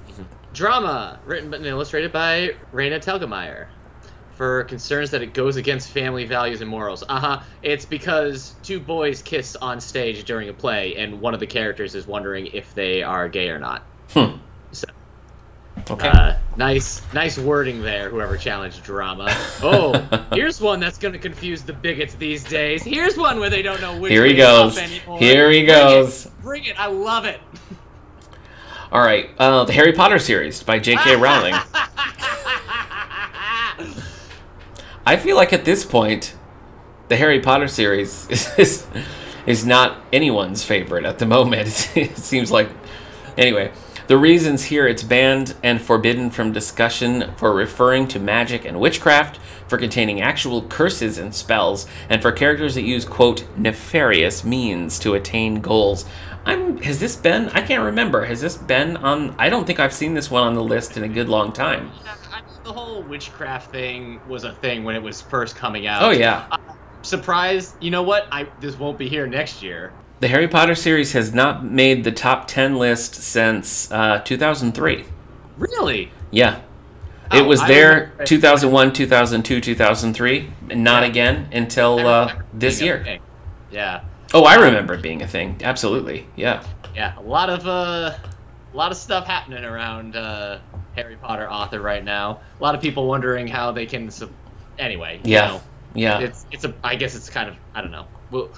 Drama, 0.55 1.19
written 1.27 1.53
and 1.53 1.67
illustrated 1.67 2.13
by 2.13 2.55
Raina 2.73 3.03
Telgemeier. 3.05 3.67
For 4.37 4.65
concerns 4.65 5.11
that 5.13 5.23
it 5.23 5.33
goes 5.33 5.55
against 5.57 5.91
family 5.91 6.25
values 6.25 6.61
and 6.61 6.69
morals. 6.69 7.05
Uh 7.09 7.21
huh. 7.21 7.41
It's 7.63 7.85
because 7.85 8.55
two 8.65 8.81
boys 8.81 9.23
kiss 9.23 9.55
on 9.55 9.81
stage 9.81 10.25
during 10.25 10.49
a 10.49 10.53
play, 10.53 10.97
and 10.97 11.21
one 11.21 11.35
of 11.35 11.41
the 11.41 11.47
characters 11.47 11.95
is 11.95 12.05
wondering 12.07 12.47
if 12.49 12.75
they 12.75 13.03
are 13.05 13.29
gay 13.29 13.49
or 13.51 13.61
not. 13.61 13.83
Hmm. 14.13 14.39
So, 14.73 14.87
Okay. 15.91 16.09
uh, 16.09 16.37
nice, 16.57 17.01
nice 17.13 17.39
wording 17.39 17.81
there. 17.83 18.09
Whoever 18.11 18.37
challenged 18.37 18.83
drama. 18.83 19.29
Oh, 19.63 20.27
here's 20.33 20.61
one 20.61 20.81
that's 20.81 20.99
going 20.99 21.13
to 21.13 21.19
confuse 21.21 21.63
the 21.63 21.73
bigots 21.73 22.15
these 22.15 22.43
days. 22.43 22.83
Here's 22.83 23.17
one 23.17 23.39
where 23.39 23.51
they 23.51 23.63
don't 23.63 23.81
know 23.81 23.99
which 24.01 24.11
Here 24.11 24.25
he 24.25 24.33
way 24.35 24.39
is 24.41 24.45
up 24.45 24.65
goes. 24.75 24.79
anymore. 24.79 25.19
Here 25.21 25.49
he 25.51 25.61
Bring 25.65 25.65
it. 25.65 25.81
goes. 25.81 26.27
Bring 26.43 26.65
it. 26.65 26.79
I 26.79 26.87
love 26.89 27.25
it. 27.25 27.41
All 28.95 29.03
right. 29.03 29.29
Uh, 29.41 29.65
the 29.65 29.73
Harry 29.73 29.93
Potter 29.93 30.21
series 30.21 30.63
by 30.63 30.79
J.K. 30.79 31.17
Rowling. 31.21 31.55
I 35.05 35.17
feel 35.17 35.35
like 35.35 35.53
at 35.53 35.65
this 35.65 35.85
point, 35.85 36.37
the 37.09 37.17
Harry 37.17 37.41
Potter 37.41 37.67
series 37.67 38.55
is 38.57 38.87
is 39.47 39.67
not 39.67 39.99
anyone's 40.13 40.63
favorite 40.63 41.05
at 41.05 41.19
the 41.19 41.27
moment. 41.27 41.91
It 41.97 42.17
seems 42.17 42.53
like 42.53 42.71
anyway. 43.37 43.73
The 44.07 44.19
reasons 44.19 44.65
here 44.65 44.87
it's 44.87 45.03
banned 45.03 45.57
and 45.63 45.81
forbidden 45.81 46.31
from 46.31 46.53
discussion 46.53 47.33
for 47.37 47.55
referring 47.55 48.07
to 48.09 48.21
magic 48.21 48.67
and 48.67 48.79
witchcraft, 48.79 49.41
for 49.67 49.79
containing 49.79 50.21
actual 50.21 50.61
curses 50.61 51.17
and 51.17 51.35
spells, 51.35 51.87
and 52.11 52.21
for 52.21 52.31
characters 52.31 52.75
that 52.75 52.83
use 52.83 53.07
quote 53.07 53.45
nefarious 53.57 54.45
means 54.45 54.99
to 55.01 55.15
attain 55.15 55.63
goals. 55.63 56.05
I'm 56.47 56.79
has 56.79 56.99
this 57.01 57.17
been 57.17 57.49
I 57.51 57.63
can't 57.63 57.85
remember. 57.85 58.25
Has 58.25 58.41
this 58.41 58.57
been 58.57 58.97
on 58.99 59.35
I 59.39 59.49
don't 59.49 59.67
think 59.67 59.81
I've 59.81 59.93
seen 59.95 60.15
this 60.15 60.31
one 60.31 60.43
on 60.43 60.55
the 60.55 60.63
list 60.63 60.97
in 60.97 61.05
a 61.05 61.09
good 61.09 61.29
long 61.29 61.53
time. 61.53 61.91
I 62.33 62.41
mean, 62.43 62.51
the 62.65 62.73
whole 62.73 63.03
witchcraft 63.03 63.71
thing 63.71 64.21
was 64.29 64.45
a 64.45 64.53
thing 64.53 64.85
when 64.85 64.95
it 64.97 65.03
was 65.03 65.23
first 65.23 65.57
coming 65.57 65.87
out. 65.87 66.03
Oh 66.03 66.11
yeah. 66.11 66.47
I'm 66.51 66.61
Surprised. 67.03 67.77
You 67.83 67.91
know 67.91 68.03
what? 68.03 68.27
I 68.33 68.47
this 68.61 68.79
won't 68.79 68.99
be 68.99 69.09
here 69.09 69.27
next 69.27 69.63
year. 69.63 69.93
The 70.21 70.29
Harry 70.29 70.49
Potter 70.49 70.75
series 70.75 71.13
has 71.13 71.35
not 71.35 71.65
made 71.65 72.05
the 72.05 72.13
top 72.13 72.47
10 72.47 72.77
list 72.77 73.15
since 73.17 73.91
uh, 73.93 74.21
2003. 74.21 75.05
Really? 75.59 76.11
Yeah. 76.31 76.63
Oh, 77.31 77.39
it 77.39 77.47
was 77.47 77.61
I 77.61 77.69
there 77.69 77.93
remember- 77.95 78.25
2001, 78.25 78.93
2002, 78.95 79.61
2003, 79.61 80.51
and 80.71 80.85
not 80.85 81.03
again 81.03 81.49
until 81.53 81.99
uh, 82.07 82.35
this 82.55 82.81
year. 82.81 83.19
Yeah. 83.71 84.05
Oh, 84.35 84.45
I 84.45 84.57
remember 84.57 84.95
it 84.95 85.03
being 85.03 85.23
a 85.23 85.29
thing. 85.29 85.61
Absolutely. 85.63 86.27
Yeah. 86.37 86.63
Yeah, 86.95 87.17
a 87.19 87.23
lot 87.23 87.49
of 87.51 87.67
uh, 87.67 88.15
a 88.73 88.77
lot 88.77 88.91
of 88.91 88.97
stuff 88.97 89.27
happening 89.27 89.65
around 89.65 90.17
uh, 90.17 90.59
Harry 90.97 91.17
Potter 91.17 91.49
author 91.51 91.81
right 91.81 92.05
now. 92.05 92.41
A 92.59 92.63
lot 92.63 92.75
of 92.75 92.81
people 92.83 93.07
wondering 93.07 93.47
how 93.47 93.73
they 93.73 93.87
can. 93.87 94.11
Su- 94.11 94.31
anyway, 94.79 95.21
you 95.25 95.33
Yeah. 95.33 95.47
know, 95.49 95.61
Yeah. 95.95 96.19
it's 96.21 96.47
it's 96.53 96.65
a. 96.65 96.75
I 96.85 96.97
guess 96.97 97.15
it's 97.15 97.31
kind 97.31 97.49
of. 97.49 97.57
I 97.75 97.81
don't 97.81 97.91
know. 97.93 98.07
Well, 98.31 98.51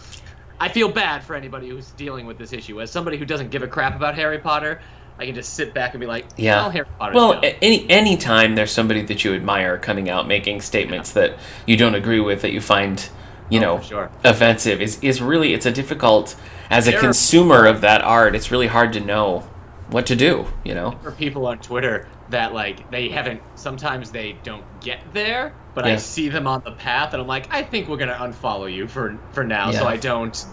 I 0.58 0.68
feel 0.70 0.88
bad 0.90 1.22
for 1.24 1.34
anybody 1.36 1.68
who's 1.68 1.90
dealing 1.92 2.26
with 2.26 2.38
this 2.38 2.52
issue. 2.54 2.80
As 2.80 2.90
somebody 2.90 3.18
who 3.18 3.24
doesn't 3.26 3.50
give 3.50 3.62
a 3.62 3.68
crap 3.68 3.94
about 3.96 4.14
Harry 4.14 4.38
Potter, 4.38 4.80
I 5.18 5.26
can 5.26 5.34
just 5.34 5.52
sit 5.54 5.74
back 5.74 5.92
and 5.92 6.00
be 6.00 6.06
like, 6.06 6.24
Yeah. 6.38 6.56
well, 6.62 6.70
Harry 6.70 6.86
Potter's 6.98 7.14
Well, 7.14 7.32
dumb." 7.34 7.44
a- 7.44 7.58
any 7.62 7.86
any 7.90 8.16
time 8.16 8.54
there's 8.54 8.70
somebody 8.72 9.02
that 9.02 9.24
you 9.24 9.34
admire 9.34 9.76
coming 9.78 10.08
out 10.10 10.26
making 10.28 10.60
statements 10.62 11.12
that 11.12 11.38
you 11.66 11.76
don't 11.76 11.94
agree 11.94 12.20
with 12.20 12.40
that 12.42 12.52
you 12.52 12.60
find, 12.62 13.06
you 13.50 13.58
Oh, 13.60 13.76
know, 13.76 13.80
sure. 13.80 14.10
offensive 14.24 14.80
is 14.82 14.98
is 15.02 15.20
really 15.22 15.54
it's 15.54 15.66
a 15.66 15.70
difficult 15.72 16.34
as 16.70 16.86
a 16.86 16.90
There 16.90 16.98
are- 16.98 17.02
consumer 17.02 17.66
of 17.66 17.80
that 17.82 18.02
art. 18.02 18.34
It's 18.34 18.50
really 18.50 18.66
hard 18.66 18.92
to 18.94 19.00
know 19.00 19.44
what 19.90 20.06
to 20.06 20.16
do. 20.16 20.46
You 20.64 20.74
know. 20.74 20.96
for 21.02 21.12
people 21.12 21.46
on 21.46 21.58
Twitter 21.58 22.08
that 22.30 22.52
like 22.52 22.90
they 22.90 23.08
haven't 23.08 23.40
sometimes 23.54 24.10
they 24.10 24.36
don't 24.42 24.64
get 24.80 24.98
there, 25.14 25.52
but 25.74 25.86
Yeah. 25.86 25.92
I 25.92 25.96
see 25.96 26.28
them 26.28 26.46
on 26.48 26.62
the 26.64 26.72
path 26.72 27.12
and 27.12 27.22
I'm 27.22 27.28
like, 27.28 27.46
I 27.54 27.62
think 27.62 27.88
we're 27.88 27.98
gonna 27.98 28.14
unfollow 28.20 28.72
you 28.72 28.88
for 28.88 29.16
for 29.32 29.44
now, 29.44 29.70
so 29.70 29.86
I 29.86 29.96
don't 29.96 30.44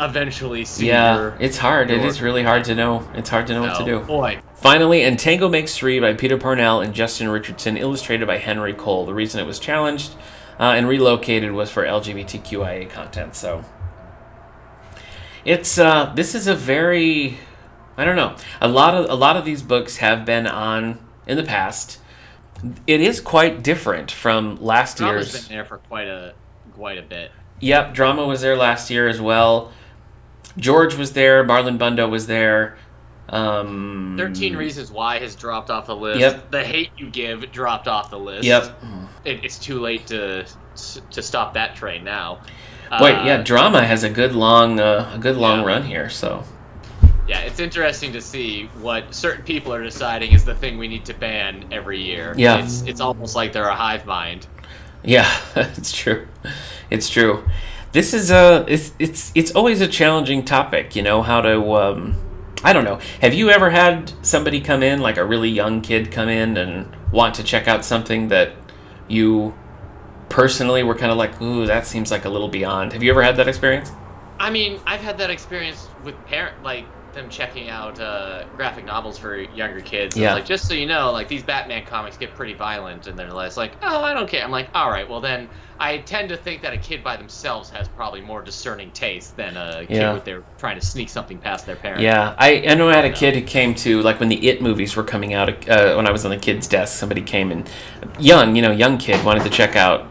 eventually 0.00 0.64
see 0.64 0.88
Yeah, 0.88 1.16
your 1.16 1.36
it's 1.38 1.58
hard. 1.58 1.90
It 1.90 1.98
your- 1.98 2.06
is 2.06 2.22
really 2.22 2.42
hard 2.42 2.64
to 2.64 2.74
know. 2.74 3.02
It's 3.14 3.30
hard 3.30 3.46
to 3.48 3.54
know 3.54 3.62
what 3.62 3.76
to 3.76 3.82
Oh, 3.82 3.86
do. 3.86 3.98
Boy, 4.00 4.38
Finally, 4.54 5.02
and 5.02 5.18
Tango 5.18 5.48
Makes 5.48 5.76
Three 5.76 5.98
by 6.00 6.14
Peter 6.14 6.36
Parnell 6.38 6.80
and 6.80 6.94
Justin 6.94 7.28
Richardson, 7.28 7.76
illustrated 7.76 8.26
by 8.26 8.38
Henry 8.38 8.72
Cole. 8.72 9.04
The 9.06 9.14
reason 9.14 9.40
it 9.40 9.46
was 9.46 9.58
challenged 9.58 10.12
uh, 10.58 10.74
and 10.76 10.88
relocated 10.88 11.52
was 11.52 11.70
for 11.70 11.84
LGBTQIA 11.84 12.90
content. 12.90 13.34
So 13.34 13.64
it's 15.44 15.78
uh, 15.78 16.12
this 16.14 16.34
is 16.34 16.46
a 16.46 16.54
very 16.54 17.38
I 17.96 18.04
don't 18.04 18.16
know. 18.16 18.36
A 18.60 18.68
lot 18.68 18.94
of 18.94 19.10
a 19.10 19.14
lot 19.14 19.36
of 19.36 19.44
these 19.44 19.62
books 19.62 19.98
have 19.98 20.24
been 20.24 20.46
on 20.46 20.98
in 21.26 21.36
the 21.36 21.42
past. 21.42 21.98
It 22.86 23.00
is 23.00 23.20
quite 23.20 23.62
different 23.62 24.10
from 24.10 24.56
last 24.62 24.98
drama's 24.98 25.32
year's. 25.32 25.48
been 25.48 25.56
there 25.56 25.64
for 25.64 25.78
quite 25.78 26.06
a 26.06 26.34
quite 26.74 26.98
a 26.98 27.02
bit. 27.02 27.32
Yep, 27.60 27.94
drama 27.94 28.26
was 28.26 28.40
there 28.40 28.56
last 28.56 28.90
year 28.90 29.08
as 29.08 29.20
well. 29.20 29.72
George 30.56 30.94
was 30.94 31.12
there. 31.12 31.44
Marlon 31.44 31.78
Bundo 31.78 32.08
was 32.08 32.26
there. 32.26 32.76
Um, 33.28 34.14
Thirteen 34.18 34.56
Reasons 34.56 34.90
Why 34.90 35.18
has 35.18 35.34
dropped 35.36 35.70
off 35.70 35.86
the 35.86 35.96
list. 35.96 36.20
Yep. 36.20 36.50
The 36.50 36.64
Hate 36.64 36.90
You 36.98 37.08
Give 37.10 37.50
dropped 37.52 37.88
off 37.88 38.10
the 38.10 38.18
list. 38.18 38.44
Yep. 38.44 38.82
It, 39.24 39.44
it's 39.44 39.58
too 39.58 39.80
late 39.80 40.06
to 40.08 40.44
to 41.12 41.22
stop 41.22 41.54
that 41.54 41.76
train 41.76 42.04
now. 42.04 42.40
Wait, 43.00 43.14
Uh, 43.14 43.24
yeah, 43.24 43.36
drama 43.42 43.84
has 43.86 44.02
a 44.04 44.10
good 44.10 44.34
long, 44.34 44.78
uh, 44.80 45.10
a 45.14 45.18
good 45.18 45.36
long 45.36 45.60
Yeah. 45.60 45.66
run 45.66 45.82
here. 45.84 46.10
So 46.10 46.44
Yeah, 47.28 47.40
it's 47.40 47.60
interesting 47.60 48.12
to 48.14 48.20
see 48.20 48.68
what 48.80 49.14
certain 49.14 49.44
people 49.44 49.72
are 49.72 49.82
deciding 49.82 50.32
is 50.32 50.44
the 50.44 50.54
thing 50.54 50.76
we 50.76 50.88
need 50.88 51.04
to 51.06 51.14
ban 51.14 51.66
every 51.70 52.02
year. 52.02 52.34
Yeah. 52.36 52.62
It's 52.62 52.82
it's 52.82 53.00
almost 53.00 53.34
like 53.36 53.52
they're 53.52 53.68
a 53.68 53.74
hive 53.76 54.04
mind. 54.04 54.46
yeah, 55.04 55.30
it's 55.56 55.92
true. 55.92 56.26
It's 56.90 57.08
true. 57.08 57.44
This 57.92 58.12
is 58.14 58.30
a, 58.30 58.64
it's 58.68 58.92
it's 58.98 59.32
it's 59.34 59.52
always 59.52 59.80
a 59.80 59.88
challenging 59.88 60.44
topic. 60.44 60.94
You 60.96 61.02
know 61.02 61.22
how 61.22 61.40
to. 61.42 61.74
Um, 61.76 62.16
I 62.64 62.72
don't 62.72 62.84
know. 62.84 63.00
Have 63.20 63.34
you 63.34 63.50
ever 63.50 63.70
had 63.70 64.12
somebody 64.24 64.60
come 64.60 64.82
in, 64.82 65.00
like 65.00 65.16
a 65.16 65.24
really 65.24 65.48
young 65.48 65.80
kid, 65.80 66.12
come 66.12 66.28
in 66.28 66.56
and 66.56 66.94
want 67.10 67.34
to 67.36 67.42
check 67.42 67.66
out 67.66 67.84
something 67.84 68.28
that 68.28 68.52
you 69.08 69.54
personally 70.28 70.82
were 70.82 70.94
kind 70.94 71.10
of 71.10 71.18
like, 71.18 71.40
ooh, 71.42 71.66
that 71.66 71.86
seems 71.86 72.10
like 72.10 72.24
a 72.24 72.28
little 72.28 72.48
beyond. 72.48 72.92
Have 72.92 73.02
you 73.02 73.10
ever 73.10 73.22
had 73.22 73.36
that 73.36 73.48
experience? 73.48 73.90
I 74.38 74.50
mean, 74.50 74.80
I've 74.86 75.00
had 75.00 75.18
that 75.18 75.30
experience 75.30 75.88
with 76.04 76.14
parent 76.26 76.62
like 76.62 76.86
them 77.14 77.28
checking 77.28 77.68
out 77.68 78.00
uh, 78.00 78.44
graphic 78.56 78.84
novels 78.84 79.18
for 79.18 79.36
younger 79.36 79.80
kids. 79.80 80.16
Yeah. 80.16 80.34
Like 80.34 80.46
just 80.46 80.66
so 80.68 80.74
you 80.74 80.86
know, 80.86 81.12
like 81.12 81.28
these 81.28 81.42
Batman 81.42 81.84
comics 81.84 82.16
get 82.16 82.34
pretty 82.34 82.54
violent, 82.54 83.06
and 83.06 83.18
they're 83.18 83.32
less 83.32 83.56
like, 83.56 83.72
oh, 83.82 84.02
I 84.02 84.14
don't 84.14 84.28
care. 84.28 84.42
I'm 84.44 84.50
like, 84.50 84.68
all 84.74 84.90
right, 84.90 85.08
well 85.08 85.20
then, 85.20 85.48
I 85.78 85.98
tend 85.98 86.28
to 86.28 86.36
think 86.36 86.62
that 86.62 86.72
a 86.72 86.76
kid 86.78 87.02
by 87.02 87.16
themselves 87.16 87.68
has 87.70 87.88
probably 87.88 88.20
more 88.20 88.40
discerning 88.42 88.90
taste 88.92 89.36
than 89.36 89.56
a 89.56 89.84
kid 89.86 89.96
Yeah. 89.96 90.12
with 90.12 90.24
their 90.24 90.42
trying 90.58 90.78
to 90.78 90.86
sneak 90.86 91.08
something 91.08 91.38
past 91.38 91.66
their 91.66 91.76
parents. 91.76 92.02
Yeah, 92.02 92.34
I, 92.38 92.64
I 92.68 92.74
know 92.74 92.88
I 92.88 92.94
had 92.94 93.04
a 93.04 93.12
kid 93.12 93.34
who 93.34 93.42
came 93.42 93.74
to 93.76 94.00
like 94.02 94.20
when 94.20 94.28
the 94.28 94.48
It 94.48 94.62
movies 94.62 94.94
were 94.94 95.02
coming 95.04 95.34
out. 95.34 95.68
Uh, 95.68 95.94
when 95.94 96.06
I 96.06 96.12
was 96.12 96.24
on 96.24 96.30
the 96.30 96.36
kids' 96.36 96.68
desk, 96.68 96.98
somebody 96.98 97.20
came 97.22 97.50
and 97.50 97.68
young, 98.20 98.54
you 98.56 98.62
know, 98.62 98.70
young 98.70 98.96
kid 98.98 99.24
wanted 99.24 99.42
to 99.44 99.50
check 99.50 99.74
out 99.76 100.06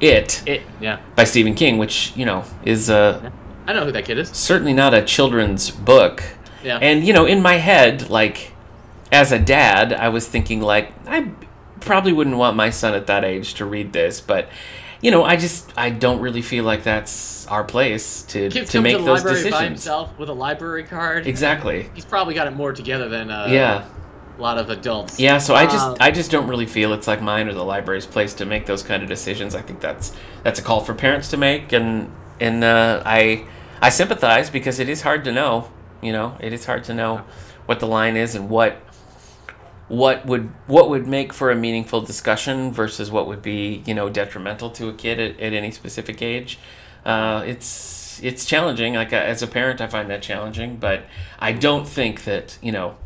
It 0.00 0.42
It. 0.46 0.62
Yeah. 0.80 1.00
by 1.16 1.24
Stephen 1.24 1.54
King, 1.54 1.78
which 1.78 2.12
you 2.16 2.24
know 2.24 2.44
is 2.64 2.88
uh, 2.88 3.30
I 3.66 3.72
know 3.72 3.84
who 3.84 3.90
that 3.92 4.04
kid 4.04 4.18
is. 4.18 4.28
certainly 4.28 4.72
not 4.74 4.94
a 4.94 5.02
children's 5.02 5.70
book. 5.72 6.22
Yeah. 6.66 6.78
And 6.82 7.04
you 7.06 7.12
know, 7.12 7.24
in 7.26 7.40
my 7.42 7.54
head, 7.54 8.10
like 8.10 8.52
as 9.12 9.30
a 9.32 9.38
dad, 9.38 9.92
I 9.92 10.08
was 10.08 10.26
thinking 10.26 10.60
like 10.60 10.92
I 11.06 11.30
probably 11.80 12.12
wouldn't 12.12 12.36
want 12.36 12.56
my 12.56 12.70
son 12.70 12.94
at 12.94 13.06
that 13.06 13.24
age 13.24 13.54
to 13.54 13.64
read 13.64 13.92
this, 13.92 14.20
but 14.20 14.48
you 15.00 15.10
know, 15.12 15.22
I 15.22 15.36
just 15.36 15.72
I 15.76 15.90
don't 15.90 16.20
really 16.20 16.42
feel 16.42 16.64
like 16.64 16.82
that's 16.82 17.46
our 17.46 17.62
place 17.62 18.22
to 18.22 18.50
Kids 18.50 18.72
to 18.72 18.80
make 18.80 18.96
to 18.96 18.98
the 18.98 19.04
those 19.04 19.24
library 19.24 19.50
by 19.50 19.64
himself 19.64 20.18
with 20.18 20.28
a 20.28 20.32
library 20.32 20.82
card. 20.82 21.26
Exactly. 21.28 21.88
He's 21.94 22.04
probably 22.04 22.34
got 22.34 22.48
it 22.48 22.54
more 22.56 22.72
together 22.72 23.08
than 23.08 23.30
uh, 23.30 23.46
Yeah. 23.48 23.84
a 24.36 24.42
lot 24.42 24.58
of 24.58 24.68
adults. 24.68 25.20
Yeah, 25.20 25.38
so 25.38 25.54
I 25.54 25.66
just 25.66 25.86
Um, 25.86 25.96
I 26.00 26.10
just 26.10 26.32
don't 26.32 26.48
really 26.48 26.66
feel 26.66 26.92
it's 26.92 27.06
like 27.06 27.22
mine 27.22 27.46
or 27.48 27.52
the 27.54 27.64
library's 27.64 28.06
place 28.06 28.34
to 28.34 28.44
make 28.44 28.66
those 28.66 28.82
kind 28.82 29.04
of 29.04 29.08
decisions. 29.08 29.54
I 29.54 29.62
think 29.62 29.78
that's 29.80 30.12
that's 30.42 30.58
a 30.58 30.62
call 30.62 30.80
for 30.80 30.94
parents 30.94 31.28
to 31.28 31.36
make, 31.36 31.72
and 31.72 32.10
and 32.40 32.64
uh, 32.64 33.02
I 33.06 33.44
I 33.80 33.90
sympathize 33.90 34.50
because 34.50 34.80
it 34.80 34.88
is 34.88 35.02
hard 35.02 35.22
to 35.24 35.30
know. 35.30 35.68
You 36.06 36.12
know, 36.12 36.36
it 36.40 36.52
is 36.52 36.64
hard 36.64 36.84
to 36.84 36.94
know 36.94 37.24
what 37.66 37.80
the 37.80 37.86
line 37.86 38.16
is 38.16 38.34
and 38.34 38.48
what 38.48 38.80
what 39.88 40.26
would 40.26 40.50
what 40.66 40.88
would 40.90 41.06
make 41.06 41.32
for 41.32 41.50
a 41.50 41.54
meaningful 41.54 42.00
discussion 42.00 42.72
versus 42.72 43.10
what 43.10 43.26
would 43.26 43.42
be 43.42 43.82
you 43.86 43.94
know 43.94 44.08
detrimental 44.08 44.70
to 44.70 44.88
a 44.88 44.92
kid 44.92 45.20
at, 45.20 45.40
at 45.40 45.52
any 45.52 45.70
specific 45.70 46.22
age. 46.22 46.58
Uh, 47.04 47.42
it's 47.46 48.20
it's 48.22 48.44
challenging. 48.44 48.94
Like 48.94 49.12
uh, 49.12 49.16
as 49.16 49.42
a 49.42 49.46
parent, 49.46 49.80
I 49.80 49.86
find 49.86 50.10
that 50.10 50.22
challenging, 50.22 50.76
but 50.76 51.04
I 51.38 51.52
don't 51.52 51.86
think 51.86 52.24
that 52.24 52.58
you 52.62 52.72
know 52.72 52.96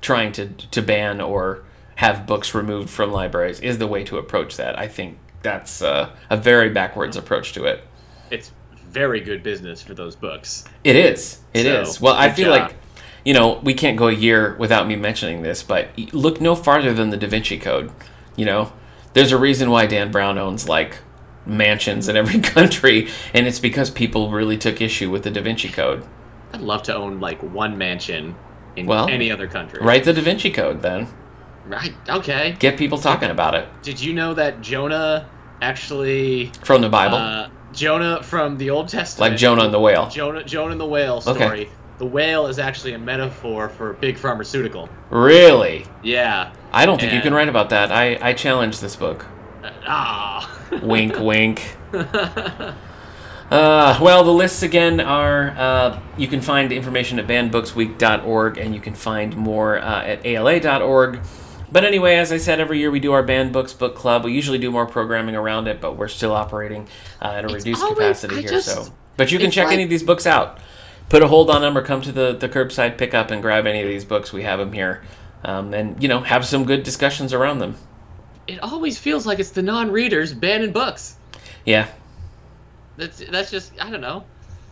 trying 0.00 0.32
to 0.32 0.48
to 0.48 0.82
ban 0.82 1.20
or 1.20 1.64
have 1.96 2.26
books 2.26 2.54
removed 2.54 2.88
from 2.88 3.12
libraries 3.12 3.60
is 3.60 3.76
the 3.76 3.86
way 3.86 4.02
to 4.04 4.16
approach 4.16 4.56
that. 4.56 4.78
I 4.78 4.88
think 4.88 5.18
that's 5.42 5.82
uh, 5.82 6.10
a 6.30 6.36
very 6.36 6.70
backwards 6.70 7.16
approach 7.16 7.52
to 7.52 7.64
it. 7.64 7.84
it's 8.30 8.52
very 8.90 9.20
good 9.20 9.42
business 9.42 9.82
for 9.82 9.94
those 9.94 10.16
books. 10.16 10.64
It 10.84 10.96
is. 10.96 11.40
It 11.54 11.66
is. 11.66 11.94
So, 11.96 12.04
Well, 12.04 12.14
I 12.14 12.30
feel 12.30 12.52
job. 12.54 12.70
like 12.70 12.76
you 13.24 13.34
know, 13.34 13.60
we 13.62 13.74
can't 13.74 13.98
go 13.98 14.08
a 14.08 14.12
year 14.14 14.56
without 14.58 14.88
me 14.88 14.96
mentioning 14.96 15.42
this, 15.42 15.62
but 15.62 15.88
look 16.14 16.40
no 16.40 16.54
farther 16.54 16.94
than 16.94 17.10
the 17.10 17.18
Da 17.18 17.28
Vinci 17.28 17.58
Code. 17.58 17.90
You 18.34 18.46
know, 18.46 18.72
there's 19.12 19.30
a 19.32 19.36
reason 19.38 19.70
why 19.70 19.84
Dan 19.86 20.10
Brown 20.10 20.38
owns 20.38 20.68
like 20.68 20.96
mansions 21.44 22.08
in 22.08 22.16
every 22.16 22.40
country, 22.56 23.08
and 23.34 23.46
it's 23.46 23.58
because 23.58 23.90
people 23.90 24.30
really 24.30 24.56
took 24.56 24.80
issue 24.80 25.10
with 25.10 25.24
the 25.24 25.30
Da 25.30 25.42
Vinci 25.42 25.68
Code. 25.68 26.06
I'd 26.52 26.62
love 26.62 26.82
to 26.84 26.94
own 26.96 27.20
like 27.20 27.42
one 27.42 27.76
mansion 27.76 28.34
in 28.76 28.86
Well, 28.86 29.08
any 29.08 29.30
other 29.30 29.46
country. 29.46 29.80
Write 29.84 30.04
the 30.04 30.12
Da 30.14 30.22
Vinci 30.22 30.50
Code 30.50 30.80
then. 30.82 31.06
Right. 31.66 31.92
Okay. 32.08 32.56
Get 32.58 32.78
people 32.78 32.98
talking 32.98 33.30
about 33.30 33.54
it 33.54 33.68
Did 33.82 34.00
you 34.00 34.12
know 34.14 34.32
that 34.34 34.60
Jonah 34.62 35.28
actually 35.60 36.50
from 36.64 36.80
the 36.80 36.88
Bible, 36.88 37.16
uh, 37.16 37.48
Jonah 37.72 38.22
from 38.22 38.58
the 38.58 38.70
Old 38.70 38.88
Testament 38.88 39.32
like 39.32 39.38
Jonah 39.38 39.64
and 39.64 39.74
the 39.74 39.80
whale. 39.80 40.08
Jonah 40.08 40.44
Jonah 40.44 40.72
and 40.72 40.80
the 40.80 40.86
whale 40.86 41.22
Okay. 41.26 41.44
story. 41.44 41.70
The 41.98 42.06
whale 42.06 42.46
is 42.46 42.58
actually 42.58 42.94
a 42.94 42.98
metaphor 42.98 43.68
for 43.68 43.92
big 43.94 44.16
pharmaceutical. 44.16 44.88
Really? 45.10 45.84
Yeah. 46.02 46.52
I 46.72 46.86
don't 46.86 46.98
think 46.98 47.12
you 47.12 47.20
can 47.20 47.34
write 47.34 47.48
about 47.50 47.68
that. 47.70 47.92
I, 47.92 48.18
I 48.22 48.32
challenge 48.32 48.80
this 48.80 48.96
book. 48.96 49.26
Ah. 49.86 50.50
wink, 50.82 51.18
wink. 51.18 51.76
Uh, 53.50 53.98
well, 54.00 54.22
the 54.22 54.30
lists 54.32 54.62
again 54.62 55.00
are 55.00 55.50
uh, 55.58 56.00
you 56.16 56.28
can 56.28 56.40
find 56.40 56.70
information 56.70 57.18
at 57.18 57.26
bannedbooksweek.org 57.26 58.58
and 58.58 58.74
you 58.74 58.80
can 58.80 58.94
find 58.94 59.36
more 59.36 59.78
uh, 59.78 60.04
at 60.04 60.24
ala.org. 60.24 61.20
But 61.72 61.84
anyway, 61.84 62.16
as 62.16 62.32
I 62.32 62.38
said, 62.38 62.58
every 62.60 62.78
year 62.80 62.90
we 62.90 62.98
do 63.00 63.12
our 63.12 63.22
Banned 63.22 63.52
Books 63.52 63.72
Book 63.72 63.94
Club. 63.94 64.24
We 64.24 64.32
usually 64.32 64.58
do 64.58 64.70
more 64.70 64.86
programming 64.86 65.36
around 65.36 65.68
it, 65.68 65.80
but 65.80 65.96
we're 65.96 66.08
still 66.08 66.32
operating 66.32 66.88
uh, 67.22 67.26
at 67.26 67.44
a 67.44 67.48
It's 67.48 67.54
reduced 67.64 67.82
always- 67.82 67.96
capacity 67.98 68.36
I 68.36 68.40
here. 68.40 68.50
just- 68.50 68.68
so, 68.86 68.92
but 69.16 69.30
you 69.30 69.38
can 69.38 69.50
check 69.50 69.68
any 69.70 69.82
of 69.84 69.90
these 69.90 70.02
books 70.02 70.26
out. 70.26 70.58
Put 71.08 71.22
a 71.22 71.28
hold 71.28 71.50
on 71.50 71.60
them 71.62 71.76
or 71.76 71.82
come 71.82 72.00
to 72.02 72.12
the, 72.12 72.32
the 72.32 72.48
curbside 72.48 72.96
pickup 72.96 73.30
and 73.30 73.42
grab 73.42 73.66
any 73.66 73.82
of 73.82 73.88
these 73.88 74.04
books. 74.04 74.32
We 74.32 74.42
have 74.44 74.58
them 74.58 74.72
here. 74.72 75.02
Um, 75.44 75.74
and, 75.74 76.00
you 76.02 76.08
know, 76.08 76.20
have 76.20 76.44
some 76.46 76.64
good 76.64 76.82
discussions 76.82 77.32
around 77.32 77.58
them. 77.58 77.76
it 78.46 78.60
always 78.62 78.98
feels 78.98 79.26
like 79.26 79.38
it's 79.38 79.50
the 79.50 79.62
non-readers 79.62 80.32
banning 80.34 80.72
books. 80.72 81.16
Yeah, 81.64 81.88
That's 82.96 83.18
that's 83.30 83.50
just 83.50 83.72
I 83.80 83.90
don't 83.90 84.00
know. 84.00 84.24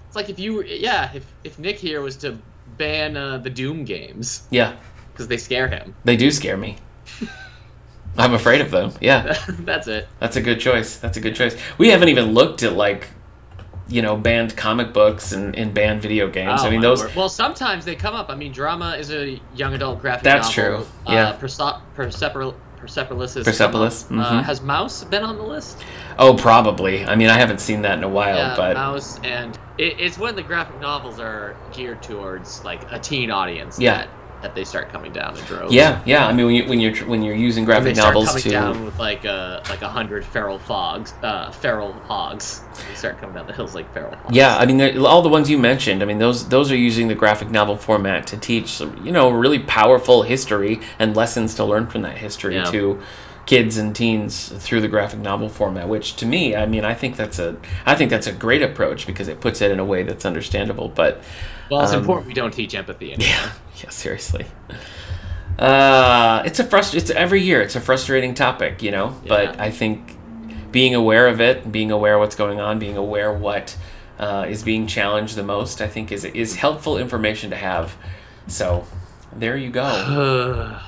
It's 0.06 0.16
like 0.16 0.28
if 0.30 0.38
you 0.38 0.62
yeah 0.64 1.10
if 1.14 1.24
if 1.44 1.58
Nick 1.58 1.78
here 1.78 2.00
was 2.00 2.16
to 2.18 2.38
ban 2.76 3.16
uh, 3.16 3.38
the 3.38 3.50
Doom 3.50 3.84
games 3.84 4.46
yeah. 4.50 4.76
because 5.12 5.28
they 5.28 5.36
scare 5.36 5.68
him. 5.68 5.94
They 6.04 6.16
do 6.16 6.30
scare 6.30 6.56
me. 6.56 6.76
I'm 8.18 8.34
afraid 8.34 8.60
of 8.60 8.70
them. 8.70 8.92
Yeah. 9.00 9.38
That's 9.60 9.86
it. 9.86 10.08
That's 10.18 10.36
a 10.36 10.40
good 10.40 10.60
choice. 10.60 10.96
That's 10.96 11.16
a 11.16 11.20
good 11.20 11.34
choice. 11.34 11.56
We 11.78 11.88
haven't 11.88 12.08
even 12.08 12.34
looked 12.34 12.62
at 12.62 12.72
like, 12.72 13.08
you 13.86 14.02
know, 14.02 14.16
banned 14.16 14.56
comic 14.56 14.92
books 14.92 15.32
and, 15.32 15.54
and 15.56 15.72
banned 15.72 16.02
video 16.02 16.28
games. 16.28 16.60
Oh, 16.62 16.66
I 16.66 16.70
mean, 16.70 16.80
those. 16.80 17.02
word. 17.02 17.14
Well, 17.14 17.28
sometimes 17.28 17.84
they 17.84 17.94
come 17.94 18.14
up. 18.14 18.28
I 18.28 18.34
mean, 18.34 18.52
drama 18.52 18.96
is 18.98 19.10
a 19.12 19.40
young 19.54 19.74
adult 19.74 20.00
graphic 20.00 20.24
That's 20.24 20.56
novel. 20.56 20.78
That's 20.80 20.90
true. 21.06 21.14
Yeah. 21.14 21.28
Uh, 21.28 21.36
Perso- 21.36 21.82
Persepolis. 21.94 22.54
Persepolis, 22.78 23.34
Persepolis, 23.34 24.04
mhm. 24.04 24.20
Uh, 24.20 24.40
has 24.42 24.60
Maus 24.60 25.02
been 25.10 25.24
on 25.24 25.36
the 25.36 25.42
list? 25.42 25.82
Oh, 26.16 26.34
probably. 26.34 27.04
I 27.04 27.16
mean, 27.16 27.28
I 27.28 27.36
haven't 27.36 27.60
seen 27.60 27.82
that 27.82 27.98
in 27.98 28.04
a 28.04 28.08
while, 28.08 28.36
yeah, 28.36 28.54
but 28.56 28.76
Maus, 28.76 29.18
and 29.24 29.58
it, 29.78 29.98
it's 29.98 30.16
when 30.16 30.36
the 30.36 30.44
graphic 30.44 30.80
novels 30.80 31.18
are 31.18 31.56
geared 31.72 32.02
towards 32.04 32.62
like 32.64 32.80
a 32.92 32.98
teen 33.00 33.32
audience. 33.32 33.80
Yeah. 33.80 33.98
That, 33.98 34.08
that 34.42 34.54
they 34.54 34.64
start 34.64 34.90
coming 34.90 35.12
down 35.12 35.36
in 35.36 35.44
droves. 35.46 35.72
yeah, 35.74 36.00
yeah. 36.04 36.26
I 36.26 36.32
mean, 36.32 36.46
when 36.46 36.54
you 36.54 36.68
when 36.68 36.80
you're 36.80 36.94
when 37.06 37.22
you're 37.22 37.34
using 37.34 37.64
graphic 37.64 37.86
they 37.86 37.94
start 37.94 38.14
novels 38.14 38.28
coming 38.28 38.42
to 38.42 38.50
down 38.50 38.84
with 38.84 38.98
like 38.98 39.24
a 39.24 39.62
like 39.68 39.82
a 39.82 39.88
hundred 39.88 40.24
feral 40.24 40.58
fogs, 40.58 41.12
uh, 41.22 41.50
feral 41.50 41.92
hogs. 41.92 42.62
They 42.88 42.94
start 42.94 43.18
coming 43.18 43.34
down 43.34 43.46
the 43.46 43.52
hills 43.52 43.74
like 43.74 43.92
feral 43.92 44.14
hogs. 44.14 44.34
Yeah, 44.36 44.56
I 44.56 44.66
mean, 44.66 44.98
all 44.98 45.22
the 45.22 45.28
ones 45.28 45.50
you 45.50 45.58
mentioned. 45.58 46.02
I 46.02 46.06
mean, 46.06 46.18
those 46.18 46.48
those 46.48 46.70
are 46.70 46.76
using 46.76 47.08
the 47.08 47.14
graphic 47.16 47.50
novel 47.50 47.76
format 47.76 48.26
to 48.28 48.36
teach, 48.36 48.80
you 48.80 49.10
know, 49.12 49.30
really 49.30 49.58
powerful 49.58 50.22
history 50.22 50.80
and 50.98 51.16
lessons 51.16 51.54
to 51.56 51.64
learn 51.64 51.86
from 51.88 52.02
that 52.02 52.18
history 52.18 52.54
Yeah. 52.54 52.64
to 52.70 53.00
kids 53.46 53.78
and 53.78 53.96
teens 53.96 54.52
through 54.58 54.82
the 54.82 54.88
graphic 54.88 55.18
novel 55.20 55.48
format. 55.48 55.88
Which, 55.88 56.16
to 56.16 56.26
me, 56.26 56.54
I 56.54 56.66
mean, 56.66 56.84
I 56.84 56.94
think 56.94 57.16
that's 57.16 57.38
a 57.38 57.56
I 57.86 57.94
think 57.96 58.10
that's 58.10 58.26
a 58.26 58.32
great 58.32 58.62
approach 58.62 59.06
because 59.06 59.26
it 59.26 59.40
puts 59.40 59.60
it 59.60 59.70
in 59.70 59.80
a 59.80 59.84
way 59.84 60.02
that's 60.04 60.24
understandable. 60.24 60.88
But 60.88 61.22
Well, 61.70 61.82
it's 61.82 61.92
Um, 61.92 62.00
important 62.00 62.28
we 62.28 62.34
don't 62.34 62.52
teach 62.52 62.74
empathy. 62.74 63.12
Anymore. 63.12 63.28
yeah, 63.36 63.50
yeah, 63.82 63.90
seriously. 63.90 64.46
Uh, 65.58 66.42
it's 66.46 66.58
a 66.60 66.64
frust- 66.64 66.94
It's 66.94 67.10
every 67.10 67.42
year. 67.42 67.60
It's 67.60 67.74
a 67.76 67.80
frustrating 67.80 68.34
topic, 68.34 68.82
you 68.82 68.90
know. 68.90 69.14
But 69.26 69.58
I 69.60 69.70
think 69.70 70.16
being 70.70 70.94
aware 70.94 71.26
of 71.28 71.40
it, 71.40 71.70
being 71.72 71.90
aware 71.90 72.18
what's 72.18 72.36
going 72.36 72.60
on, 72.60 72.78
being 72.78 72.96
aware 72.96 73.32
what 73.32 73.76
uh, 74.18 74.46
is 74.48 74.62
being 74.62 74.86
challenged 74.86 75.36
the 75.36 75.42
most, 75.42 75.80
I 75.80 75.86
think 75.88 76.12
is 76.12 76.24
is 76.24 76.56
helpful 76.56 76.96
information 76.98 77.50
to 77.50 77.56
have. 77.56 77.96
So, 78.46 78.84
there 79.34 79.56
you 79.56 79.70
go. 79.70 80.78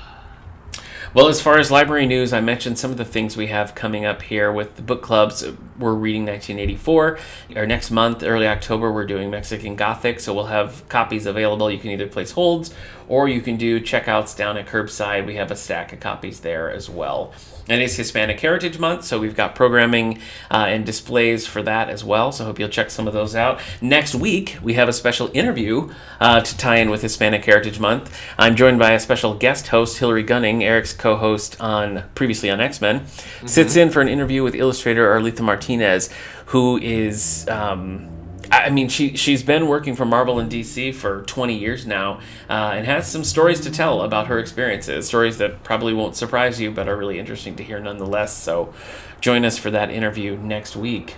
Well, 1.13 1.27
as 1.27 1.41
far 1.41 1.57
as 1.57 1.69
library 1.69 2.05
news, 2.05 2.31
I 2.31 2.39
mentioned 2.39 2.79
some 2.79 2.89
of 2.89 2.95
the 2.95 3.03
things 3.03 3.35
we 3.35 3.47
have 3.47 3.75
coming 3.75 4.05
up 4.05 4.21
here 4.21 4.49
with 4.49 4.77
the 4.77 4.81
book 4.81 5.01
clubs. 5.01 5.45
We're 5.77 5.93
reading 5.93 6.25
1984. 6.25 7.19
Or 7.57 7.65
next 7.65 7.91
month, 7.91 8.23
early 8.23 8.47
October, 8.47 8.89
we're 8.93 9.05
doing 9.05 9.29
Mexican 9.29 9.75
Gothic, 9.75 10.21
so 10.21 10.33
we'll 10.33 10.45
have 10.45 10.87
copies 10.87 11.25
available. 11.25 11.69
You 11.69 11.79
can 11.79 11.89
either 11.89 12.07
place 12.07 12.31
holds 12.31 12.73
or 13.09 13.27
you 13.27 13.41
can 13.41 13.57
do 13.57 13.81
checkouts 13.81 14.37
down 14.37 14.55
at 14.55 14.67
curbside. 14.67 15.25
We 15.25 15.35
have 15.35 15.51
a 15.51 15.55
stack 15.57 15.91
of 15.91 15.99
copies 15.99 16.39
there 16.39 16.71
as 16.71 16.89
well. 16.89 17.33
And 17.71 17.81
it's 17.81 17.95
Hispanic 17.95 18.37
Heritage 18.37 18.79
Month, 18.79 19.05
so 19.05 19.17
we've 19.17 19.33
got 19.33 19.55
programming 19.55 20.19
uh, 20.51 20.65
and 20.67 20.85
displays 20.85 21.47
for 21.47 21.63
that 21.63 21.89
as 21.89 22.03
well. 22.03 22.33
So 22.33 22.43
I 22.43 22.47
hope 22.47 22.59
you'll 22.59 22.67
check 22.67 22.89
some 22.89 23.07
of 23.07 23.13
those 23.13 23.33
out. 23.33 23.61
Next 23.79 24.13
week, 24.13 24.57
we 24.61 24.73
have 24.73 24.89
a 24.89 24.93
special 24.93 25.31
interview 25.33 25.89
uh, 26.19 26.41
to 26.41 26.57
tie 26.57 26.79
in 26.79 26.89
with 26.89 27.01
Hispanic 27.01 27.45
Heritage 27.45 27.79
Month. 27.79 28.13
I'm 28.37 28.57
joined 28.57 28.77
by 28.77 28.91
a 28.91 28.99
special 28.99 29.35
guest 29.35 29.69
host, 29.69 29.99
Hillary 29.99 30.23
Gunning, 30.23 30.65
Eric's 30.65 30.91
co-host 30.91 31.61
on 31.61 32.03
previously 32.13 32.49
on 32.49 32.59
X 32.59 32.81
Men, 32.81 33.07
sits 33.45 33.77
in 33.77 33.89
for 33.89 34.01
an 34.01 34.09
interview 34.09 34.43
with 34.43 34.53
illustrator 34.53 35.15
Alitha 35.15 35.41
Martinez, 35.41 36.09
who 36.47 36.77
is. 36.77 37.47
Um, 37.47 38.10
I 38.51 38.69
mean, 38.69 38.89
she 38.89 39.15
she's 39.15 39.43
been 39.43 39.67
working 39.67 39.95
for 39.95 40.05
Marvel 40.05 40.39
and 40.39 40.51
DC 40.51 40.93
for 40.93 41.21
20 41.23 41.57
years 41.57 41.85
now, 41.85 42.19
uh, 42.49 42.73
and 42.75 42.85
has 42.85 43.09
some 43.09 43.23
stories 43.23 43.61
to 43.61 43.71
tell 43.71 44.01
about 44.01 44.27
her 44.27 44.39
experiences. 44.39 45.07
Stories 45.07 45.37
that 45.37 45.63
probably 45.63 45.93
won't 45.93 46.15
surprise 46.15 46.59
you, 46.59 46.69
but 46.71 46.87
are 46.89 46.97
really 46.97 47.17
interesting 47.17 47.55
to 47.55 47.63
hear 47.63 47.79
nonetheless. 47.79 48.35
So, 48.35 48.73
join 49.21 49.45
us 49.45 49.57
for 49.57 49.71
that 49.71 49.89
interview 49.89 50.35
next 50.37 50.75
week. 50.75 51.15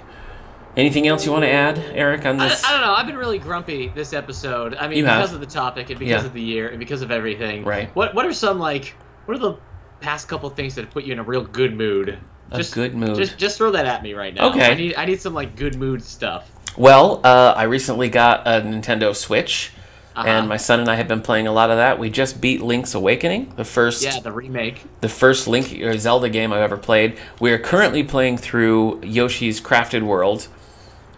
Anything 0.75 1.07
else 1.07 1.23
you 1.25 1.31
want 1.31 1.43
to 1.43 1.51
add, 1.51 1.77
Eric, 1.77 2.25
on 2.25 2.37
this? 2.37 2.63
I 2.63 2.71
don't 2.71 2.81
know. 2.81 2.93
I've 2.93 3.05
been 3.05 3.17
really 3.17 3.37
grumpy 3.37 3.89
this 3.89 4.11
episode. 4.13 4.75
I 4.75 4.87
mean, 4.87 4.99
You 4.99 5.03
because 5.03 5.29
have. 5.29 5.35
of 5.35 5.39
the 5.39 5.45
topic 5.53 5.89
and 5.91 5.99
because 5.99 6.23
Yeah. 6.23 6.27
of 6.27 6.33
the 6.33 6.41
year 6.41 6.69
and 6.69 6.79
because 6.79 7.01
of 7.03 7.11
everything. 7.11 7.63
Right. 7.63 7.89
What 7.95 8.13
What 8.15 8.25
are 8.25 8.33
some 8.33 8.59
like? 8.59 8.95
What 9.25 9.35
are 9.37 9.39
the 9.39 9.55
past 10.01 10.27
couple 10.27 10.49
things 10.49 10.75
that 10.75 10.89
put 10.89 11.03
you 11.03 11.13
in 11.13 11.19
a 11.19 11.23
real 11.23 11.43
good 11.43 11.75
mood? 11.77 12.17
A 12.51 12.63
good 12.63 12.93
mood. 12.95 13.15
Just 13.15 13.37
Just 13.37 13.57
throw 13.57 13.71
that 13.71 13.85
at 13.85 14.01
me 14.03 14.13
right 14.13 14.33
now. 14.33 14.49
Okay. 14.49 14.71
I 14.71 14.73
need 14.73 14.95
I 14.95 15.05
need 15.05 15.21
some 15.21 15.33
like 15.35 15.55
good 15.55 15.75
mood 15.77 16.03
stuff. 16.03 16.49
Well, 16.77 17.21
uh, 17.23 17.53
I 17.55 17.63
recently 17.63 18.09
got 18.09 18.47
a 18.47 18.61
Nintendo 18.61 19.15
Switch, 19.15 19.71
Uh-huh. 20.15 20.27
and 20.27 20.47
my 20.49 20.57
son 20.57 20.79
and 20.79 20.89
I 20.89 20.95
have 20.95 21.07
been 21.07 21.21
playing 21.21 21.47
a 21.47 21.51
lot 21.51 21.69
of 21.69 21.77
that. 21.77 21.99
We 21.99 22.09
just 22.09 22.39
beat 22.41 22.61
Link's 22.61 22.93
Awakening, 22.95 23.53
the 23.55 23.65
first 23.65 24.03
Yeah, 24.03 24.19
the 24.19 24.31
remake. 24.31 24.83
the 25.01 25.09
first 25.09 25.47
Link 25.47 25.71
or 25.81 25.97
Zelda 25.97 26.29
game 26.29 26.51
I've 26.53 26.61
ever 26.61 26.77
played. 26.77 27.17
We 27.39 27.51
are 27.51 27.59
currently 27.59 28.03
playing 28.03 28.37
through 28.37 29.01
Yoshi's 29.03 29.59
Crafted 29.61 30.03
World, 30.03 30.47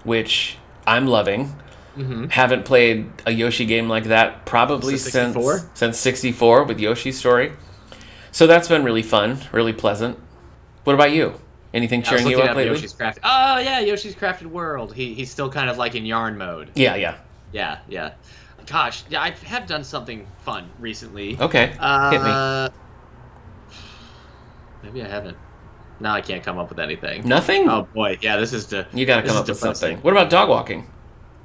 which 0.03 0.58
I'm 0.88 1.08
loving. 1.08 1.56
Mm-hmm. 1.97 2.28
Haven't 2.28 2.66
played 2.66 3.08
a 3.26 3.32
Yoshi 3.32 3.66
game 3.66 3.88
like 3.88 4.06
that 4.06 4.45
probably 4.45 4.97
Since 4.97 5.14
since 5.14 5.34
64? 5.36 5.70
since 5.74 5.97
64 5.97 6.64
with 6.66 6.80
Yoshi's 6.80 7.18
Story. 7.18 7.53
So 8.34 8.45
that's 8.47 8.68
been 8.68 8.84
really 8.84 9.01
fun, 9.03 9.39
really 9.53 9.72
pleasant. 9.72 10.20
What 10.84 10.93
about 10.93 11.12
you? 11.12 11.39
Anything 11.76 11.99
was 11.99 12.09
cheering 12.09 12.28
you 12.28 12.39
up 12.41 12.51
up 12.51 12.55
lately? 12.55 12.73
Yoshi's 12.73 12.93
Crafted. 12.93 13.19
Oh 13.23 13.59
yeah, 13.59 13.80
Yoshi's 13.82 14.15
Crafted 14.15 14.45
World. 14.47 14.93
He 14.95 15.13
he's 15.13 15.30
still 15.30 15.49
kind 15.51 15.69
of 15.69 15.78
like 15.78 15.93
in 15.93 16.05
yarn 16.05 16.38
mode. 16.38 16.71
Yeah, 16.73 16.95
yeah. 16.95 17.17
Yeah, 17.51 17.80
yeah. 17.88 18.13
Gosh, 18.65 19.03
yeah, 19.09 19.21
I 19.21 19.32
have 19.45 19.67
done 19.67 19.84
something 19.84 20.26
fun 20.39 20.69
recently. 20.80 21.38
Okay. 21.39 21.76
Uh, 21.80 22.09
Hit 22.11 22.21
me. 22.23 22.80
Maybe 24.84 25.01
I 25.03 25.07
haven't. 25.07 25.38
Now 25.99 26.13
I 26.13 26.21
can't 26.21 26.43
come 26.43 26.57
up 26.57 26.69
with 26.69 26.80
anything. 26.80 27.28
Nothing? 27.28 27.69
Oh 27.69 27.84
boy, 27.93 28.17
yeah, 28.21 28.38
this 28.38 28.53
is 28.53 28.67
the. 28.67 28.88
you 28.93 29.05
got 29.05 29.21
to 29.21 29.28
come 29.28 29.38
up 29.38 29.47
with 29.47 29.57
something. 29.57 29.97
What 29.99 30.11
about 30.11 30.30
dog 30.30 30.49
walking? 30.49 30.89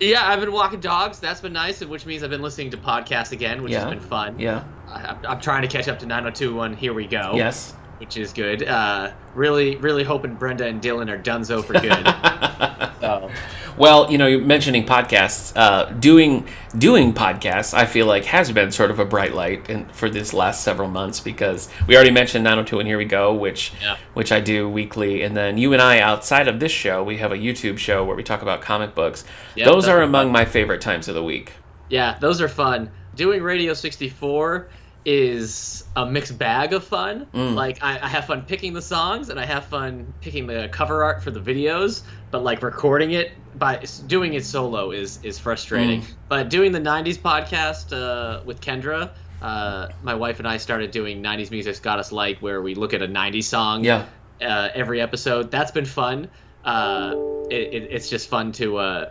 Yeah, 0.00 0.26
I've 0.26 0.40
been 0.40 0.52
walking 0.52 0.80
dogs. 0.80 1.20
That's 1.20 1.40
been 1.42 1.52
nice, 1.52 1.84
which 1.84 2.06
means 2.06 2.22
I've 2.22 2.30
been 2.30 2.40
listening 2.40 2.70
to 2.70 2.78
podcasts 2.78 3.32
again, 3.32 3.62
which 3.62 3.72
Yeah. 3.72 3.80
has 3.80 3.90
been 3.90 4.00
fun. 4.00 4.38
Yeah. 4.38 4.64
I, 4.88 5.02
I'm- 5.02 5.18
I'm 5.28 5.40
trying 5.40 5.60
to 5.62 5.68
catch 5.68 5.88
up 5.88 5.98
to 5.98 6.06
902.1 6.06 6.74
Here 6.74 6.94
We 6.94 7.06
Go. 7.06 7.32
Yes. 7.34 7.74
Which 8.01 8.16
is 8.16 8.32
good. 8.32 8.62
Uh, 8.66 9.12
really, 9.34 9.76
really 9.76 10.03
hoping 10.05 10.34
Brenda 10.34 10.66
and 10.66 10.80
Dylan 10.80 11.11
are 11.11 11.18
donezo 11.18 11.62
for 11.62 11.74
good. 11.74 12.90
so, 13.01 13.30
Well, 13.76 14.11
you 14.11 14.16
know, 14.16 14.26
you're 14.26 14.40
mentioning 14.40 14.86
podcasts. 14.86 15.53
Uh, 15.55 15.84
doing 15.92 16.48
doing 16.76 17.12
podcasts, 17.12 17.74
I 17.74 17.84
feel 17.84 18.07
like 18.07 18.24
has 18.24 18.51
been 18.53 18.72
sort 18.72 18.90
of 18.90 18.98
a 19.01 19.05
bright 19.05 19.34
light 19.34 19.68
in, 19.68 19.84
for 19.90 20.09
this 20.09 20.32
last 20.32 20.64
several 20.64 20.88
months 20.88 21.20
because 21.20 21.68
we 21.86 21.94
already 21.94 22.11
mentioned 22.11 22.42
902 22.42 22.78
and 22.80 22.88
Here 22.88 22.96
We 22.96 23.05
Go, 23.05 23.34
which 23.34 23.72
Yeah. 23.82 23.96
which 24.14 24.32
I 24.32 24.40
do 24.40 24.66
weekly, 24.68 25.22
and 25.22 25.36
then 25.36 25.59
you 25.59 25.72
and 25.74 25.82
I 25.82 26.01
outside 26.01 26.48
of 26.48 26.59
this 26.59 26.72
show, 26.72 27.03
we 27.05 27.18
have 27.18 27.32
a 27.32 27.36
YouTube 27.36 27.76
show 27.78 28.03
where 28.05 28.16
we 28.16 28.22
talk 28.22 28.40
about 28.40 28.62
comic 28.62 28.94
books. 28.94 29.24
Those 29.62 29.86
are 29.88 29.98
fun. 29.98 30.05
among 30.09 30.32
my 30.32 30.46
favorite 30.46 30.80
times 30.80 31.07
of 31.07 31.14
the 31.14 31.22
week. 31.24 31.53
yeah, 31.90 32.16
those 32.18 32.40
are 32.40 32.48
fun. 32.48 32.90
doing 33.14 33.42
Radio 33.42 33.74
64 33.74 34.68
is 35.05 35.84
a 35.96 36.05
mixed 36.07 36.38
bag 36.38 36.72
of 36.72 36.84
fun. 36.84 37.26
Mm. 37.32 37.55
Like 37.55 37.82
I, 37.82 37.98
I 38.03 38.09
have 38.09 38.26
fun 38.26 38.42
picking 38.42 38.72
the 38.74 38.82
songs 38.82 39.28
and 39.30 39.40
I 39.40 39.46
have 39.46 39.64
fun 39.66 40.12
picking 40.20 40.46
the 40.46 40.68
cover 40.70 41.03
art 41.05 41.22
for 41.22 41.30
the 41.30 41.40
videos, 41.40 42.03
but 42.30 42.42
like 42.42 42.62
recording 42.62 43.12
it 43.12 43.32
by 43.59 43.82
doing 44.07 44.34
it 44.34 44.44
solo 44.44 44.90
is 44.90 45.18
is 45.22 45.38
frustrating. 45.38 46.03
Mm. 46.03 46.14
But 46.28 46.51
doing 46.51 46.72
the 46.72 46.80
90s 46.80 47.18
podcast 47.18 47.92
uh, 47.96 48.42
with 48.44 48.61
Kendra, 48.61 49.11
uh, 49.42 49.88
my 50.03 50.14
wife 50.14 50.38
and 50.38 50.46
I 50.46 50.59
started 50.59 50.90
doing 50.90 51.22
90s 51.22 51.51
music's 51.51 51.80
got 51.80 51.98
us 51.98 52.12
light 52.12 52.40
where 52.42 52.61
we 52.61 52.74
look 52.74 52.92
at 52.92 53.01
a 53.03 53.09
90s 53.09 53.44
song 53.44 53.84
Yeah. 53.84 54.05
uh, 54.42 54.68
every 54.74 55.01
episode. 55.01 55.51
That's 55.51 55.70
been 55.70 55.86
fun. 55.86 56.28
Uh, 56.64 57.14
it, 57.51 57.74
it, 57.74 57.88
it's 57.90 58.11
just 58.11 58.28
fun 58.28 58.53
to 58.53 58.76
uh, 58.76 59.11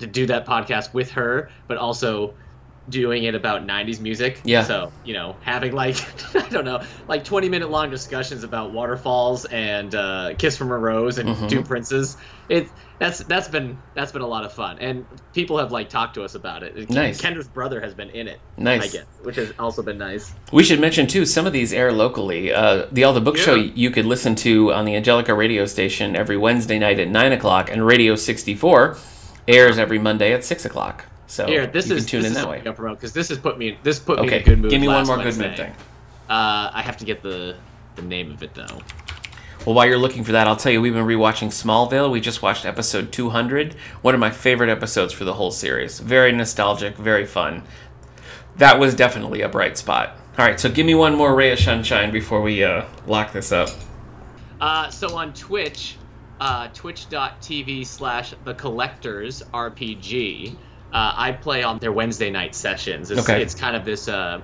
to 0.00 0.06
do 0.06 0.26
that 0.26 0.46
podcast 0.46 0.92
with 0.92 1.10
her, 1.12 1.50
but 1.66 1.78
also 1.78 2.34
doing 2.90 3.24
it 3.24 3.34
about 3.34 3.66
90s 3.66 4.00
music. 4.00 4.40
Yeah. 4.44 4.64
So, 4.64 4.92
you 5.04 5.14
know, 5.14 5.36
having 5.42 5.72
like, 5.72 5.96
I 6.34 6.48
don't 6.48 6.64
know, 6.64 6.82
like 7.08 7.24
20 7.24 7.48
minute 7.48 7.70
long 7.70 7.90
discussions 7.90 8.44
about 8.44 8.72
waterfalls 8.72 9.44
and 9.46 9.94
uh, 9.94 10.34
Kiss 10.36 10.56
from 10.56 10.70
a 10.70 10.76
Rose 10.78 11.18
and 11.18 11.28
Mhm. 11.30 11.48
Two 11.48 11.62
Princes. 11.62 12.16
It 12.48 12.68
that's 12.98 13.20
that's 13.20 13.48
been 13.48 13.78
that's 13.94 14.12
been 14.12 14.20
a 14.22 14.26
lot 14.26 14.44
of 14.44 14.52
fun, 14.52 14.78
and 14.80 15.06
people 15.32 15.56
have 15.58 15.70
like 15.72 15.88
talked 15.88 16.14
to 16.14 16.24
us 16.24 16.34
about 16.34 16.62
it. 16.64 16.90
Nice. 16.90 17.20
Kendra's 17.20 17.46
brother 17.48 17.80
has 17.80 17.94
been 17.94 18.10
in 18.10 18.26
it. 18.28 18.40
Nice. 18.58 18.82
I 18.82 18.98
guess, 18.98 19.06
which 19.22 19.36
has 19.36 19.52
also 19.58 19.82
been 19.82 19.96
nice. 19.96 20.32
We 20.52 20.64
should 20.64 20.80
mention 20.80 21.06
too. 21.06 21.24
Some 21.24 21.46
of 21.46 21.52
these 21.52 21.72
air 21.72 21.92
locally. 21.92 22.52
Uh, 22.52 22.86
the 22.92 23.04
All 23.04 23.12
the 23.14 23.20
Book 23.20 23.36
Show 23.38 23.54
you 23.54 23.90
could 23.90 24.04
listen 24.04 24.34
to 24.36 24.72
on 24.74 24.84
the 24.84 24.96
Angelica 24.96 25.32
radio 25.32 25.64
station 25.64 26.14
every 26.16 26.36
Wednesday 26.36 26.78
night 26.78 26.98
at 26.98 27.08
nine 27.08 27.32
o'clock, 27.32 27.70
and 27.70 27.86
Radio 27.86 28.16
sixty 28.16 28.54
four 28.56 28.98
airs 29.48 29.78
every 29.78 29.98
Monday 29.98 30.32
at 30.32 30.44
six 30.44 30.64
o'clock. 30.64 31.06
So 31.30 31.46
Here, 31.46 31.64
this 31.68 31.88
you 31.88 31.94
is 31.94 32.06
tune 32.06 32.22
this 32.22 32.32
in 32.32 32.36
is 32.36 32.42
that 32.42 32.48
way. 32.50 32.60
because 32.94 33.12
this 33.12 33.28
has 33.28 33.38
put 33.38 33.56
me 33.56 33.78
this 33.84 34.00
put 34.00 34.20
me 34.20 34.26
in 34.26 34.34
a 34.34 34.42
good 34.42 34.58
mood. 34.58 34.70
give 34.72 34.80
me 34.80 34.88
one 34.88 35.06
more 35.06 35.16
Wednesday. 35.16 35.42
good 35.44 35.48
mood 35.50 35.56
thing. 35.58 35.72
Uh, 36.28 36.70
I 36.74 36.82
have 36.82 36.96
to 36.96 37.04
get 37.04 37.22
the 37.22 37.54
the 37.94 38.02
name 38.02 38.32
of 38.32 38.42
it 38.42 38.52
though. 38.52 38.80
Well, 39.64 39.76
while 39.76 39.86
you're 39.86 39.96
looking 39.98 40.24
for 40.24 40.32
that, 40.32 40.48
I'll 40.48 40.56
tell 40.56 40.72
you 40.72 40.80
we've 40.80 40.92
been 40.92 41.06
rewatching 41.06 41.48
Smallville. 41.48 42.10
We 42.10 42.20
just 42.20 42.42
watched 42.42 42.64
episode 42.64 43.12
200, 43.12 43.74
one 44.02 44.12
of 44.14 44.18
my 44.18 44.30
favorite 44.30 44.70
episodes 44.70 45.12
for 45.12 45.24
the 45.24 45.34
whole 45.34 45.50
series. 45.52 46.00
Very 46.00 46.32
nostalgic, 46.32 46.96
very 46.96 47.26
fun. 47.26 47.62
That 48.56 48.80
was 48.80 48.94
definitely 48.94 49.42
a 49.42 49.48
bright 49.48 49.78
spot. 49.78 50.16
All 50.36 50.46
right, 50.46 50.58
so 50.58 50.68
give 50.68 50.84
me 50.86 50.94
one 50.96 51.14
more 51.14 51.34
ray 51.34 51.52
of 51.52 51.60
sunshine 51.60 52.10
before 52.10 52.40
we 52.40 52.64
uh, 52.64 52.86
lock 53.06 53.32
this 53.32 53.52
up. 53.52 53.68
Uh, 54.60 54.88
so 54.90 55.14
on 55.16 55.32
Twitch, 55.34 55.96
uh, 56.40 56.68
twitch.tv 56.74 57.86
slash 57.86 58.34
the 58.44 58.54
collectors 58.54 59.42
RPG, 59.52 60.56
uh, 60.92 61.12
I 61.16 61.32
play 61.32 61.62
on 61.62 61.78
their 61.78 61.92
Wednesday 61.92 62.30
night 62.30 62.54
sessions. 62.54 63.10
It's, 63.10 63.20
Okay. 63.20 63.42
it's 63.42 63.54
kind 63.54 63.76
of 63.76 63.84
this 63.84 64.08
uh, 64.08 64.40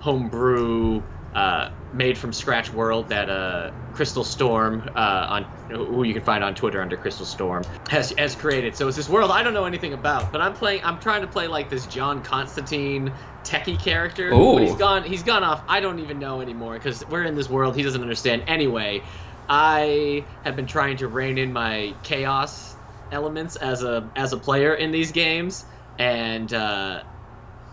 homebrew, 0.00 1.02
uh, 1.34 1.70
made 1.92 2.16
from 2.16 2.32
scratch 2.32 2.72
world 2.72 3.08
that 3.08 3.28
uh, 3.28 3.70
Crystal 3.92 4.22
Storm, 4.24 4.88
uh, 4.94 5.26
on 5.30 5.44
who 5.68 6.04
you 6.04 6.12
can 6.14 6.22
find 6.22 6.44
on 6.44 6.54
Twitter 6.54 6.80
under 6.80 6.96
Crystal 6.96 7.26
Storm, 7.26 7.64
has, 7.88 8.12
has 8.18 8.34
created. 8.36 8.76
So 8.76 8.86
it's 8.88 8.96
this 8.96 9.08
world 9.08 9.30
I 9.30 9.42
don't 9.42 9.54
know 9.54 9.64
anything 9.64 9.92
about, 9.94 10.30
but 10.30 10.40
I'm 10.40 10.54
playing. 10.54 10.82
I'm 10.84 11.00
trying 11.00 11.22
to 11.22 11.26
play 11.26 11.48
like 11.48 11.70
this 11.70 11.86
John 11.86 12.22
Constantine 12.22 13.12
techie 13.42 13.78
character. 13.80 14.32
Ooh. 14.32 14.54
But 14.54 14.62
he's 14.62 14.76
gone. 14.76 15.02
He's 15.04 15.22
gone 15.22 15.42
off. 15.44 15.62
I 15.68 15.80
don't 15.80 15.98
even 16.00 16.18
know 16.18 16.40
anymore 16.40 16.74
because 16.74 17.04
we're 17.08 17.24
in 17.24 17.34
this 17.34 17.48
world 17.48 17.74
he 17.76 17.82
doesn't 17.82 18.02
understand. 18.02 18.44
Anyway, 18.46 19.02
I 19.48 20.24
have 20.44 20.56
been 20.56 20.66
trying 20.66 20.98
to 20.98 21.08
rein 21.08 21.38
in 21.38 21.52
my 21.52 21.94
chaos 22.02 22.76
elements 23.12 23.56
as 23.56 23.82
a 23.82 24.08
as 24.16 24.32
a 24.32 24.36
player 24.36 24.74
in 24.74 24.90
these 24.92 25.12
games, 25.12 25.64
and 25.98 26.52
uh, 26.52 27.02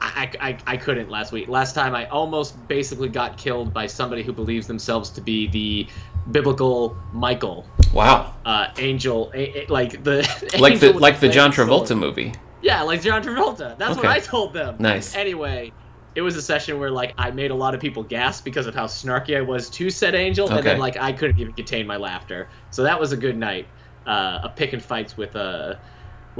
I, 0.01 0.31
I, 0.39 0.57
I 0.67 0.77
couldn't 0.77 1.09
last 1.09 1.31
week. 1.31 1.47
Last 1.47 1.73
time 1.75 1.93
I 1.95 2.07
almost 2.07 2.67
basically 2.67 3.09
got 3.09 3.37
killed 3.37 3.73
by 3.73 3.87
somebody 3.87 4.23
who 4.23 4.33
believes 4.33 4.67
themselves 4.67 5.09
to 5.11 5.21
be 5.21 5.47
the 5.47 5.87
biblical 6.31 6.95
Michael, 7.13 7.65
Wow. 7.93 8.33
uh, 8.45 8.67
angel, 8.77 9.31
a, 9.33 9.65
a- 9.65 9.67
like 9.71 10.03
the 10.03 10.21
Like 10.59 10.79
the 10.79 10.93
like 10.93 11.19
the 11.19 11.29
John 11.29 11.51
flaming 11.51 11.73
sword. 11.77 11.87
Travolta 11.87 11.97
movie. 11.99 12.33
Yeah, 12.61 12.83
like 12.83 13.01
John 13.01 13.23
Travolta. 13.23 13.77
That's 13.77 13.95
what 13.97 14.05
I 14.05 14.19
told 14.19 14.53
them. 14.53 14.75
Nice. 14.79 15.15
Anyway, 15.15 15.71
it 16.13 16.21
was 16.21 16.35
a 16.35 16.41
session 16.41 16.79
where 16.79 16.91
like 16.91 17.13
I 17.17 17.31
made 17.31 17.49
a 17.51 17.55
lot 17.55 17.73
of 17.73 17.81
people 17.81 18.03
gasp 18.03 18.43
because 18.43 18.67
of 18.67 18.75
how 18.75 18.85
snarky 18.85 19.35
I 19.35 19.41
was 19.41 19.69
to 19.71 19.89
said 19.89 20.13
angel, 20.13 20.47
and 20.49 20.63
then 20.65 20.77
like 20.79 20.95
I 20.97 21.11
couldn't 21.11 21.39
even 21.39 21.53
contain 21.53 21.87
my 21.87 21.97
laughter. 21.97 22.49
So 22.69 22.83
that 22.83 22.99
was 22.99 23.11
a 23.13 23.17
good 23.17 23.35
night 23.37 23.67
uh, 24.05 24.41
of 24.43 24.55
picking 24.55 24.79
fights 24.79 25.17
with 25.17 25.35
uh, 25.35 25.75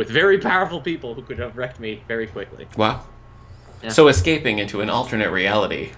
with 0.01 0.09
very 0.09 0.39
powerful 0.39 0.81
people 0.81 1.13
who 1.13 1.21
could 1.21 1.37
have 1.37 1.55
wrecked 1.55 1.79
me 1.79 2.01
very 2.07 2.25
quickly. 2.25 2.67
Wow. 2.75 3.03
Yeah. 3.83 3.89
So 3.89 4.07
escaping 4.07 4.57
into 4.57 4.81
an 4.81 4.89
alternate 4.89 5.29
reality 5.29 5.91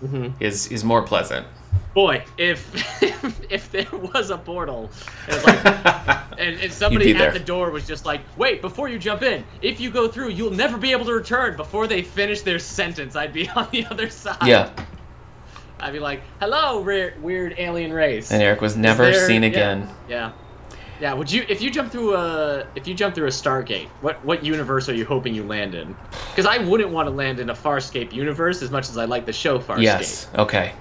hmm 0.00 0.28
is 0.40 0.68
is 0.68 0.82
more 0.82 1.02
pleasant. 1.02 1.46
Boy, 1.92 2.24
if 2.38 2.58
if 3.52 3.70
there 3.70 3.86
was 4.14 4.30
a 4.30 4.38
portal, 4.38 4.90
it 5.28 5.34
was 5.34 5.44
like, 5.44 5.64
and, 6.38 6.58
and 6.58 6.72
somebody 6.72 7.12
at 7.12 7.18
there. 7.18 7.32
the 7.32 7.38
door 7.38 7.70
was 7.70 7.86
just 7.86 8.06
like, 8.06 8.22
"Wait, 8.38 8.62
before 8.62 8.88
you 8.88 8.98
jump 8.98 9.22
in, 9.22 9.44
if 9.60 9.78
you 9.78 9.90
go 9.90 10.08
through, 10.08 10.30
you'll 10.30 10.50
never 10.64 10.78
be 10.78 10.92
able 10.92 11.04
to 11.04 11.12
return." 11.12 11.54
Before 11.54 11.86
they 11.86 12.00
finish 12.00 12.40
their 12.40 12.58
sentence, 12.58 13.14
I'd 13.14 13.34
be 13.34 13.46
on 13.60 13.68
the 13.72 13.84
other 13.86 14.08
side. 14.08 14.46
yeah. 14.46 14.70
I'd 15.80 15.92
be 15.92 16.00
like, 16.00 16.22
"Hello, 16.40 16.80
weird, 16.80 17.22
weird 17.22 17.54
alien 17.58 17.92
race." 17.92 18.32
And 18.32 18.42
Eric 18.42 18.62
was 18.62 18.74
never 18.74 19.04
there- 19.10 19.26
seen 19.26 19.44
again. 19.44 19.86
Yeah, 20.08 20.16
yeah. 20.16 20.32
Yeah, 21.00 21.12
would 21.12 21.30
you, 21.30 21.44
if 21.48 21.60
you 21.60 21.70
jump 21.70 21.90
through 21.90 22.14
a, 22.14 22.66
if 22.76 22.86
you 22.86 22.94
jump 22.94 23.14
through 23.14 23.26
a 23.26 23.30
Stargate, 23.30 23.88
what 24.00 24.24
what 24.24 24.44
universe 24.44 24.88
are 24.88 24.94
you 24.94 25.04
hoping 25.04 25.34
you 25.34 25.42
land 25.44 25.74
in? 25.74 25.96
Because 26.30 26.46
I 26.46 26.58
wouldn't 26.58 26.90
want 26.90 27.08
to 27.08 27.14
land 27.14 27.40
in 27.40 27.50
a 27.50 27.54
Farscape 27.54 28.12
universe 28.12 28.62
as 28.62 28.70
much 28.70 28.88
as 28.88 28.96
I 28.96 29.04
like 29.04 29.26
the 29.26 29.32
show 29.32 29.58
Farscape. 29.58 29.82
Yes. 29.82 30.28
Okay. 30.36 30.72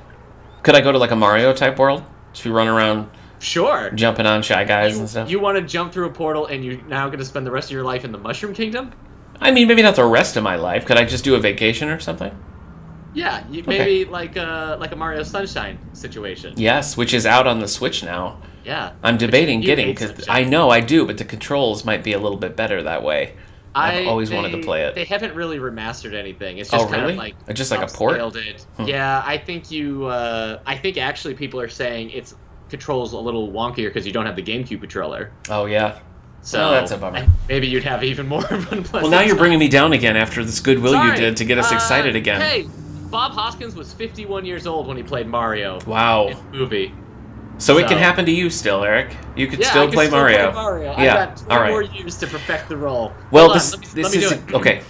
Could 0.62 0.76
I 0.76 0.82
go 0.82 0.92
to 0.92 0.98
like 0.98 1.12
a 1.12 1.16
Mario 1.16 1.52
type 1.54 1.80
world? 1.80 2.04
Just 2.32 2.44
be 2.44 2.50
running 2.52 2.74
around 2.74 3.10
Sure. 3.40 3.90
jumping 3.92 4.26
on 4.26 4.42
shy 4.42 4.64
guys 4.64 4.94
You, 4.94 5.00
and 5.00 5.10
stuff. 5.10 5.30
you 5.30 5.40
want 5.40 5.58
to 5.58 5.64
jump 5.64 5.92
through 5.92 6.06
a 6.06 6.12
portal 6.12 6.46
and 6.46 6.64
you're 6.64 6.82
now 6.84 7.08
going 7.08 7.20
to 7.20 7.26
spend 7.26 7.46
the 7.46 7.52
rest 7.52 7.68
of 7.68 7.72
your 7.74 7.84
life 7.84 8.06
in 8.06 8.12
the 8.14 8.18
Mushroom 8.18 8.54
Kingdom? 8.54 8.94
I 9.42 9.52
mean, 9.52 9.68
maybe 9.68 9.82
not 9.82 9.96
the 9.98 10.06
rest 10.06 10.38
of 10.38 10.44
my 10.44 10.56
life. 10.56 10.86
Could 10.86 10.98
I 10.98 11.04
just 11.04 11.24
do 11.26 11.36
a 11.36 11.40
vacation 11.40 11.90
or 11.90 12.00
something? 12.00 12.32
Yeah, 13.14 13.44
you, 13.52 13.64
maybe 13.68 14.06
like 14.06 14.38
a 14.38 14.78
like 14.80 14.92
a 14.92 14.96
Mario 14.96 15.24
Sunshine 15.24 15.78
situation. 15.94 16.54
Yes, 16.56 16.96
which 16.98 17.14
is 17.14 17.26
out 17.26 17.46
on 17.46 17.60
the 17.60 17.68
Switch 17.68 18.04
now. 18.04 18.40
Yeah. 18.64 18.94
I'm 19.04 19.18
debating 19.18 19.62
getting 19.62 19.88
because 19.88 20.28
I 20.30 20.44
know 20.44 20.70
I 20.70 20.80
do, 20.80 21.06
but 21.06 21.18
the 21.18 21.26
controls 21.26 21.84
might 21.86 22.04
be 22.04 22.14
a 22.14 22.20
little 22.20 22.38
bit 22.38 22.56
better 22.56 22.84
that 22.84 23.04
way. 23.04 23.34
I've 23.76 24.06
I 24.06 24.10
always 24.10 24.30
wanted 24.32 24.52
to 24.52 24.60
play 24.60 24.84
it. 24.84 24.94
They 24.94 25.04
haven't 25.04 25.34
really 25.36 25.58
remastered 25.58 26.14
anything. 26.14 26.60
It's 26.60 26.72
Oh, 26.74 26.78
just 26.78 26.90
kind 26.90 27.02
really? 27.02 27.14
of 27.14 27.18
like 27.18 27.54
just 27.56 27.72
like 27.72 27.82
a 27.82 27.92
port? 27.92 28.20
It. 28.36 28.62
Hmm. 28.78 28.84
Yeah, 28.86 29.24
I 29.26 29.38
think 29.40 29.72
you. 29.72 30.06
Uh, 30.06 30.60
I 30.66 30.78
think 30.78 30.98
actually 30.98 31.34
people 31.34 31.60
are 31.60 31.70
saying 31.70 32.12
it's 32.12 32.36
controls 32.70 33.14
a 33.14 33.18
little 33.18 33.52
wonkier 33.52 33.88
because 33.88 34.06
you 34.06 34.12
don't 34.14 34.26
have 34.28 34.36
the 34.36 34.44
GameCube 34.44 34.80
controller. 34.80 35.32
Oh 35.50 35.66
yeah. 35.66 36.00
So 36.42 36.60
Oh, 36.68 36.72
that's 36.72 36.92
a 36.92 36.98
bummer. 36.98 37.26
Maybe 37.50 37.68
you'd 37.68 37.84
have 37.84 38.04
even 38.04 38.28
more 38.28 38.46
of 38.54 38.72
an 38.72 38.86
Well, 38.94 39.10
now 39.10 39.22
you're 39.22 39.36
bringing 39.38 39.60
me 39.60 39.70
down 39.70 39.94
again 39.94 40.18
after 40.18 40.44
this 40.44 40.60
goodwill 40.60 41.04
you 41.06 41.16
did 41.16 41.38
to 41.38 41.46
get 41.46 41.58
us 41.58 41.72
excited 41.72 42.16
again. 42.16 42.42
Hey, 42.42 42.68
Bob 43.10 43.32
Hoskins 43.32 43.76
was 43.76 43.94
51 43.94 44.46
years 44.46 44.68
old 44.68 44.86
when 44.88 44.98
he 44.98 45.04
played 45.04 45.26
Mario 45.28 45.80
Wow. 45.88 46.32
movie. 46.52 46.94
So 47.60 47.78
it 47.78 47.88
can 47.88 47.98
happen 47.98 48.26
to 48.26 48.32
you 48.32 48.50
still, 48.50 48.84
Eric. 48.84 49.16
You 49.36 49.48
could 49.48 49.60
Yeah, 49.60 49.70
still 49.70 49.84
can 49.86 49.94
play 49.94 50.08
still 50.08 50.20
Mario. 50.20 50.52
Play 50.52 50.62
Mario. 50.62 50.92
Yeah, 50.92 50.98
I 51.00 51.06
got 51.26 51.38
two 51.38 51.46
all 51.50 51.60
right. 51.60 51.70
more 51.70 51.82
years 51.84 52.18
to 52.20 52.28
perfect 52.28 52.68
the 52.70 52.78
role. 52.78 53.14
Well, 53.32 53.44
Hold 53.46 53.52
on, 53.52 53.58
this 53.58 53.72
let 53.72 53.80
me, 53.80 53.88
this 53.88 54.04
let 54.04 54.12
me 54.20 54.24
is 54.26 54.30
do 54.32 54.36
it. 54.50 54.54
okay. 54.56 54.82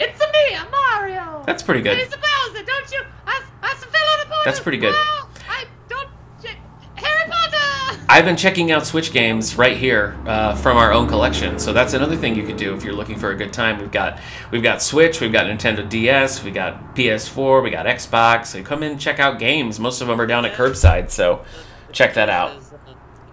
It's 0.00 0.20
me, 0.20 0.56
I'm 0.56 0.70
Mario. 0.70 1.42
That's 1.46 1.62
pretty 1.62 1.80
good. 1.80 1.98
He's 1.98 2.08
the 2.08 2.18
Bowser, 2.18 2.64
don't 2.64 2.92
you? 2.92 3.00
I, 3.26 3.42
I 3.62 3.74
fell 3.74 3.86
on 3.88 4.20
a 4.20 4.24
portal. 4.26 4.42
That's 4.44 4.60
pretty 4.60 4.78
good. 4.78 4.92
Well, 4.92 5.28
I 5.48 5.64
don't. 5.88 6.08
Harry 6.94 7.30
Potter. 7.30 8.00
I've 8.08 8.24
been 8.24 8.36
checking 8.36 8.70
out 8.70 8.86
Switch 8.86 9.12
games 9.12 9.56
right 9.56 9.76
here 9.76 10.16
uh, 10.26 10.54
from 10.54 10.76
our 10.76 10.92
own 10.92 11.08
collection, 11.08 11.58
so 11.58 11.72
that's 11.72 11.94
another 11.94 12.16
thing 12.16 12.36
you 12.36 12.44
could 12.46 12.56
do 12.56 12.74
if 12.74 12.84
you're 12.84 12.94
looking 12.94 13.18
for 13.18 13.30
a 13.30 13.34
good 13.34 13.52
time. 13.52 13.80
We've 13.80 13.90
got 13.90 14.20
we've 14.52 14.62
got 14.62 14.82
Switch, 14.82 15.20
we've 15.20 15.32
got 15.32 15.46
Nintendo 15.46 15.88
DS, 15.88 16.44
we 16.44 16.50
got 16.52 16.94
PS4, 16.94 17.62
we 17.62 17.70
got 17.70 17.86
Xbox. 17.86 18.46
So 18.46 18.62
come 18.62 18.82
in 18.84 18.92
and 18.92 19.00
check 19.00 19.18
out 19.18 19.38
games. 19.40 19.80
Most 19.80 20.00
of 20.00 20.06
them 20.06 20.20
are 20.20 20.26
down 20.26 20.44
at 20.44 20.54
curbside, 20.54 21.10
so 21.10 21.44
check 21.92 22.14
that 22.14 22.28
out. 22.28 22.54
Because, 22.54 22.72
uh, 22.72 22.76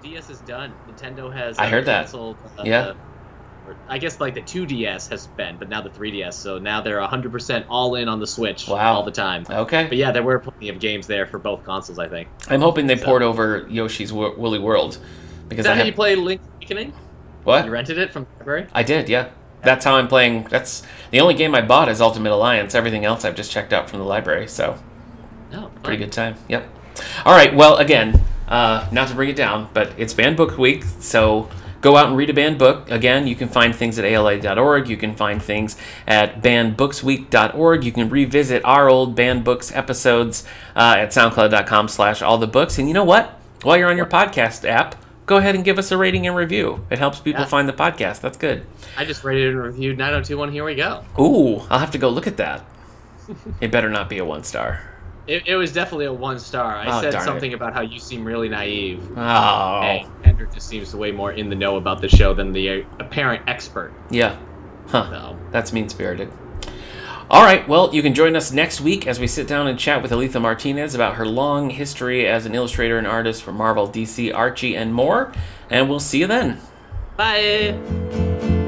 DS 0.03 0.30
is 0.30 0.39
done. 0.41 0.72
Nintendo 0.89 1.32
has. 1.34 1.58
I 1.58 1.66
uh, 1.66 1.70
heard 1.70 1.86
that. 1.86 2.14
Uh, 2.14 2.34
Yeah. 2.64 2.93
or 3.68 3.76
I 3.89 3.97
guess 3.97 4.20
like 4.20 4.36
the 4.36 4.41
2DS 4.41 5.10
has 5.10 5.26
been, 5.28 5.58
but 5.58 5.70
now 5.70 5.82
the 5.82 5.89
3DS. 5.89 6.34
So 6.34 6.60
now 6.60 6.82
they're 6.82 6.99
100% 6.99 7.66
all 7.70 7.95
in 7.95 8.08
on 8.08 8.20
the 8.20 8.28
Switch 8.28 8.68
Wow. 8.68 8.93
all 8.95 9.03
the 9.03 9.12
time. 9.12 9.45
Okay, 9.49 9.86
But 9.88 9.97
yeah, 9.97 10.12
there 10.12 10.22
were 10.24 10.38
plenty 10.39 10.70
of 10.70 10.80
games 10.80 11.08
there 11.08 11.26
for 11.26 11.39
both 11.39 11.64
consoles. 11.64 11.97
I 11.99 12.08
think. 12.08 12.28
I'm 12.49 12.62
hoping 12.62 12.86
they 12.88 12.97
So- 12.97 13.06
port 13.06 13.22
over 13.24 13.66
Yoshi's 13.70 14.14
Wo- 14.14 14.36
Woolly 14.38 14.60
World 14.60 14.97
because 15.49 15.64
Is 15.64 15.66
that 15.66 15.72
I 15.72 15.76
how 15.76 15.78
have 15.80 15.88
you 15.88 15.93
played 15.93 16.18
Link's 16.20 16.45
Awakening? 16.58 16.93
What? 17.43 17.66
You 17.66 17.72
rented 17.72 17.97
it 17.97 18.12
from 18.14 18.24
the 18.24 18.30
library? 18.39 18.68
I 18.74 18.84
did, 18.84 19.10
yeah. 19.10 19.30
That's 19.64 19.84
how 19.86 19.95
I'm 19.95 20.08
playing. 20.08 20.43
That's 20.49 20.84
the 21.10 21.20
only 21.20 21.34
game 21.34 21.56
I 21.56 21.62
bought 21.62 21.89
is 21.89 21.99
Ultimate 22.01 22.32
Alliance. 22.32 22.76
Everything 22.76 23.03
else 23.06 23.26
I've 23.26 23.36
just 23.36 23.51
checked 23.51 23.74
out 23.74 23.89
from 23.89 23.97
the 23.99 24.06
library, 24.06 24.47
so 24.47 24.78
No. 25.51 25.72
pretty 25.82 25.97
good 25.97 26.12
time. 26.12 26.36
Yep. 26.49 26.68
All 27.26 27.34
right. 27.34 27.53
Well, 27.56 27.78
again, 27.78 28.22
uh, 28.48 28.88
not 28.91 29.08
to 29.10 29.16
bring 29.16 29.30
it 29.30 29.36
down, 29.36 29.70
but 29.74 29.91
it's 29.98 30.14
banned 30.14 30.38
book 30.38 30.58
week, 30.58 30.84
so 31.00 31.50
go 31.82 31.98
out 31.98 32.08
and 32.08 32.18
read 32.18 32.30
a 32.30 32.34
banned 32.34 32.58
book. 32.58 32.89
Again, 32.89 33.28
you 33.28 33.36
can 33.36 33.48
find 33.48 33.76
things 33.76 34.00
at 34.00 34.06
ala.org. 34.06 34.88
You 34.89 34.98
can 34.98 35.16
find 35.16 35.41
things 35.41 35.78
at 36.08 36.41
bannedbooksweek.org. 36.41 37.84
You 37.84 37.91
can 37.91 38.10
revisit 38.10 38.64
our 38.66 38.89
old 38.89 39.16
banned 39.16 39.43
books 39.43 39.72
episodes 39.72 40.46
uh, 40.76 40.96
at 41.00 41.10
soundcloud.com 41.10 41.88
slash 41.88 42.22
all 42.22 42.38
the 42.38 42.48
books. 42.48 42.78
And 42.80 42.88
you 42.88 42.93
know 42.93 43.04
what? 43.04 43.39
While 43.64 43.78
you're 43.78 43.89
on 43.89 43.98
your 43.98 44.06
podcast 44.08 44.68
app, 44.68 44.96
go 45.26 45.38
ahead 45.38 45.56
and 45.56 45.64
give 45.64 45.78
us 45.78 45.91
a 45.91 45.98
rating 45.98 46.26
and 46.28 46.36
review. 46.36 46.86
It 46.89 46.98
helps 47.00 47.20
people 47.20 47.41
Yeah. 47.41 47.48
find 47.48 47.68
the 47.70 47.74
podcast. 47.74 48.22
That's 48.22 48.38
good. 48.38 48.66
I 48.98 49.06
just 49.06 49.24
rated 49.24 49.50
and 49.54 49.62
reviewed 49.62 49.98
9021. 49.98 50.52
Here 50.52 50.64
we 50.64 50.76
go. 50.76 51.04
Ooh, 51.20 51.60
I'll 51.70 51.80
have 51.80 51.91
to 51.91 51.98
go 51.98 52.10
look 52.10 52.28
at 52.28 52.38
that. 52.38 52.64
it 53.62 53.72
better 53.72 53.89
not 53.89 54.08
be 54.10 54.18
a 54.20 54.26
one 54.26 54.43
star. 54.43 54.82
It, 55.28 55.47
it 55.47 55.55
was 55.55 55.71
definitely 55.71 56.05
a 56.05 56.13
one 56.13 56.38
star. 56.39 56.76
I 56.78 56.86
Oh, 56.97 57.01
said 57.01 57.11
darn 57.11 57.23
it. 57.23 57.26
something 57.26 57.53
about 57.53 57.73
how 57.73 57.82
you 57.82 57.99
seem 57.99 58.23
really 58.23 58.47
naive. 58.49 59.01
Oh, 59.17 60.07
Hendrik 60.23 60.53
just 60.53 60.67
seems 60.67 60.95
way 60.95 61.11
more 61.11 61.32
in 61.32 61.49
the 61.49 61.55
know 61.55 61.78
about 61.78 61.99
the 62.01 62.07
show 62.09 62.34
than 62.34 62.51
the 62.51 62.69
uh, 62.69 62.86
apparent 62.99 63.43
expert. 63.47 63.91
yeah. 64.09 64.38
Huh. 64.88 65.09
So, 65.09 65.39
That's 65.51 65.73
mean 65.73 65.89
spirited. 65.89 66.32
All 67.28 67.43
right, 67.43 67.67
well, 67.67 67.89
you 67.91 68.03
can 68.03 68.13
join 68.13 68.36
us 68.36 68.51
next 68.51 68.82
week 68.82 69.07
as 69.07 69.19
we 69.19 69.26
sit 69.26 69.47
down 69.47 69.65
and 69.65 69.80
chat 69.80 70.03
with 70.03 70.11
Alitha 70.11 70.39
Martinez 70.39 70.93
about 70.93 71.15
her 71.15 71.26
long 71.26 71.71
history 71.71 72.28
as 72.28 72.45
an 72.45 72.53
illustrator 72.53 72.99
and 72.99 73.07
artist 73.07 73.41
for 73.41 73.51
Marvel, 73.51 73.89
DC, 73.89 74.32
Archie, 74.32 74.76
and 74.76 74.93
more. 74.93 75.34
And 75.71 75.89
we'll 75.89 75.99
see 75.99 76.19
you 76.19 76.28
then. 76.28 76.61
bye. 77.17 78.64